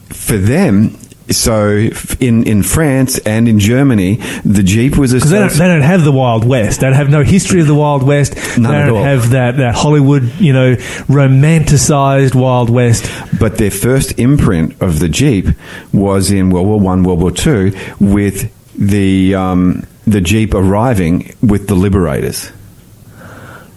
For 0.08 0.36
them, 0.36 0.96
so 1.30 1.88
in 2.18 2.44
in 2.44 2.62
France 2.62 3.18
and 3.20 3.48
in 3.48 3.58
Germany, 3.58 4.16
the 4.44 4.62
Jeep 4.62 4.96
was 4.96 5.12
a. 5.12 5.16
Because 5.16 5.30
they 5.30 5.38
don't, 5.38 5.52
they 5.52 5.68
don't 5.68 5.82
have 5.82 6.04
the 6.04 6.12
Wild 6.12 6.44
West. 6.44 6.80
They 6.80 6.86
don't 6.86 6.96
have 6.96 7.10
no 7.10 7.22
history 7.22 7.60
of 7.60 7.66
the 7.66 7.74
Wild 7.74 8.02
West. 8.02 8.34
None 8.58 8.72
they 8.72 8.86
don't 8.86 8.96
all. 8.96 9.02
have 9.02 9.30
that, 9.30 9.56
that 9.58 9.74
Hollywood, 9.74 10.24
you 10.40 10.52
know, 10.52 10.74
romanticized 11.06 12.34
Wild 12.34 12.70
West. 12.70 13.10
But 13.38 13.58
their 13.58 13.70
first 13.70 14.18
imprint 14.18 14.80
of 14.82 14.98
the 14.98 15.08
Jeep 15.08 15.46
was 15.92 16.30
in 16.30 16.50
World 16.50 16.66
War 16.66 16.80
One, 16.80 17.04
World 17.04 17.20
War 17.20 17.30
Two, 17.30 17.72
with 18.00 18.52
the 18.76 19.34
um, 19.34 19.86
the 20.06 20.20
Jeep 20.20 20.54
arriving 20.54 21.34
with 21.42 21.68
the 21.68 21.74
Liberators. 21.74 22.50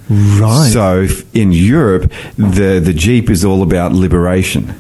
Right. 0.10 0.70
So 0.72 1.08
in 1.34 1.52
Europe, 1.52 2.12
the 2.38 2.82
the 2.84 2.94
Jeep 2.94 3.30
is 3.30 3.46
all 3.46 3.62
about 3.64 3.94
liberation. 3.94 4.74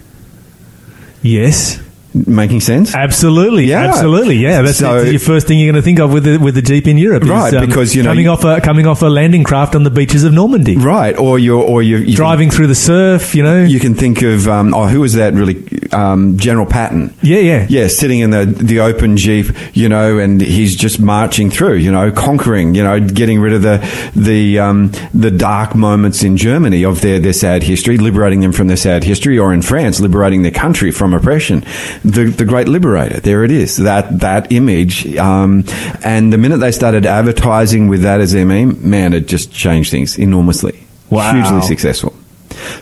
yes. 1.21 1.79
Making 2.13 2.61
sense? 2.61 2.93
Absolutely, 2.93 3.65
Yeah. 3.65 3.85
absolutely, 3.87 4.35
yeah. 4.35 4.61
That's, 4.61 4.77
So- 4.77 4.99
that's 4.99 5.11
your 5.11 5.19
first 5.19 5.47
thing 5.47 5.57
you're 5.59 5.71
going 5.71 5.81
to 5.81 5.85
think 5.85 5.99
of 5.99 6.13
with 6.13 6.23
the 6.25 6.37
with 6.37 6.53
the 6.55 6.61
Jeep 6.61 6.87
in 6.87 6.97
Europe, 6.97 7.23
is, 7.23 7.29
um, 7.29 7.35
Right, 7.37 7.59
because, 7.67 7.95
you 7.95 8.03
know, 8.03 8.09
coming 8.09 8.25
you- 8.25 8.31
off 8.31 8.43
a 8.43 8.61
coming 8.61 8.85
off 8.85 9.01
a 9.01 9.07
landing 9.07 9.43
craft 9.43 9.75
on 9.75 9.83
the 9.83 9.89
beaches 9.89 10.23
of 10.23 10.31
Normandy, 10.33 10.77
Right, 10.77 11.17
or 11.17 11.39
you're 11.39 11.61
or 11.63 11.81
you 11.81 11.97
you 11.97 12.15
driving 12.15 12.49
through 12.51 12.67
the 12.67 12.75
surf, 12.75 13.33
you 13.33 13.41
know. 13.41 13.63
You 13.63 13.79
can 13.79 13.95
think 13.95 14.21
of 14.21 14.47
um, 14.47 14.73
oh, 14.75 14.87
who 14.87 14.99
was 15.01 15.13
that 15.13 15.33
really? 15.33 15.63
Um, 15.91 16.37
General 16.37 16.65
Patton. 16.67 17.13
yeah, 17.21 17.39
yeah, 17.39 17.65
Yeah, 17.69 17.87
sitting 17.87 18.19
in 18.19 18.29
the 18.29 18.45
the 18.45 18.79
open 18.79 19.17
jeep, 19.17 19.47
you 19.73 19.89
know, 19.89 20.17
and 20.19 20.39
he's 20.41 20.75
just 20.75 20.99
marching 20.99 21.49
through, 21.49 21.75
you 21.75 21.91
know, 21.91 22.11
conquering, 22.11 22.75
you 22.75 22.83
know, 22.83 22.99
getting 22.99 23.39
rid 23.39 23.53
of 23.53 23.61
the 23.63 23.81
the 24.15 24.59
um, 24.59 24.91
the 25.15 25.31
dark 25.31 25.73
moments 25.75 26.23
in 26.23 26.37
Germany 26.37 26.83
of 26.85 27.01
their 27.01 27.17
their 27.19 27.33
sad 27.33 27.63
history, 27.63 27.97
liberating 27.97 28.41
them 28.41 28.51
from 28.51 28.67
their 28.67 28.77
sad 28.77 29.03
history, 29.03 29.39
or 29.39 29.51
in 29.53 29.61
France, 29.63 29.99
liberating 29.99 30.43
their 30.43 30.51
country 30.51 30.91
from 30.91 31.13
oppression. 31.13 31.63
The 32.03 32.25
the 32.25 32.45
great 32.45 32.67
liberator, 32.67 33.19
there 33.19 33.43
it 33.43 33.51
is, 33.51 33.77
that 33.77 34.19
that 34.19 34.51
image. 34.51 35.15
Um, 35.15 35.63
and 36.03 36.33
the 36.33 36.37
minute 36.37 36.57
they 36.57 36.71
started 36.71 37.05
advertising 37.05 37.87
with 37.87 38.01
that 38.01 38.19
as 38.19 38.33
their 38.33 38.45
meme, 38.45 38.89
man, 38.89 39.13
it 39.13 39.27
just 39.27 39.51
changed 39.53 39.91
things 39.91 40.19
enormously. 40.19 40.83
Wow. 41.09 41.33
hugely 41.33 41.61
successful. 41.61 42.12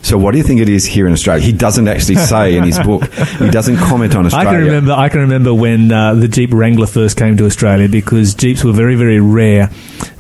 So, 0.04 0.18
what 0.18 0.32
do 0.32 0.38
you 0.40 0.44
think 0.44 0.62
it 0.62 0.68
is 0.70 0.86
here 0.86 1.06
in 1.08 1.14
Australia? 1.14 1.44
He 1.44 1.52
doesn't 1.52 1.88
actually 1.88 2.16
say 2.32 2.56
in 2.58 2.64
his 2.64 2.80
book. 2.80 3.04
He 3.14 3.50
doesn't 3.50 3.78
comment 3.78 4.16
on 4.16 4.26
Australia. 4.26 4.50
I 4.50 4.54
can 4.54 4.64
remember. 4.64 4.92
I 4.94 5.10
can 5.10 5.20
remember 5.22 5.54
when 5.54 5.92
uh, 5.92 6.16
the 6.16 6.28
Jeep 6.28 6.52
Wrangler 6.54 6.88
first 6.88 7.18
came 7.18 7.38
to 7.38 7.46
Australia 7.46 7.88
because 7.88 8.34
Jeeps 8.34 8.64
were 8.64 8.72
very, 8.74 8.96
very 8.96 9.20
rare 9.20 9.70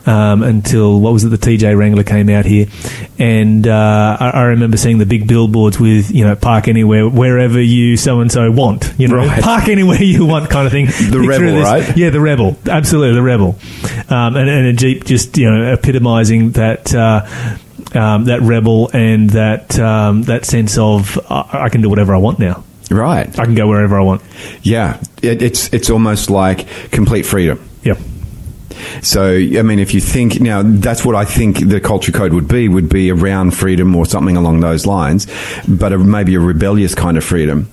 um, 0.05 0.43
until 0.43 0.99
what 0.99 1.13
was 1.13 1.23
it? 1.23 1.29
The 1.29 1.37
TJ 1.37 1.75
Wrangler 1.77 2.03
came 2.03 2.29
out 2.29 2.45
here, 2.45 2.67
and 3.17 3.65
uh, 3.67 4.17
I, 4.19 4.29
I 4.29 4.41
remember 4.43 4.77
seeing 4.77 4.99
the 4.99 5.05
big 5.07 5.27
billboards 5.27 5.79
with 5.79 6.11
you 6.11 6.25
know 6.25 6.35
park 6.35 6.67
anywhere, 6.67 7.09
wherever 7.09 7.59
you 7.59 7.97
so 7.97 8.19
and 8.21 8.31
so 8.31 8.51
want. 8.51 8.93
You 8.97 9.07
know, 9.07 9.17
Right. 9.17 9.41
park 9.43 9.67
anywhere 9.67 10.01
you 10.01 10.25
want, 10.25 10.49
kind 10.49 10.65
of 10.67 10.71
thing. 10.71 10.85
The 10.91 10.93
Picture 11.19 11.27
Rebel, 11.27 11.55
this- 11.55 11.63
right? 11.65 11.97
Yeah, 11.97 12.11
the 12.11 12.21
Rebel. 12.21 12.55
Absolutely, 12.69 13.15
the 13.15 13.21
Rebel. 13.23 13.57
Um, 14.09 14.35
and, 14.35 14.47
and 14.49 14.67
a 14.67 14.73
Jeep 14.73 15.05
just 15.05 15.37
you 15.37 15.49
know 15.49 15.63
epitomising 15.73 16.51
that. 16.51 16.93
Uh, 16.93 17.25
um, 17.95 18.25
that 18.25 18.41
rebel 18.41 18.89
and 18.93 19.29
that 19.31 19.79
um, 19.79 20.23
that 20.23 20.45
sense 20.45 20.77
of 20.77 21.19
I, 21.29 21.65
I 21.65 21.69
can 21.69 21.81
do 21.81 21.89
whatever 21.89 22.13
I 22.13 22.17
want 22.17 22.39
now. 22.39 22.63
Right. 22.89 23.27
I 23.39 23.45
can 23.45 23.55
go 23.55 23.67
wherever 23.67 23.97
I 23.97 24.03
want. 24.03 24.21
Yeah. 24.61 25.01
It, 25.21 25.41
it's 25.41 25.73
it's 25.73 25.89
almost 25.89 26.29
like 26.29 26.67
complete 26.91 27.25
freedom. 27.25 27.67
Yep. 27.83 27.97
So, 29.01 29.35
I 29.35 29.61
mean, 29.61 29.79
if 29.79 29.93
you 29.93 30.01
think 30.01 30.41
now, 30.41 30.63
that's 30.63 31.05
what 31.05 31.15
I 31.15 31.25
think 31.25 31.67
the 31.67 31.79
culture 31.79 32.11
code 32.11 32.33
would 32.33 32.47
be. 32.47 32.67
Would 32.67 32.89
be 32.89 33.11
around 33.11 33.51
freedom 33.51 33.95
or 33.95 34.05
something 34.05 34.37
along 34.37 34.59
those 34.59 34.85
lines, 34.85 35.27
but 35.67 35.93
a, 35.93 35.97
maybe 35.97 36.35
a 36.35 36.39
rebellious 36.39 36.95
kind 36.95 37.17
of 37.17 37.23
freedom. 37.23 37.69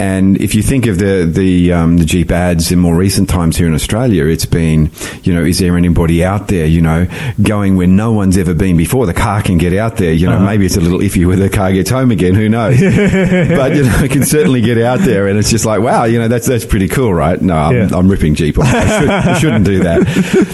And 0.00 0.40
if 0.40 0.54
you 0.54 0.62
think 0.62 0.86
of 0.86 0.98
the 0.98 1.30
the 1.30 1.74
um, 1.74 1.98
the 1.98 2.06
Jeep 2.06 2.30
ads 2.30 2.72
in 2.72 2.78
more 2.78 2.96
recent 2.96 3.28
times 3.28 3.58
here 3.58 3.66
in 3.66 3.74
Australia, 3.74 4.24
it's 4.24 4.46
been, 4.46 4.90
you 5.24 5.34
know, 5.34 5.44
is 5.44 5.58
there 5.58 5.76
anybody 5.76 6.24
out 6.24 6.48
there, 6.48 6.64
you 6.64 6.80
know, 6.80 7.06
going 7.42 7.76
where 7.76 7.86
no 7.86 8.10
one's 8.10 8.38
ever 8.38 8.54
been 8.54 8.78
before? 8.78 9.04
The 9.04 9.12
car 9.12 9.42
can 9.42 9.58
get 9.58 9.74
out 9.74 9.98
there. 9.98 10.14
You 10.14 10.26
know, 10.26 10.40
maybe 10.40 10.64
it's 10.64 10.78
a 10.78 10.80
little 10.80 11.00
iffy 11.00 11.28
whether 11.28 11.46
the 11.46 11.54
car 11.54 11.70
gets 11.72 11.90
home 11.90 12.10
again. 12.12 12.34
Who 12.34 12.48
knows? 12.48 12.80
but 12.80 13.76
you 13.76 13.82
know, 13.82 13.98
it 13.98 14.10
can 14.10 14.24
certainly 14.24 14.62
get 14.62 14.78
out 14.78 15.00
there, 15.00 15.28
and 15.28 15.38
it's 15.38 15.50
just 15.50 15.66
like, 15.66 15.82
wow, 15.82 16.04
you 16.04 16.18
know, 16.18 16.28
that's 16.28 16.46
that's 16.46 16.64
pretty 16.64 16.88
cool, 16.88 17.12
right? 17.12 17.38
No, 17.38 17.56
I'm, 17.56 17.76
Yeah. 17.76 17.88
I'm 17.92 18.08
ripping 18.08 18.34
Jeep. 18.36 18.58
off. 18.58 18.72
I, 18.72 19.00
should, 19.00 19.10
I 19.10 19.38
shouldn't 19.38 19.66
do 19.66 19.82
that. 19.84 20.00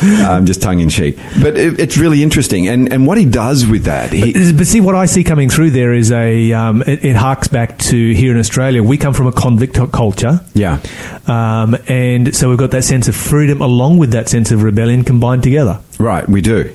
Um, 0.27 0.47
just 0.47 0.63
tongue 0.63 0.81
in 0.81 0.89
cheek. 0.89 1.17
But 1.41 1.57
it, 1.57 1.79
it's 1.79 1.97
really 1.97 2.23
interesting, 2.23 2.69
and 2.69 2.93
and 2.93 3.07
what 3.07 3.19
he 3.19 3.25
does 3.25 3.67
with 3.67 3.85
that, 3.85 4.13
he, 4.13 4.33
But 4.53 4.67
see, 4.67 4.81
what 4.81 4.95
I 4.95 5.07
see 5.07 5.23
coming 5.23 5.49
through 5.49 5.71
there 5.71 5.93
is 5.93 6.11
a. 6.11 6.53
Um, 6.53 6.83
it, 6.83 7.05
it 7.05 7.17
harks 7.17 7.49
back 7.49 7.79
to 7.79 8.15
here 8.15 8.33
in 8.33 8.39
Australia. 8.39 8.83
We 8.83 8.99
come 8.99 9.15
from 9.15 9.27
a 9.27 9.33
convict 9.37 9.79
culture. 9.93 10.41
yeah, 10.55 10.81
Um, 11.27 11.77
and 11.89 12.35
so 12.35 12.49
we've 12.49 12.59
got 12.59 12.71
that 12.73 12.83
sense 12.85 13.07
of 13.09 13.15
freedom 13.15 13.61
along 13.61 13.99
with 13.99 14.11
that 14.13 14.29
sense 14.29 14.51
of 14.51 14.63
rebellion 14.63 15.05
combined 15.05 15.43
together. 15.43 15.79
right, 15.99 16.29
we 16.29 16.41
do. 16.41 16.71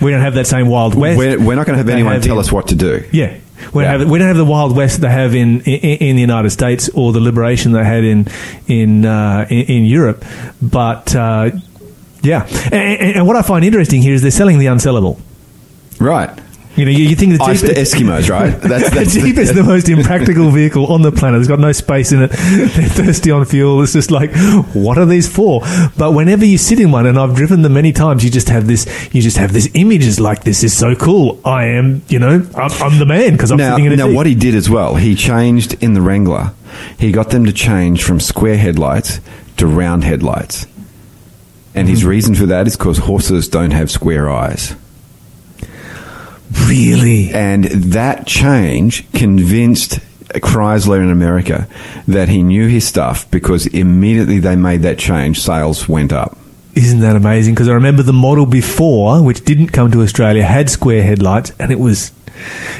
We 0.00 0.10
don't 0.10 0.20
have 0.22 0.34
that 0.34 0.46
same 0.46 0.68
Wild 0.68 0.94
West. 0.94 1.16
We're, 1.18 1.38
we're 1.40 1.54
not 1.54 1.66
going 1.66 1.74
to 1.78 1.84
have 1.84 1.88
anyone 1.88 2.14
have 2.14 2.22
tell 2.22 2.34
in- 2.36 2.40
us 2.40 2.50
what 2.52 2.68
to 2.68 2.74
do. 2.74 3.04
Yeah. 3.12 3.36
We 3.72 3.84
don't, 3.84 3.92
Yeah. 3.92 3.98
have, 4.00 4.10
we 4.10 4.18
don't 4.18 4.26
have 4.28 4.36
the 4.36 4.44
Wild 4.44 4.74
West 4.76 5.00
they 5.00 5.08
have 5.10 5.34
in, 5.36 5.60
in, 5.60 5.98
in 6.08 6.16
the 6.16 6.20
United 6.22 6.50
States 6.50 6.88
or 6.94 7.12
the 7.12 7.20
liberation 7.20 7.70
they 7.72 7.84
had 7.84 8.02
in 8.02 8.26
in 8.66 9.04
uh, 9.06 9.46
in, 9.48 9.60
in 9.66 9.84
Europe, 9.84 10.24
but 10.60 11.14
uh, 11.14 11.50
yeah. 12.22 12.48
And, 12.72 12.74
and, 12.74 13.16
and 13.18 13.26
what 13.28 13.36
I 13.36 13.42
find 13.42 13.64
interesting 13.64 14.02
here 14.02 14.14
is 14.14 14.22
they're 14.22 14.32
selling 14.32 14.58
the 14.58 14.66
unsellable. 14.66 15.20
Right. 16.00 16.30
You 16.74 16.86
know, 16.86 16.90
you, 16.90 17.04
you 17.10 17.16
think 17.16 17.36
the 17.36 17.44
Ice 17.44 17.60
Jeep 17.60 17.74
to 17.74 17.80
Eskimos, 17.80 18.30
right? 18.30 18.50
That's, 18.58 18.88
that's 18.94 19.14
the 19.14 19.20
Jeep 19.20 19.36
is 19.36 19.52
the 19.52 19.62
most 19.62 19.90
impractical 19.90 20.50
vehicle 20.58 20.90
on 20.90 21.02
the 21.02 21.12
planet. 21.12 21.38
It's 21.40 21.48
got 21.48 21.58
no 21.60 21.70
space 21.72 22.12
in 22.12 22.22
it. 22.22 22.28
They're 22.32 22.88
thirsty 22.88 23.30
on 23.30 23.44
fuel. 23.44 23.82
It's 23.82 23.92
just 23.92 24.10
like, 24.10 24.30
what 24.72 24.96
are 24.96 25.04
these 25.04 25.28
for? 25.28 25.60
But 25.98 26.12
whenever 26.12 26.46
you 26.46 26.56
sit 26.56 26.80
in 26.80 26.90
one, 26.90 27.04
and 27.06 27.18
I've 27.18 27.34
driven 27.34 27.60
them 27.60 27.74
many 27.74 27.92
times, 27.92 28.24
you 28.24 28.30
just 28.30 28.48
have 28.48 28.66
this. 28.66 28.86
You 29.14 29.20
just 29.20 29.36
have 29.36 29.52
this 29.52 29.68
image. 29.74 30.06
It's 30.06 30.18
like 30.18 30.44
this 30.44 30.64
is 30.64 30.74
so 30.76 30.94
cool. 30.94 31.38
I 31.44 31.66
am, 31.66 32.02
you 32.08 32.18
know, 32.18 32.46
I'm, 32.56 32.72
I'm 32.82 32.98
the 32.98 33.06
man 33.06 33.32
because 33.32 33.50
I'm 33.50 33.58
now, 33.58 33.76
sitting 33.76 33.86
in 33.86 33.92
a 33.92 33.96
now 33.96 34.06
Jeep. 34.06 34.16
what 34.16 34.26
he 34.26 34.34
did 34.34 34.54
as 34.54 34.70
well, 34.70 34.94
he 34.96 35.14
changed 35.14 35.74
in 35.82 35.92
the 35.92 36.00
Wrangler. 36.00 36.52
He 36.98 37.12
got 37.12 37.28
them 37.30 37.44
to 37.44 37.52
change 37.52 38.02
from 38.02 38.18
square 38.18 38.56
headlights 38.56 39.20
to 39.58 39.66
round 39.66 40.04
headlights. 40.04 40.66
And 41.74 41.86
Hmm. 41.86 41.92
his 41.94 42.04
reason 42.04 42.34
for 42.34 42.46
that 42.46 42.66
is 42.66 42.76
because 42.78 42.96
horses 42.98 43.46
don't 43.48 43.72
have 43.72 43.90
square 43.90 44.30
eyes. 44.30 44.74
Really? 46.66 47.30
And 47.30 47.64
that 47.64 48.26
change 48.26 49.10
convinced 49.12 50.00
Chrysler 50.40 51.02
in 51.02 51.10
America 51.10 51.68
that 52.08 52.28
he 52.28 52.42
knew 52.42 52.68
his 52.68 52.86
stuff 52.86 53.30
because 53.30 53.66
immediately 53.66 54.38
they 54.38 54.56
made 54.56 54.82
that 54.82 54.98
change, 54.98 55.40
sales 55.40 55.88
went 55.88 56.12
up. 56.12 56.38
Isn't 56.74 57.00
that 57.00 57.16
amazing? 57.16 57.54
Because 57.54 57.68
I 57.68 57.74
remember 57.74 58.02
the 58.02 58.14
model 58.14 58.46
before, 58.46 59.22
which 59.22 59.44
didn't 59.44 59.68
come 59.68 59.90
to 59.90 60.00
Australia, 60.00 60.42
had 60.42 60.70
square 60.70 61.02
headlights, 61.02 61.52
and 61.58 61.70
it 61.70 61.78
was 61.78 62.12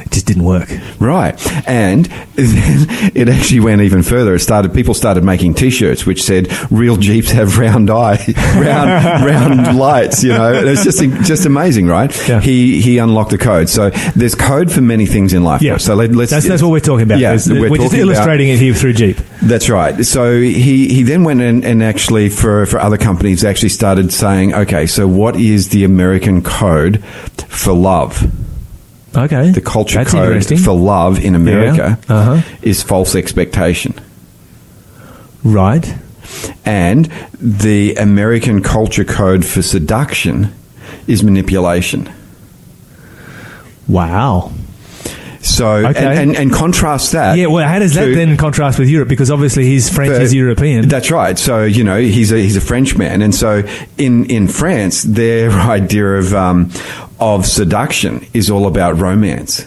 it 0.00 0.10
just 0.10 0.26
didn't 0.26 0.44
work. 0.44 0.68
Right. 0.98 1.34
And 1.68 2.06
then 2.06 2.86
it 3.14 3.28
actually 3.28 3.60
went 3.60 3.82
even 3.82 4.02
further. 4.02 4.34
It 4.34 4.40
started 4.40 4.74
people 4.74 4.94
started 4.94 5.24
making 5.24 5.54
t-shirts 5.54 6.06
which 6.06 6.22
said 6.22 6.48
real 6.70 6.96
Jeeps 6.96 7.30
have 7.30 7.58
round 7.58 7.90
eye 7.90 8.18
round 8.56 9.24
round 9.24 9.78
lights, 9.78 10.22
you 10.22 10.30
know. 10.30 10.52
And 10.52 10.68
it's 10.68 10.84
just 10.84 11.00
just 11.26 11.46
amazing, 11.46 11.86
right? 11.86 12.10
Yeah. 12.28 12.40
He 12.40 12.80
he 12.80 12.98
unlocked 12.98 13.30
the 13.30 13.38
code. 13.38 13.68
So 13.68 13.90
there's 14.14 14.34
code 14.34 14.70
for 14.70 14.80
many 14.80 15.06
things 15.06 15.32
in 15.32 15.44
life. 15.44 15.62
Yeah. 15.62 15.76
So 15.76 15.94
let, 15.94 16.10
us 16.10 16.30
that's 16.30 16.46
that's 16.46 16.62
what 16.62 16.70
we're 16.70 16.80
talking 16.80 17.04
about. 17.04 17.18
Yeah, 17.18 17.38
we're 17.48 17.70
we're, 17.70 17.76
just 17.78 17.90
talking 17.90 18.02
about- 18.02 18.14
illustrating 18.14 18.48
it 18.48 18.58
here 18.58 18.74
through 18.74 18.94
Jeep. 18.94 19.16
That's 19.42 19.68
right. 19.68 20.04
So 20.04 20.40
he, 20.40 20.88
he 20.88 21.02
then 21.02 21.24
went 21.24 21.40
and, 21.40 21.64
and 21.64 21.82
actually 21.82 22.28
for, 22.28 22.64
for 22.66 22.78
other 22.78 22.96
companies 22.96 23.44
actually 23.44 23.70
started 23.70 24.12
saying, 24.12 24.54
okay, 24.54 24.86
so 24.86 25.08
what 25.08 25.36
is 25.36 25.70
the 25.70 25.84
American 25.84 26.42
code 26.42 27.04
for 27.48 27.72
love? 27.72 28.30
Okay, 29.14 29.50
The 29.52 29.60
culture 29.60 29.98
that's 29.98 30.12
code 30.12 30.60
for 30.60 30.72
love 30.72 31.22
in 31.22 31.34
America 31.34 31.98
Yeah. 32.08 32.14
Uh-huh. 32.16 32.42
is 32.62 32.82
false 32.82 33.14
expectation. 33.14 33.94
right. 35.44 35.94
And 36.64 37.10
the 37.38 37.94
American 37.96 38.62
culture 38.62 39.04
code 39.04 39.44
for 39.44 39.60
seduction 39.60 40.50
is 41.06 41.22
manipulation. 41.22 42.08
Wow. 43.88 44.52
So, 45.42 45.74
Okay. 45.88 45.98
and, 45.98 46.18
and, 46.30 46.36
and 46.36 46.52
contrast 46.52 47.12
that. 47.12 47.36
Yeah. 47.36 47.46
Well, 47.46 47.66
how 47.66 47.80
does 47.80 47.94
that 47.94 48.04
to- 48.06 48.14
then 48.14 48.36
contrast 48.36 48.78
with 48.78 48.88
Europe? 48.88 49.08
Because 49.08 49.30
obviously 49.30 49.64
he's 49.64 49.88
French, 49.92 50.16
he's 50.20 50.32
European. 50.32 50.88
That's 50.88 51.10
right. 51.10 51.36
So 51.38 51.64
you 51.64 51.82
know 51.82 52.00
he's 52.00 52.30
a 52.32 52.36
he's 52.38 52.56
a 52.56 52.60
Frenchman, 52.60 53.22
and 53.22 53.34
so 53.34 53.62
in 53.98 54.24
in 54.26 54.46
France, 54.48 55.02
their 55.02 55.50
idea 55.78 56.06
of 56.14 56.32
um, 56.32 56.70
of 57.18 57.44
seduction 57.46 58.24
is 58.32 58.50
all 58.50 58.66
about 58.68 58.98
romance, 58.98 59.66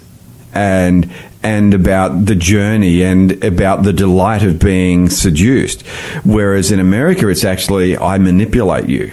and 0.54 1.12
and 1.44 1.74
about 1.74 2.26
the 2.26 2.36
journey 2.36 3.04
and 3.04 3.44
about 3.44 3.84
the 3.84 3.94
delight 3.94 4.44
of 4.44 4.58
being 4.60 5.10
seduced. 5.10 5.86
Whereas 6.24 6.72
in 6.72 6.80
America, 6.80 7.28
it's 7.28 7.44
actually 7.44 7.98
I 7.98 8.18
manipulate 8.18 8.88
you. 8.90 9.12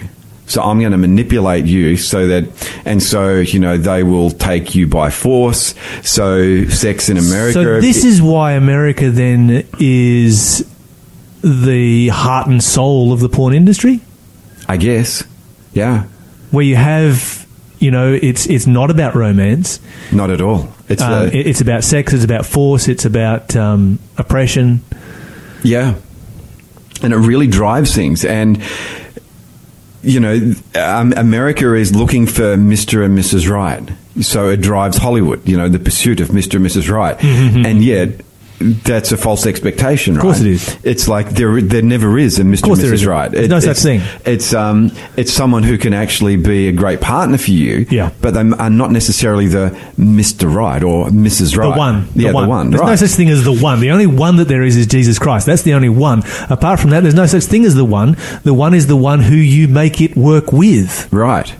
So 0.53 0.61
I'm 0.61 0.79
going 0.79 0.91
to 0.91 0.99
manipulate 0.99 1.65
you 1.65 1.97
so 1.97 2.27
that, 2.27 2.45
and 2.85 3.01
so 3.01 3.37
you 3.39 3.59
know 3.59 3.75
they 3.75 4.03
will 4.03 4.29
take 4.29 4.75
you 4.75 4.85
by 4.85 5.09
force. 5.09 5.73
So 6.03 6.65
sex 6.65 7.09
in 7.09 7.17
America. 7.17 7.53
so 7.53 7.81
this 7.81 8.05
is 8.05 8.21
why 8.21 8.51
America 8.53 9.09
then 9.09 9.67
is 9.79 10.63
the 11.41 12.09
heart 12.09 12.47
and 12.47 12.63
soul 12.63 13.11
of 13.11 13.19
the 13.19 13.29
porn 13.29 13.55
industry, 13.55 13.99
I 14.67 14.77
guess, 14.77 15.23
yeah. 15.73 16.03
where 16.51 16.63
you 16.63 16.75
have, 16.75 17.47
you 17.79 17.89
know, 17.89 18.13
it's 18.13 18.45
it's 18.45 18.67
not 18.67 18.91
about 18.91 19.15
romance. 19.15 19.79
Not 20.11 20.29
at 20.29 20.39
all. 20.39 20.71
It's 20.87 21.01
Um, 21.01 21.29
the, 21.29 21.49
it's 21.49 21.61
about 21.61 21.83
sex. 21.83 22.13
It's 22.13 22.23
about 22.23 22.45
force. 22.45 22.87
It's 22.87 23.05
about 23.05 23.55
um, 23.55 23.97
oppression. 24.19 24.83
yeah, 25.63 25.95
and 27.01 27.11
it 27.11 27.17
really 27.17 27.47
drives 27.47 27.95
things. 27.95 28.23
And 28.23 28.61
you 30.03 30.19
know, 30.19 30.53
um, 30.75 31.13
America 31.13 31.73
is 31.73 31.95
looking 31.95 32.27
for 32.27 32.55
Mister 32.57 33.03
and 33.03 33.17
Mrs. 33.17 33.49
Right, 33.49 33.89
so 34.21 34.49
it 34.49 34.57
drives 34.61 34.97
Hollywood. 34.97 35.47
You 35.47 35.57
know, 35.57 35.69
the 35.69 35.79
pursuit 35.79 36.19
of 36.19 36.31
Mister 36.33 36.57
and 36.57 36.65
Mrs. 36.65 36.89
Right, 36.91 37.17
and 37.23 37.83
yet. 37.83 38.21
That's 38.63 39.11
a 39.11 39.17
false 39.17 39.45
expectation, 39.45 40.15
right? 40.15 40.19
Mm-hmm. 40.19 40.27
course 40.27 40.41
it 40.41 40.47
is. 40.47 40.79
It's 40.83 41.07
like 41.07 41.29
there, 41.31 41.61
there 41.61 41.81
never 41.81 42.17
is 42.17 42.39
a 42.39 42.43
Mr. 42.43 42.63
course 42.63 42.79
Mrs. 42.79 43.07
Right. 43.07 43.29
There's 43.29 43.49
no 43.49 43.59
such 43.59 43.77
thing. 43.79 44.01
It's 44.25 44.53
um, 44.53 44.91
it's 45.17 45.31
someone 45.31 45.63
who 45.63 45.77
can 45.77 45.93
actually 45.93 46.37
be 46.37 46.67
a 46.69 46.71
great 46.71 47.01
partner 47.01 47.37
for 47.37 47.51
you. 47.51 47.85
Yeah. 47.89 48.11
but 48.21 48.33
they 48.33 48.39
are 48.39 48.69
not 48.69 48.91
necessarily 48.91 49.47
the 49.47 49.69
Mr. 49.97 50.53
Right 50.53 50.81
or 50.83 51.07
Mrs. 51.07 51.57
Right. 51.57 51.71
The 51.73 51.77
one. 51.77 52.07
Yeah, 52.15 52.31
the 52.31 52.47
one. 52.47 52.71
There's 52.71 52.81
no 52.81 52.95
such 52.95 53.11
thing 53.11 53.29
as 53.29 53.43
the 53.43 53.53
one. 53.53 53.79
The 53.79 53.91
only 53.91 54.07
one 54.07 54.37
that 54.37 54.47
there 54.47 54.63
is 54.63 54.77
is 54.77 54.87
Jesus 54.87 55.19
Christ. 55.19 55.45
That's 55.45 55.63
the 55.63 55.73
only 55.73 55.89
one. 55.89 56.23
Apart 56.49 56.79
from 56.79 56.91
that, 56.91 57.01
there's 57.01 57.15
no 57.15 57.25
such 57.25 57.43
thing 57.43 57.65
as 57.65 57.75
the 57.75 57.85
one. 57.85 58.15
The 58.43 58.53
one 58.53 58.73
is 58.73 58.87
the 58.87 58.97
one 58.97 59.19
who 59.19 59.35
you 59.35 59.67
make 59.67 60.01
it 60.01 60.15
work 60.15 60.51
with. 60.53 61.11
Right. 61.11 61.53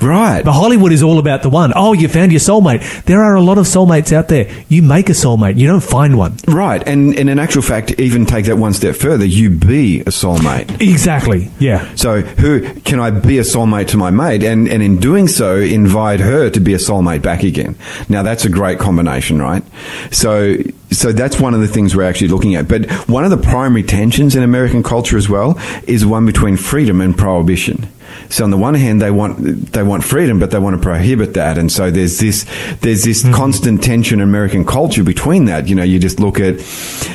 Right. 0.00 0.44
But 0.44 0.52
Hollywood 0.52 0.92
is 0.92 1.02
all 1.02 1.18
about 1.18 1.42
the 1.42 1.50
one. 1.50 1.72
Oh, 1.74 1.92
you 1.92 2.08
found 2.08 2.32
your 2.32 2.40
soulmate. 2.40 3.04
There 3.04 3.22
are 3.22 3.34
a 3.34 3.40
lot 3.40 3.58
of 3.58 3.66
soulmates 3.66 4.12
out 4.12 4.28
there. 4.28 4.50
You 4.68 4.82
make 4.82 5.08
a 5.08 5.12
soulmate. 5.12 5.56
You 5.56 5.66
don't 5.66 5.82
find 5.82 6.18
one. 6.18 6.36
Right. 6.46 6.86
And, 6.86 7.16
and 7.18 7.28
in 7.28 7.38
actual 7.38 7.62
fact, 7.62 7.98
even 7.98 8.26
take 8.26 8.46
that 8.46 8.56
one 8.56 8.72
step 8.72 8.96
further, 8.96 9.24
you 9.24 9.50
be 9.50 10.00
a 10.00 10.06
soulmate. 10.06 10.80
Exactly. 10.80 11.50
Yeah. 11.58 11.94
So 11.94 12.20
who 12.20 12.74
can 12.80 13.00
I 13.00 13.10
be 13.10 13.38
a 13.38 13.42
soulmate 13.42 13.88
to 13.88 13.96
my 13.96 14.10
mate? 14.10 14.42
And, 14.42 14.68
and 14.68 14.82
in 14.82 14.98
doing 14.98 15.28
so, 15.28 15.56
invite 15.56 16.20
her 16.20 16.50
to 16.50 16.60
be 16.60 16.74
a 16.74 16.78
soulmate 16.78 17.22
back 17.22 17.42
again. 17.42 17.76
Now 18.08 18.22
that's 18.22 18.44
a 18.44 18.50
great 18.50 18.78
combination, 18.78 19.40
right? 19.40 19.62
So, 20.10 20.56
so 20.90 21.12
that's 21.12 21.38
one 21.38 21.54
of 21.54 21.60
the 21.60 21.68
things 21.68 21.94
we're 21.94 22.04
actually 22.04 22.28
looking 22.28 22.54
at. 22.54 22.68
But 22.68 22.90
one 23.08 23.24
of 23.24 23.30
the 23.30 23.36
primary 23.36 23.82
tensions 23.82 24.34
in 24.34 24.42
American 24.42 24.82
culture 24.82 25.16
as 25.16 25.28
well 25.28 25.58
is 25.86 26.06
one 26.06 26.26
between 26.26 26.56
freedom 26.56 27.00
and 27.00 27.16
prohibition. 27.16 27.88
So 28.30 28.44
on 28.44 28.50
the 28.50 28.56
one 28.56 28.74
hand, 28.74 29.00
they 29.00 29.10
want 29.10 29.72
they 29.72 29.82
want 29.82 30.04
freedom, 30.04 30.38
but 30.38 30.50
they 30.50 30.58
want 30.58 30.76
to 30.76 30.82
prohibit 30.82 31.34
that, 31.34 31.58
and 31.58 31.70
so 31.70 31.90
there's 31.90 32.18
this 32.18 32.44
there's 32.80 33.04
this 33.04 33.22
constant 33.34 33.82
tension 33.82 34.20
in 34.20 34.28
American 34.28 34.64
culture 34.64 35.04
between 35.04 35.46
that. 35.46 35.68
You 35.68 35.74
know, 35.74 35.82
you 35.82 35.98
just 35.98 36.20
look 36.20 36.40
at 36.40 36.58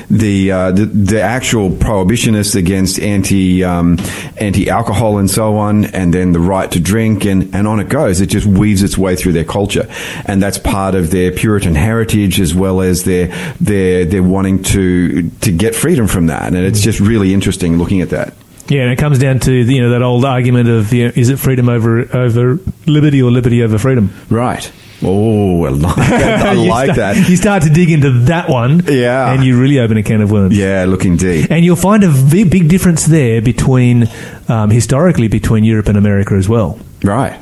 the 0.09 0.51
uh, 0.51 0.71
the, 0.71 0.85
the 0.85 1.21
actual 1.21 1.69
prohibitionists 1.69 2.55
against 2.55 2.99
anti 2.99 3.63
um, 3.63 3.97
anti 4.37 4.69
alcohol 4.69 5.17
and 5.17 5.29
so 5.29 5.57
on, 5.57 5.85
and 5.85 6.13
then 6.13 6.31
the 6.31 6.39
right 6.39 6.71
to 6.71 6.79
drink, 6.79 7.25
and 7.25 7.53
and 7.53 7.67
on 7.67 7.79
it 7.79 7.89
goes. 7.89 8.21
It 8.21 8.27
just 8.27 8.45
weaves 8.45 8.83
its 8.83 8.97
way 8.97 9.15
through 9.15 9.33
their 9.33 9.45
culture, 9.45 9.87
and 10.25 10.41
that's 10.41 10.57
part 10.57 10.95
of 10.95 11.11
their 11.11 11.31
Puritan 11.31 11.75
heritage 11.75 12.39
as 12.39 12.53
well 12.53 12.81
as 12.81 13.03
their 13.03 13.27
their 13.59 14.05
their 14.05 14.23
wanting 14.23 14.63
to 14.63 15.29
to 15.29 15.51
get 15.51 15.75
freedom 15.75 16.07
from 16.07 16.27
that, 16.27 16.53
and 16.53 16.57
it's 16.57 16.81
just 16.81 16.99
really 16.99 17.33
interesting 17.33 17.77
looking 17.77 18.01
at 18.01 18.09
that. 18.09 18.33
Yeah, 18.69 18.83
and 18.83 18.91
it 18.91 18.97
comes 18.97 19.19
down 19.19 19.39
to 19.41 19.51
you 19.53 19.81
know 19.81 19.89
that 19.91 20.01
old 20.01 20.23
argument 20.25 20.69
of 20.69 20.93
you 20.93 21.07
know, 21.07 21.11
is 21.15 21.29
it 21.29 21.37
freedom 21.37 21.67
over 21.69 22.07
over 22.15 22.59
liberty 22.87 23.21
or 23.21 23.29
liberty 23.31 23.61
over 23.63 23.77
freedom? 23.77 24.13
Right. 24.29 24.71
Oh, 25.05 25.65
I 25.65 25.69
like 25.69 26.07
that. 26.07 26.45
I 26.45 26.53
You 26.53 26.69
like 26.69 26.85
start- 26.93 26.97
that. 27.17 27.29
You 27.29 27.35
start 27.35 27.63
to 27.63 27.69
dig 27.69 27.91
into 27.91 28.09
that 28.25 28.47
one, 28.47 28.83
Yeah. 28.87 29.33
and 29.33 29.43
you 29.43 29.59
really 29.59 29.79
open 29.79 29.97
a 29.97 30.03
can 30.03 30.21
of 30.21 30.31
worms. 30.31 30.57
Yeah, 30.57 30.85
looking 30.87 31.17
deep. 31.17 31.51
And 31.51 31.65
you'll 31.65 31.75
find 31.75 32.05
a 32.05 32.09
v- 32.09 32.45
big 32.45 32.69
difference 32.69 33.05
there 33.05 33.41
between, 33.41 34.07
um, 34.47 34.69
historically, 34.69 35.27
between 35.27 35.65
Europe 35.65 35.89
and 35.89 35.97
America 35.97 36.35
as 36.35 36.47
well. 36.47 36.79
Right. 37.03 37.37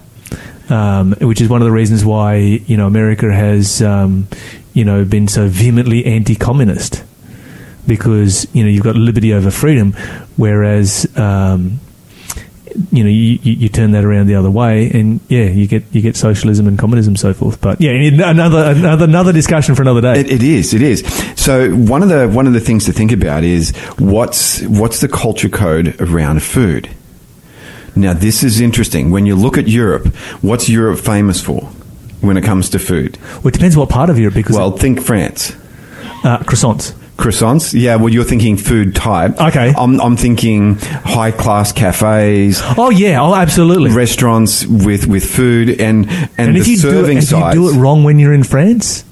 um, 0.72 1.14
which 1.22 1.40
is 1.40 1.50
one 1.50 1.62
of 1.62 1.66
the 1.66 1.72
reasons 1.72 2.04
why 2.04 2.36
you 2.38 2.78
know 2.78 2.88
America 2.88 3.32
has 3.32 3.82
um, 3.84 4.28
you 4.74 4.84
know 4.86 5.06
been 5.06 5.28
so 5.28 5.48
vehemently 5.48 6.04
anti-communist 6.06 7.04
because 7.88 8.48
you 8.54 8.64
know 8.64 8.70
you've 8.70 8.84
got 8.84 8.96
liberty 8.96 9.34
over 9.34 9.52
freedom, 9.52 9.94
whereas 10.38 11.08
um, 11.18 11.80
you 12.92 13.04
know 13.04 13.10
you, 13.10 13.38
you, 13.42 13.70
turn 13.70 13.92
that 13.92 14.04
around 14.04 14.28
the 14.28 14.36
other 14.36 14.50
way, 14.52 14.90
and 14.92 15.20
yeah, 15.28 15.44
you 15.46 15.68
get 15.68 15.84
you 15.92 16.02
get 16.02 16.16
socialism 16.16 16.68
and 16.68 16.78
communism, 16.80 17.12
and 17.12 17.20
so 17.20 17.34
forth. 17.34 17.60
But 17.62 17.82
yeah, 17.82 17.92
another 17.92 18.72
another 18.72 19.06
another 19.06 19.34
discussion 19.34 19.76
for 19.76 19.82
another 19.82 20.02
day. 20.02 20.20
It, 20.20 20.32
it 20.32 20.44
is. 20.44 20.74
It 20.74 20.82
is. 20.82 21.02
So 21.36 21.72
one 21.72 22.04
of 22.04 22.10
the 22.10 22.28
one 22.30 22.48
of 22.48 22.54
the 22.54 22.60
things 22.60 22.86
to 22.86 22.94
think 22.94 23.12
about 23.12 23.44
is 23.44 23.76
what's 23.98 24.62
what's 24.64 25.02
the 25.02 25.08
culture 25.08 25.50
code 25.50 26.00
around 26.00 26.44
food. 26.44 26.90
Now 27.96 28.14
this 28.14 28.44
is 28.44 28.62
interesting. 28.62 29.12
When 29.12 29.26
you 29.26 29.36
look 29.36 29.58
at 29.58 29.68
Europe, 29.68 30.08
what's 30.42 30.70
Europe 30.70 31.00
famous 31.00 31.42
for 31.42 31.62
when 32.22 32.38
it 32.38 32.44
comes 32.44 32.70
to 32.70 32.80
food? 32.80 33.18
well, 33.38 33.48
it 33.48 33.54
depends 33.54 33.76
what 33.76 33.90
part 33.90 34.10
of 34.10 34.18
Europe 34.20 34.36
because 34.36 34.56
Well, 34.56 34.72
think 34.72 35.02
France. 35.02 35.52
uh, 36.24 36.38
croissants. 36.40 36.94
Croissants? 37.22 37.74
Yeah, 37.80 37.96
well, 37.98 38.10
you're 38.10 38.24
thinking 38.26 38.58
food 38.58 38.96
type. 38.96 39.40
Okay. 39.40 39.74
I'm, 39.78 40.02
I'm 40.02 40.18
thinking 40.18 40.76
high 40.80 41.32
class 41.32 41.72
cafes, 41.72 42.60
Oh 42.78 42.90
yeah, 42.90 43.22
oh 43.22 43.36
absolutely. 43.36 43.92
restaurants 43.92 44.66
with, 44.66 45.06
with 45.08 45.24
food, 45.24 45.70
and, 45.80 46.10
and, 46.10 46.30
and 46.38 46.56
the 46.56 46.60
if 46.62 46.68
you 46.68 46.78
do 46.78 46.90
it, 46.90 46.92
serving 46.92 47.22
size. 47.22 47.56
you 47.56 47.62
do 47.62 47.70
it 47.76 47.80
wrong 47.82 48.04
when 48.04 48.18
you're 48.20 48.34
in 48.34 48.44
France, 48.44 49.04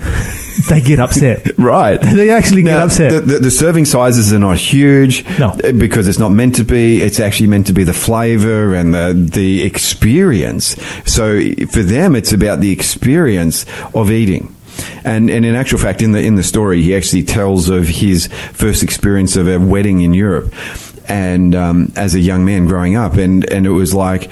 they 0.68 0.80
get 0.80 0.98
upset. 1.00 1.46
Right. 1.58 2.00
They 2.18 2.30
actually 2.30 2.62
get 2.62 2.76
Now, 2.78 2.84
upset. 2.84 3.10
The, 3.12 3.20
the, 3.20 3.38
the 3.40 3.50
serving 3.50 3.84
sizes 3.86 4.32
are 4.32 4.38
not 4.38 4.56
huge. 4.58 5.24
No. 5.38 5.48
uh, 5.50 5.72
Because 5.72 6.06
it's 6.08 6.18
not 6.20 6.30
meant 6.30 6.54
to 6.56 6.64
be. 6.64 7.02
It's 7.02 7.18
actually 7.20 7.48
meant 7.48 7.66
to 7.66 7.72
be 7.72 7.82
the 7.84 7.92
flavor 7.92 8.74
and 8.74 8.94
the, 8.94 9.12
the 9.32 9.62
experience. 9.64 10.76
So 11.04 11.40
for 11.72 11.82
them, 11.82 12.14
it's 12.14 12.32
about 12.32 12.60
the 12.60 12.70
experience 12.70 13.66
of 13.94 14.10
eating. 14.10 14.54
And, 15.04 15.30
and 15.30 15.44
in 15.44 15.54
actual 15.54 15.78
fact, 15.78 16.02
in 16.02 16.12
the, 16.12 16.22
in 16.22 16.34
the 16.34 16.42
story, 16.42 16.82
he 16.82 16.94
actually 16.94 17.24
tells 17.24 17.68
of 17.68 17.88
his 17.88 18.28
first 18.52 18.82
experience 18.82 19.36
of 19.36 19.48
a 19.48 19.58
wedding 19.58 20.00
in 20.00 20.14
Europe. 20.14 20.54
And, 21.08 21.54
um, 21.54 21.92
as 21.96 22.14
a 22.14 22.20
young 22.20 22.44
man 22.44 22.66
growing 22.66 22.96
up, 22.96 23.14
and, 23.14 23.50
and 23.50 23.66
it 23.66 23.70
was 23.70 23.94
like, 23.94 24.30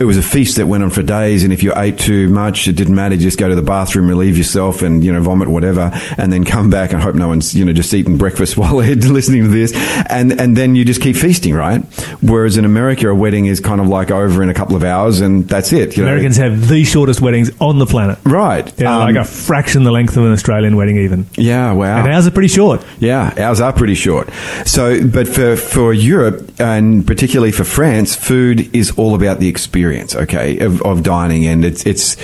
it 0.00 0.04
was 0.04 0.16
a 0.16 0.22
feast 0.22 0.56
that 0.56 0.66
went 0.66 0.82
on 0.84 0.90
for 0.90 1.02
days, 1.02 1.44
and 1.44 1.52
if 1.52 1.62
you 1.62 1.72
ate 1.76 1.98
too 1.98 2.28
much, 2.28 2.68
it 2.68 2.74
didn't 2.76 2.94
matter. 2.94 3.14
You 3.14 3.20
just 3.22 3.38
go 3.38 3.48
to 3.48 3.54
the 3.54 3.62
bathroom, 3.62 4.08
relieve 4.08 4.36
yourself, 4.36 4.82
and 4.82 5.02
you 5.04 5.12
know 5.12 5.20
vomit 5.20 5.48
whatever, 5.48 5.90
and 6.16 6.32
then 6.32 6.44
come 6.44 6.70
back 6.70 6.92
and 6.92 7.02
hope 7.02 7.14
no 7.14 7.28
one's 7.28 7.54
you 7.54 7.64
know 7.64 7.72
just 7.72 7.92
eating 7.94 8.16
breakfast 8.18 8.56
while 8.58 8.76
they're 8.78 8.94
listening 8.96 9.42
to 9.42 9.48
this, 9.48 9.72
and 10.08 10.38
and 10.40 10.56
then 10.56 10.74
you 10.74 10.84
just 10.84 11.00
keep 11.02 11.16
feasting, 11.16 11.54
right? 11.54 11.80
Whereas 12.22 12.56
in 12.56 12.64
America, 12.64 13.08
a 13.08 13.14
wedding 13.14 13.46
is 13.46 13.60
kind 13.60 13.80
of 13.80 13.88
like 13.88 14.10
over 14.10 14.42
in 14.42 14.48
a 14.48 14.54
couple 14.54 14.76
of 14.76 14.84
hours, 14.84 15.20
and 15.20 15.48
that's 15.48 15.72
it. 15.72 15.96
You 15.96 16.02
know? 16.04 16.08
Americans 16.10 16.36
have 16.36 16.68
the 16.68 16.84
shortest 16.84 17.20
weddings 17.20 17.50
on 17.60 17.78
the 17.78 17.86
planet. 17.86 18.18
right? 18.24 18.72
Yeah, 18.78 18.94
Um, 18.96 19.00
like 19.14 19.16
a 19.16 19.24
fraction 19.24 19.84
the 19.84 19.90
length 19.92 20.16
of 20.16 20.24
an 20.24 20.32
Australian 20.32 20.76
wedding, 20.76 20.98
even. 20.98 21.26
yeah, 21.34 21.72
wow. 21.72 21.98
And 22.04 22.12
ours 22.12 22.26
are 22.26 22.30
pretty 22.30 22.48
short. 22.48 22.84
Yeah, 22.98 23.32
ours 23.38 23.60
are 23.60 23.72
pretty 23.72 23.94
short. 23.94 24.28
So, 24.64 25.06
but 25.06 25.26
for, 25.28 25.56
for 25.56 25.92
Europe 25.92 26.50
and 26.60 27.06
particularly 27.06 27.52
for 27.52 27.64
France, 27.64 28.14
food 28.16 28.74
is 28.74 28.90
all 28.98 29.14
about 29.14 29.38
the 29.38 29.48
experience, 29.48 29.87
okay, 29.96 30.58
of, 30.58 30.82
of 30.82 31.02
dining, 31.02 31.46
and 31.46 31.64
it's 31.64 31.86
it's 31.86 32.16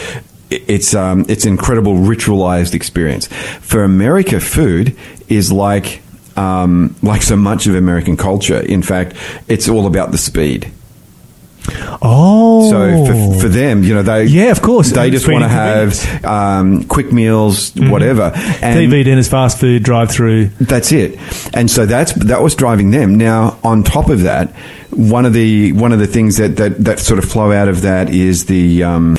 it's 0.50 0.94
um 0.94 1.24
it's 1.28 1.44
incredible 1.44 1.94
ritualized 1.94 2.74
experience. 2.74 3.26
For 3.60 3.84
America, 3.84 4.40
food 4.40 4.96
is 5.28 5.50
like 5.50 6.02
um 6.36 6.94
like 7.02 7.22
so 7.22 7.36
much 7.36 7.66
of 7.66 7.74
American 7.74 8.16
culture. 8.16 8.60
In 8.60 8.82
fact, 8.82 9.16
it's 9.48 9.68
all 9.68 9.86
about 9.86 10.12
the 10.12 10.18
speed. 10.18 10.72
Oh. 12.02 12.70
So 12.70 13.06
for, 13.06 13.40
for 13.42 13.48
them, 13.48 13.82
you 13.82 13.94
know, 13.94 14.02
they 14.02 14.24
Yeah, 14.24 14.50
of 14.50 14.60
course. 14.62 14.90
they 14.90 15.10
just 15.10 15.28
want 15.28 15.42
to 15.44 15.48
have 15.48 16.24
um, 16.24 16.84
quick 16.84 17.12
meals, 17.12 17.72
whatever. 17.76 18.32
And 18.34 18.78
TV 18.90 19.04
dinners, 19.04 19.28
fast 19.28 19.58
food, 19.58 19.82
drive 19.82 20.10
through. 20.10 20.46
that's 20.60 20.92
it. 20.92 21.18
And 21.54 21.70
so 21.70 21.86
that's 21.86 22.12
that 22.14 22.42
was 22.42 22.54
driving 22.54 22.90
them. 22.90 23.16
Now, 23.16 23.58
on 23.64 23.82
top 23.82 24.08
of 24.10 24.22
that, 24.22 24.52
one 24.90 25.24
of 25.26 25.32
the 25.32 25.72
one 25.72 25.92
of 25.92 25.98
the 25.98 26.06
things 26.06 26.36
that 26.36 26.56
that, 26.56 26.84
that 26.84 26.98
sort 26.98 27.18
of 27.18 27.24
flow 27.30 27.52
out 27.52 27.68
of 27.68 27.82
that 27.82 28.10
is 28.10 28.46
the 28.46 28.82
um, 28.84 29.16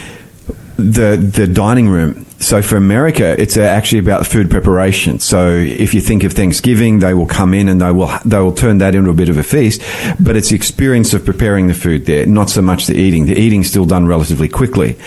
the 0.77 1.17
the 1.17 1.47
dining 1.47 1.89
room. 1.89 2.25
So 2.39 2.61
for 2.61 2.75
America, 2.75 3.35
it's 3.41 3.57
uh, 3.57 3.61
actually 3.61 3.99
about 3.99 4.27
food 4.27 4.51
preparation. 4.51 5.19
So 5.19 5.49
if 5.49 5.93
you 5.93 6.01
think 6.01 6.23
of 6.23 6.33
Thanksgiving, 6.33 6.99
they 6.99 7.13
will 7.13 7.25
come 7.25 7.53
in 7.53 7.69
and 7.69 7.81
they 7.81 7.91
will 7.91 8.11
they 8.25 8.39
will 8.39 8.53
turn 8.53 8.79
that 8.79 8.93
into 8.93 9.09
a 9.09 9.13
bit 9.13 9.29
of 9.29 9.37
a 9.37 9.43
feast. 9.43 9.81
But 10.19 10.35
it's 10.35 10.49
the 10.49 10.55
experience 10.55 11.13
of 11.13 11.25
preparing 11.25 11.67
the 11.67 11.73
food 11.73 12.05
there, 12.05 12.25
not 12.25 12.49
so 12.49 12.61
much 12.61 12.87
the 12.87 12.95
eating. 12.95 13.25
The 13.25 13.39
eating's 13.39 13.69
still 13.69 13.85
done 13.85 14.05
relatively 14.05 14.49
quickly. 14.49 14.97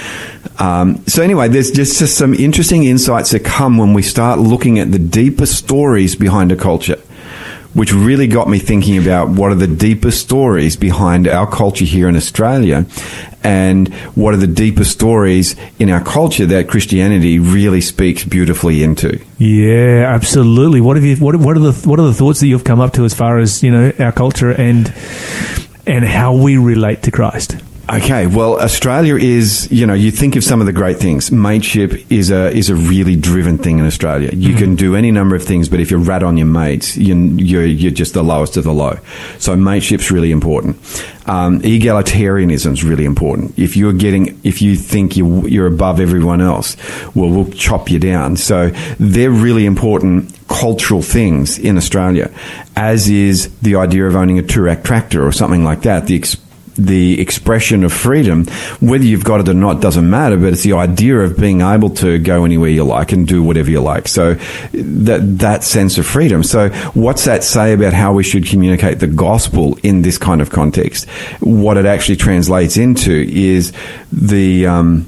Um, 0.58 1.04
so 1.06 1.22
anyway, 1.22 1.48
there's 1.48 1.70
just, 1.70 2.00
just 2.00 2.18
some 2.18 2.34
interesting 2.34 2.84
insights 2.84 3.30
that 3.30 3.44
come 3.44 3.78
when 3.78 3.92
we 3.92 4.02
start 4.02 4.40
looking 4.40 4.80
at 4.80 4.90
the 4.90 4.98
deeper 4.98 5.46
stories 5.46 6.16
behind 6.16 6.50
a 6.50 6.56
culture 6.56 7.00
which 7.78 7.92
really 7.92 8.26
got 8.26 8.48
me 8.48 8.58
thinking 8.58 8.98
about 8.98 9.28
what 9.28 9.52
are 9.52 9.54
the 9.54 9.68
deeper 9.68 10.10
stories 10.10 10.74
behind 10.76 11.28
our 11.28 11.48
culture 11.48 11.84
here 11.84 12.08
in 12.08 12.16
Australia 12.16 12.84
and 13.44 13.94
what 14.16 14.34
are 14.34 14.36
the 14.36 14.48
deeper 14.48 14.82
stories 14.82 15.54
in 15.78 15.88
our 15.88 16.02
culture 16.02 16.44
that 16.44 16.68
Christianity 16.68 17.38
really 17.38 17.80
speaks 17.80 18.24
beautifully 18.24 18.82
into. 18.82 19.24
Yeah, 19.38 20.12
absolutely. 20.12 20.80
What 20.80 20.96
have 20.96 21.04
you? 21.04 21.14
What, 21.18 21.36
what 21.36 21.56
are 21.56 21.60
the 21.60 21.88
what 21.88 22.00
are 22.00 22.06
the 22.06 22.14
thoughts 22.14 22.40
that 22.40 22.48
you've 22.48 22.64
come 22.64 22.80
up 22.80 22.94
to 22.94 23.04
as 23.04 23.14
far 23.14 23.38
as 23.38 23.62
you 23.62 23.70
know 23.70 23.92
our 24.00 24.10
culture 24.10 24.50
and 24.50 24.92
and 25.86 26.04
how 26.04 26.34
we 26.34 26.56
relate 26.56 27.04
to 27.04 27.12
Christ? 27.12 27.58
Okay, 27.90 28.26
well, 28.26 28.60
Australia 28.60 29.16
is, 29.16 29.66
you 29.72 29.86
know, 29.86 29.94
you 29.94 30.10
think 30.10 30.36
of 30.36 30.44
some 30.44 30.60
of 30.60 30.66
the 30.66 30.74
great 30.74 30.98
things. 30.98 31.32
Mateship 31.32 32.12
is 32.12 32.30
a 32.30 32.50
is 32.50 32.68
a 32.68 32.74
really 32.74 33.16
driven 33.16 33.56
thing 33.56 33.78
in 33.78 33.86
Australia. 33.86 34.28
You 34.34 34.54
can 34.54 34.74
do 34.74 34.94
any 34.94 35.10
number 35.10 35.34
of 35.34 35.42
things, 35.42 35.70
but 35.70 35.80
if 35.80 35.90
you're 35.90 35.98
rat 35.98 36.22
on 36.22 36.36
your 36.36 36.46
mates, 36.46 36.98
you, 36.98 37.16
you're 37.16 37.64
you're 37.64 37.90
just 37.90 38.12
the 38.12 38.22
lowest 38.22 38.58
of 38.58 38.64
the 38.64 38.74
low. 38.74 38.98
So 39.38 39.56
mateship's 39.56 40.10
really 40.10 40.32
important. 40.32 40.76
Um, 41.24 41.62
egalitarianism 41.62 42.72
is 42.72 42.84
really 42.84 43.06
important. 43.06 43.58
If 43.58 43.74
you're 43.74 43.94
getting, 43.94 44.38
if 44.44 44.60
you 44.60 44.76
think 44.76 45.16
you 45.16 45.46
you're 45.46 45.66
above 45.66 45.98
everyone 45.98 46.42
else, 46.42 46.76
well, 47.14 47.30
we'll 47.30 47.50
chop 47.52 47.90
you 47.90 47.98
down. 47.98 48.36
So 48.36 48.68
they're 49.00 49.30
really 49.30 49.64
important 49.64 50.38
cultural 50.48 51.00
things 51.00 51.58
in 51.58 51.78
Australia, 51.78 52.30
as 52.76 53.08
is 53.08 53.48
the 53.60 53.76
idea 53.76 54.06
of 54.06 54.14
owning 54.14 54.38
a 54.38 54.42
Toorak 54.42 54.84
tractor 54.84 55.26
or 55.26 55.32
something 55.32 55.64
like 55.64 55.82
that. 55.82 56.06
The 56.06 56.16
ex- 56.16 56.36
the 56.78 57.20
expression 57.20 57.84
of 57.84 57.92
freedom, 57.92 58.46
whether 58.80 59.04
you've 59.04 59.24
got 59.24 59.40
it 59.40 59.48
or 59.48 59.54
not, 59.54 59.80
doesn't 59.80 60.08
matter. 60.08 60.36
But 60.36 60.52
it's 60.52 60.62
the 60.62 60.74
idea 60.74 61.18
of 61.18 61.36
being 61.36 61.60
able 61.60 61.90
to 61.90 62.18
go 62.18 62.44
anywhere 62.44 62.70
you 62.70 62.84
like 62.84 63.12
and 63.12 63.26
do 63.26 63.42
whatever 63.42 63.70
you 63.70 63.80
like. 63.80 64.08
So 64.08 64.34
that 64.72 65.38
that 65.38 65.64
sense 65.64 65.98
of 65.98 66.06
freedom. 66.06 66.42
So 66.42 66.70
what's 66.94 67.24
that 67.24 67.44
say 67.44 67.72
about 67.72 67.92
how 67.92 68.12
we 68.12 68.22
should 68.22 68.46
communicate 68.46 69.00
the 69.00 69.06
gospel 69.06 69.78
in 69.82 70.02
this 70.02 70.18
kind 70.18 70.40
of 70.40 70.50
context? 70.50 71.08
What 71.40 71.76
it 71.76 71.86
actually 71.86 72.16
translates 72.16 72.76
into 72.76 73.12
is 73.12 73.72
the 74.12 74.66
um, 74.66 75.06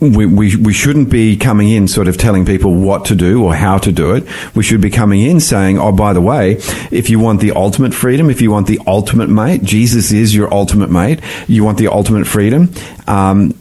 we, 0.00 0.24
we, 0.26 0.56
we 0.56 0.72
shouldn't 0.72 1.10
be 1.10 1.36
coming 1.36 1.68
in 1.68 1.86
sort 1.86 2.08
of 2.08 2.16
telling 2.16 2.46
people 2.46 2.74
what 2.74 3.04
to 3.06 3.14
do 3.14 3.44
or 3.44 3.54
how 3.54 3.78
to 3.78 3.92
do 3.92 4.14
it. 4.14 4.24
We 4.56 4.62
should 4.62 4.80
be 4.80 4.90
coming 4.90 5.20
in 5.20 5.40
saying, 5.40 5.78
oh, 5.78 5.92
by 5.92 6.14
the 6.14 6.22
way, 6.22 6.52
if 6.90 7.10
you 7.10 7.18
want 7.18 7.40
the 7.40 7.52
ultimate 7.52 7.92
freedom, 7.92 8.30
if 8.30 8.40
you 8.40 8.50
want 8.50 8.66
the 8.66 8.80
ultimate 8.86 9.28
mate, 9.28 9.62
Jesus 9.62 10.10
is 10.10 10.34
your 10.34 10.52
ultimate 10.52 10.90
mate. 10.90 11.20
You 11.46 11.64
want 11.64 11.78
the 11.78 11.88
ultimate 11.88 12.26
freedom. 12.26 12.72
Um, 13.06 13.54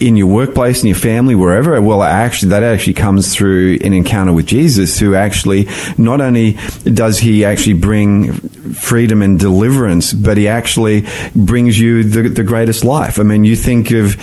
in 0.00 0.16
your 0.16 0.26
workplace, 0.26 0.82
in 0.82 0.88
your 0.88 0.96
family, 0.96 1.36
wherever, 1.36 1.80
well, 1.80 2.02
actually, 2.02 2.48
that 2.48 2.64
actually 2.64 2.94
comes 2.94 3.32
through 3.32 3.78
an 3.82 3.92
encounter 3.92 4.32
with 4.32 4.46
Jesus, 4.46 4.98
who 4.98 5.14
actually 5.14 5.68
not 5.96 6.20
only 6.20 6.58
does 6.82 7.20
he 7.20 7.44
actually 7.44 7.74
bring 7.74 8.32
freedom 8.72 9.22
and 9.22 9.38
deliverance, 9.38 10.12
but 10.12 10.36
he 10.36 10.48
actually 10.48 11.06
brings 11.36 11.78
you 11.78 12.02
the, 12.02 12.28
the 12.28 12.42
greatest 12.42 12.84
life. 12.84 13.20
I 13.20 13.22
mean, 13.22 13.44
you 13.44 13.54
think 13.54 13.92
of 13.92 14.16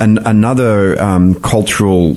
an, 0.00 0.18
another 0.18 1.00
um, 1.00 1.40
cultural 1.40 2.16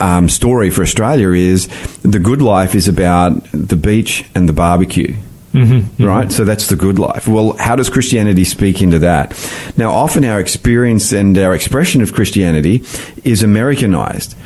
um, 0.00 0.28
story 0.28 0.70
for 0.70 0.82
Australia 0.82 1.30
is 1.30 1.68
the 2.02 2.18
good 2.18 2.42
life 2.42 2.74
is 2.74 2.88
about 2.88 3.44
the 3.52 3.76
beach 3.76 4.24
and 4.34 4.48
the 4.48 4.52
barbecue. 4.52 5.14
Mm-hmm, 5.52 6.04
right? 6.04 6.30
So 6.30 6.44
that's 6.44 6.68
the 6.68 6.76
good 6.76 6.98
life. 6.98 7.26
Well, 7.26 7.54
how 7.54 7.74
does 7.74 7.90
Christianity 7.90 8.44
speak 8.44 8.80
into 8.82 9.00
that? 9.00 9.36
Now, 9.76 9.90
often 9.90 10.24
our 10.24 10.38
experience 10.38 11.12
and 11.12 11.36
our 11.36 11.54
expression 11.54 12.02
of 12.02 12.14
Christianity 12.14 12.84
is 13.24 13.42
Americanized. 13.42 14.36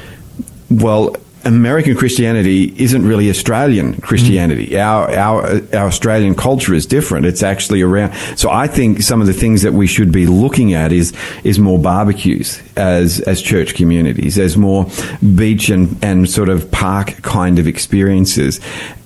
Well, 0.71 1.15
American 1.45 1.95
Christianity 1.97 2.75
isn't 2.83 3.07
really 3.07 3.29
Australian 3.31 4.01
Christianity. 4.01 4.69
Mm-hmm. 4.69 4.77
Our, 4.77 5.11
our 5.11 5.79
our 5.79 5.87
Australian 5.89 6.35
culture 6.35 6.75
is 6.75 6.87
different. 6.87 7.27
It's 7.27 7.43
actually 7.43 7.83
around. 7.83 8.15
So 8.37 8.51
I 8.51 8.67
think 8.67 9.03
some 9.03 9.21
of 9.21 9.27
the 9.27 9.33
things 9.33 9.63
that 9.63 9.73
we 9.73 9.87
should 9.87 10.11
be 10.13 10.27
looking 10.27 10.73
at 10.75 10.93
is 10.93 11.13
is 11.43 11.59
more 11.59 11.79
barbecues 11.79 12.63
as 12.77 13.21
as 13.21 13.43
church 13.43 13.75
communities, 13.75 14.39
as 14.39 14.57
more 14.57 14.87
beach 15.35 15.69
and 15.69 16.03
and 16.03 16.29
sort 16.29 16.49
of 16.49 16.71
park 16.71 17.23
kind 17.23 17.59
of 17.59 17.67
experiences, 17.67 18.61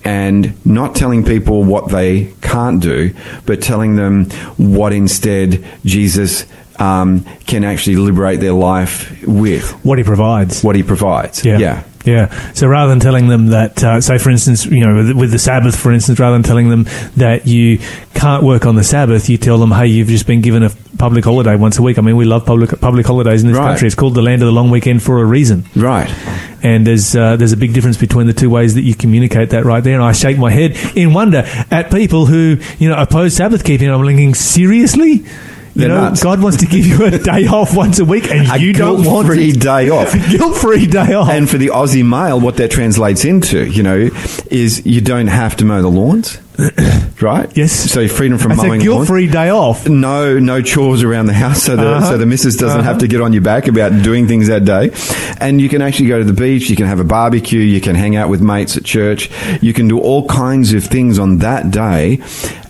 and 0.05 0.55
not 0.65 0.95
telling 0.95 1.25
people 1.25 1.65
what 1.65 1.91
they 1.91 2.33
can't 2.41 2.81
do, 2.81 3.13
but 3.47 3.61
telling 3.61 3.97
them 3.97 4.31
what 4.57 4.93
instead 4.93 5.65
Jesus. 5.85 6.47
Um, 6.79 7.25
can 7.47 7.65
actually 7.65 7.97
liberate 7.97 8.39
their 8.41 8.53
life 8.53 9.27
with 9.27 9.69
What 9.85 9.99
he 9.99 10.05
provides. 10.05 10.63
what 10.63 10.77
he 10.77 10.83
provides. 10.85 11.45
Yeah. 11.45 11.59
yeah. 11.59 11.85
Yeah. 12.05 12.53
So 12.55 12.69
rather 12.69 12.89
than 12.91 13.01
telling 13.01 13.27
them 13.29 13.49
that, 13.49 13.83
uh, 13.85 14.01
say, 14.01 14.17
for 14.19 14.31
instance, 14.31 14.65
you 14.65 14.87
know, 14.87 14.95
with, 14.95 15.11
with 15.17 15.31
the 15.33 15.39
Sabbath, 15.39 15.77
for 15.77 15.93
instance, 15.93 16.19
rather 16.21 16.35
than 16.37 16.43
telling 16.45 16.71
them 16.71 16.85
that 17.17 17.47
you 17.47 17.81
can't 18.15 18.45
work 18.45 18.65
on 18.65 18.77
the 18.77 18.85
Sabbath, 18.85 19.29
you 19.29 19.37
tell 19.37 19.59
them, 19.59 19.73
hey, 19.73 19.89
you've 19.89 20.09
just 20.09 20.27
been 20.27 20.41
given 20.41 20.63
a 20.63 20.71
public 20.97 21.25
holiday 21.25 21.57
once 21.57 21.79
a 21.79 21.83
week. 21.83 21.99
I 21.99 22.01
mean, 22.01 22.17
we 22.17 22.25
love 22.25 22.47
public 22.47 22.81
public 22.81 23.05
holidays 23.05 23.43
in 23.43 23.49
this 23.49 23.59
Right. 23.59 23.71
country. 23.71 23.87
It's 23.89 23.95
called 23.97 24.15
the 24.15 24.23
land 24.23 24.41
of 24.43 24.47
the 24.47 24.53
long 24.53 24.71
weekend 24.71 25.03
for 25.03 25.21
a 25.21 25.25
reason. 25.25 25.65
Right. 25.77 26.09
And 26.63 26.87
there's 26.87 27.15
uh, 27.17 27.37
there's 27.37 27.53
a 27.53 27.57
big 27.59 27.75
difference 27.75 27.97
between 27.99 28.27
the 28.29 28.33
two 28.33 28.49
ways 28.49 28.75
that 28.77 28.83
you 28.83 28.95
communicate 28.95 29.51
that 29.51 29.65
right 29.67 29.83
there. 29.85 29.95
And 29.95 30.03
I 30.05 30.13
shake 30.13 30.39
my 30.39 30.51
head 30.53 30.77
in 30.97 31.13
wonder 31.13 31.43
at 31.71 31.91
people 31.91 32.25
who 32.27 32.57
you 32.79 32.89
know 32.89 32.97
oppose 32.97 33.35
Sabbath 33.35 33.65
keeping. 33.65 33.91
I'm 33.91 34.07
thinking 34.07 34.35
seriously. 34.35 35.27
You 35.83 35.89
know, 35.89 36.01
nuts. 36.01 36.23
God 36.23 36.43
wants 36.43 36.59
to 36.59 36.67
give 36.67 36.87
you 36.87 37.05
a 37.05 37.11
day 37.19 37.47
off 37.49 37.75
once 37.77 37.99
a 37.99 38.05
week, 38.05 38.31
and 38.31 38.51
A 38.51 38.59
you 38.59 38.73
don't 38.73 39.05
want 39.05 39.27
free 39.29 39.51
it. 39.51 39.61
day 39.61 39.89
off. 39.91 40.13
guilt-free 40.31 40.87
day 40.87 41.13
off. 41.15 41.29
And 41.29 41.49
for 41.49 41.59
the 41.59 41.69
Aussie 41.69 42.05
male, 42.05 42.41
what 42.41 42.57
that 42.57 42.71
translates 42.71 43.25
into, 43.25 43.65
you 43.67 43.83
know, 43.83 44.11
is 44.51 44.85
you 44.85 45.01
don't 45.01 45.29
have 45.29 45.57
to 45.57 45.65
mow 45.65 45.81
the 45.83 45.89
lawns, 45.89 46.39
right? 47.21 47.57
Yes. 47.57 47.73
So 47.73 48.09
freedom 48.09 48.39
from 48.39 48.53
It's 48.53 48.61
a 48.61 48.67
mowing 48.67 48.81
lawns. 48.81 48.83
guilt-free 48.85 49.29
day 49.29 49.51
off. 49.51 49.89
No, 49.89 50.39
no 50.39 50.61
chores 50.63 51.03
around 51.03 51.27
the 51.27 51.33
house, 51.33 51.63
so 51.63 51.77
the 51.77 51.87
Uh-huh. 51.89 52.07
so 52.11 52.19
the 52.19 52.27
missus 52.27 52.57
doesn't 52.57 52.81
Uh-huh. 52.81 52.89
have 52.89 52.99
to 52.99 53.07
get 53.09 53.21
on 53.21 53.33
your 53.33 53.43
back 53.43 53.69
about 53.69 54.03
doing 54.03 54.27
things 54.27 54.49
that 54.49 54.65
day. 54.65 54.91
And 55.41 55.61
you 55.61 55.69
can 55.69 55.83
actually 55.83 56.09
go 56.09 56.19
to 56.19 56.25
the 56.25 56.33
beach. 56.33 56.69
You 56.69 56.77
can 56.77 56.87
have 56.87 57.01
a 57.01 57.05
barbecue. 57.05 57.61
You 57.61 57.81
can 57.81 57.95
hang 57.95 58.17
out 58.17 58.29
with 58.29 58.41
mates 58.41 58.77
at 58.77 58.85
church. 58.85 59.31
You 59.61 59.73
can 59.73 59.89
do 59.89 59.99
all 59.99 60.27
kinds 60.27 60.73
of 60.75 60.85
things 60.85 61.19
on 61.19 61.39
that 61.39 61.71
day, 61.71 62.21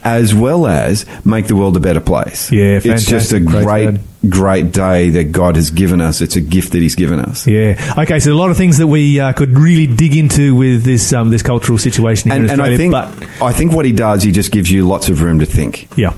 as 0.04 0.34
well 0.34 0.66
as 0.66 1.06
make 1.24 1.46
the 1.46 1.56
world 1.56 1.76
a 1.76 1.80
better 1.80 2.00
place. 2.00 2.50
Yeah, 2.52 2.80
it's 2.84 3.04
just 3.06 3.32
a. 3.32 3.40
Great 3.40 3.64
great. 3.64 4.00
Great 4.30 4.72
day 4.72 5.10
that 5.10 5.32
God 5.32 5.56
has 5.56 5.70
given 5.70 6.00
us. 6.00 6.20
It's 6.20 6.36
a 6.36 6.40
gift 6.40 6.72
that 6.72 6.82
He's 6.82 6.94
given 6.94 7.18
us. 7.18 7.46
Yeah. 7.46 7.94
Okay. 7.98 8.20
So 8.20 8.32
a 8.32 8.34
lot 8.34 8.50
of 8.50 8.56
things 8.56 8.78
that 8.78 8.86
we 8.86 9.20
uh, 9.20 9.32
could 9.32 9.50
really 9.58 9.86
dig 9.86 10.16
into 10.16 10.54
with 10.54 10.84
this 10.84 11.12
um, 11.12 11.30
this 11.30 11.42
cultural 11.42 11.78
situation 11.78 12.30
here 12.30 12.36
And, 12.40 12.46
in 12.46 12.50
and 12.52 12.62
I 12.62 12.72
Australia. 12.72 12.78
think 13.12 13.28
but 13.38 13.42
I 13.44 13.52
think 13.52 13.72
what 13.72 13.84
he 13.84 13.92
does, 13.92 14.22
he 14.22 14.32
just 14.32 14.52
gives 14.52 14.70
you 14.70 14.86
lots 14.86 15.08
of 15.08 15.22
room 15.22 15.38
to 15.40 15.46
think. 15.46 15.88
yeah. 15.96 16.12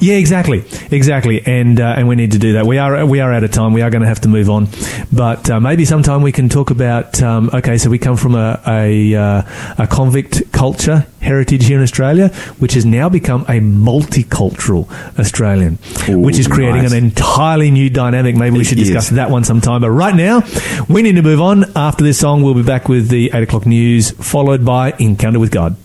Yeah, 0.00 0.16
exactly, 0.16 0.64
exactly, 0.90 1.42
and 1.46 1.80
uh, 1.80 1.94
and 1.96 2.08
we 2.08 2.16
need 2.16 2.32
to 2.32 2.38
do 2.38 2.54
that. 2.54 2.66
We 2.66 2.78
are 2.78 3.04
we 3.06 3.20
are 3.20 3.32
out 3.32 3.44
of 3.44 3.50
time. 3.52 3.72
We 3.72 3.82
are 3.82 3.90
going 3.90 4.02
to 4.02 4.08
have 4.08 4.20
to 4.22 4.28
move 4.28 4.50
on, 4.50 4.68
but 5.12 5.48
uh, 5.50 5.60
maybe 5.60 5.84
sometime 5.84 6.22
we 6.22 6.32
can 6.32 6.48
talk 6.48 6.70
about. 6.70 7.22
Um, 7.22 7.50
okay, 7.52 7.78
so 7.78 7.90
we 7.90 7.98
come 7.98 8.16
from 8.16 8.34
a 8.34 8.60
a, 8.66 9.14
uh, 9.14 9.42
a 9.78 9.86
convict 9.86 10.52
culture 10.52 11.06
heritage 11.20 11.66
here 11.66 11.78
in 11.78 11.82
Australia, 11.82 12.28
which 12.58 12.74
has 12.74 12.84
now 12.86 13.08
become 13.08 13.42
a 13.42 13.60
multicultural 13.60 14.88
Australian, 15.18 15.78
Ooh, 16.08 16.18
which 16.20 16.38
is 16.38 16.46
creating 16.46 16.82
nice. 16.82 16.92
an 16.92 16.98
entirely 16.98 17.70
new 17.70 17.90
dynamic. 17.90 18.36
Maybe 18.36 18.58
we 18.58 18.64
should 18.64 18.78
discuss 18.78 19.10
that 19.10 19.30
one 19.30 19.44
sometime. 19.44 19.80
But 19.80 19.90
right 19.90 20.14
now, 20.14 20.42
we 20.88 21.02
need 21.02 21.16
to 21.16 21.22
move 21.22 21.40
on. 21.40 21.64
After 21.76 22.04
this 22.04 22.18
song, 22.18 22.42
we'll 22.42 22.54
be 22.54 22.62
back 22.62 22.88
with 22.88 23.08
the 23.08 23.30
eight 23.34 23.42
o'clock 23.42 23.66
news, 23.66 24.10
followed 24.12 24.64
by 24.64 24.94
Encounter 24.98 25.38
with 25.38 25.50
God. 25.50 25.76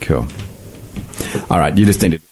Cool. 0.00 0.26
All 1.50 1.58
right, 1.58 1.76
you 1.76 1.84
just 1.86 2.02
need 2.02 2.12
to. 2.12 2.29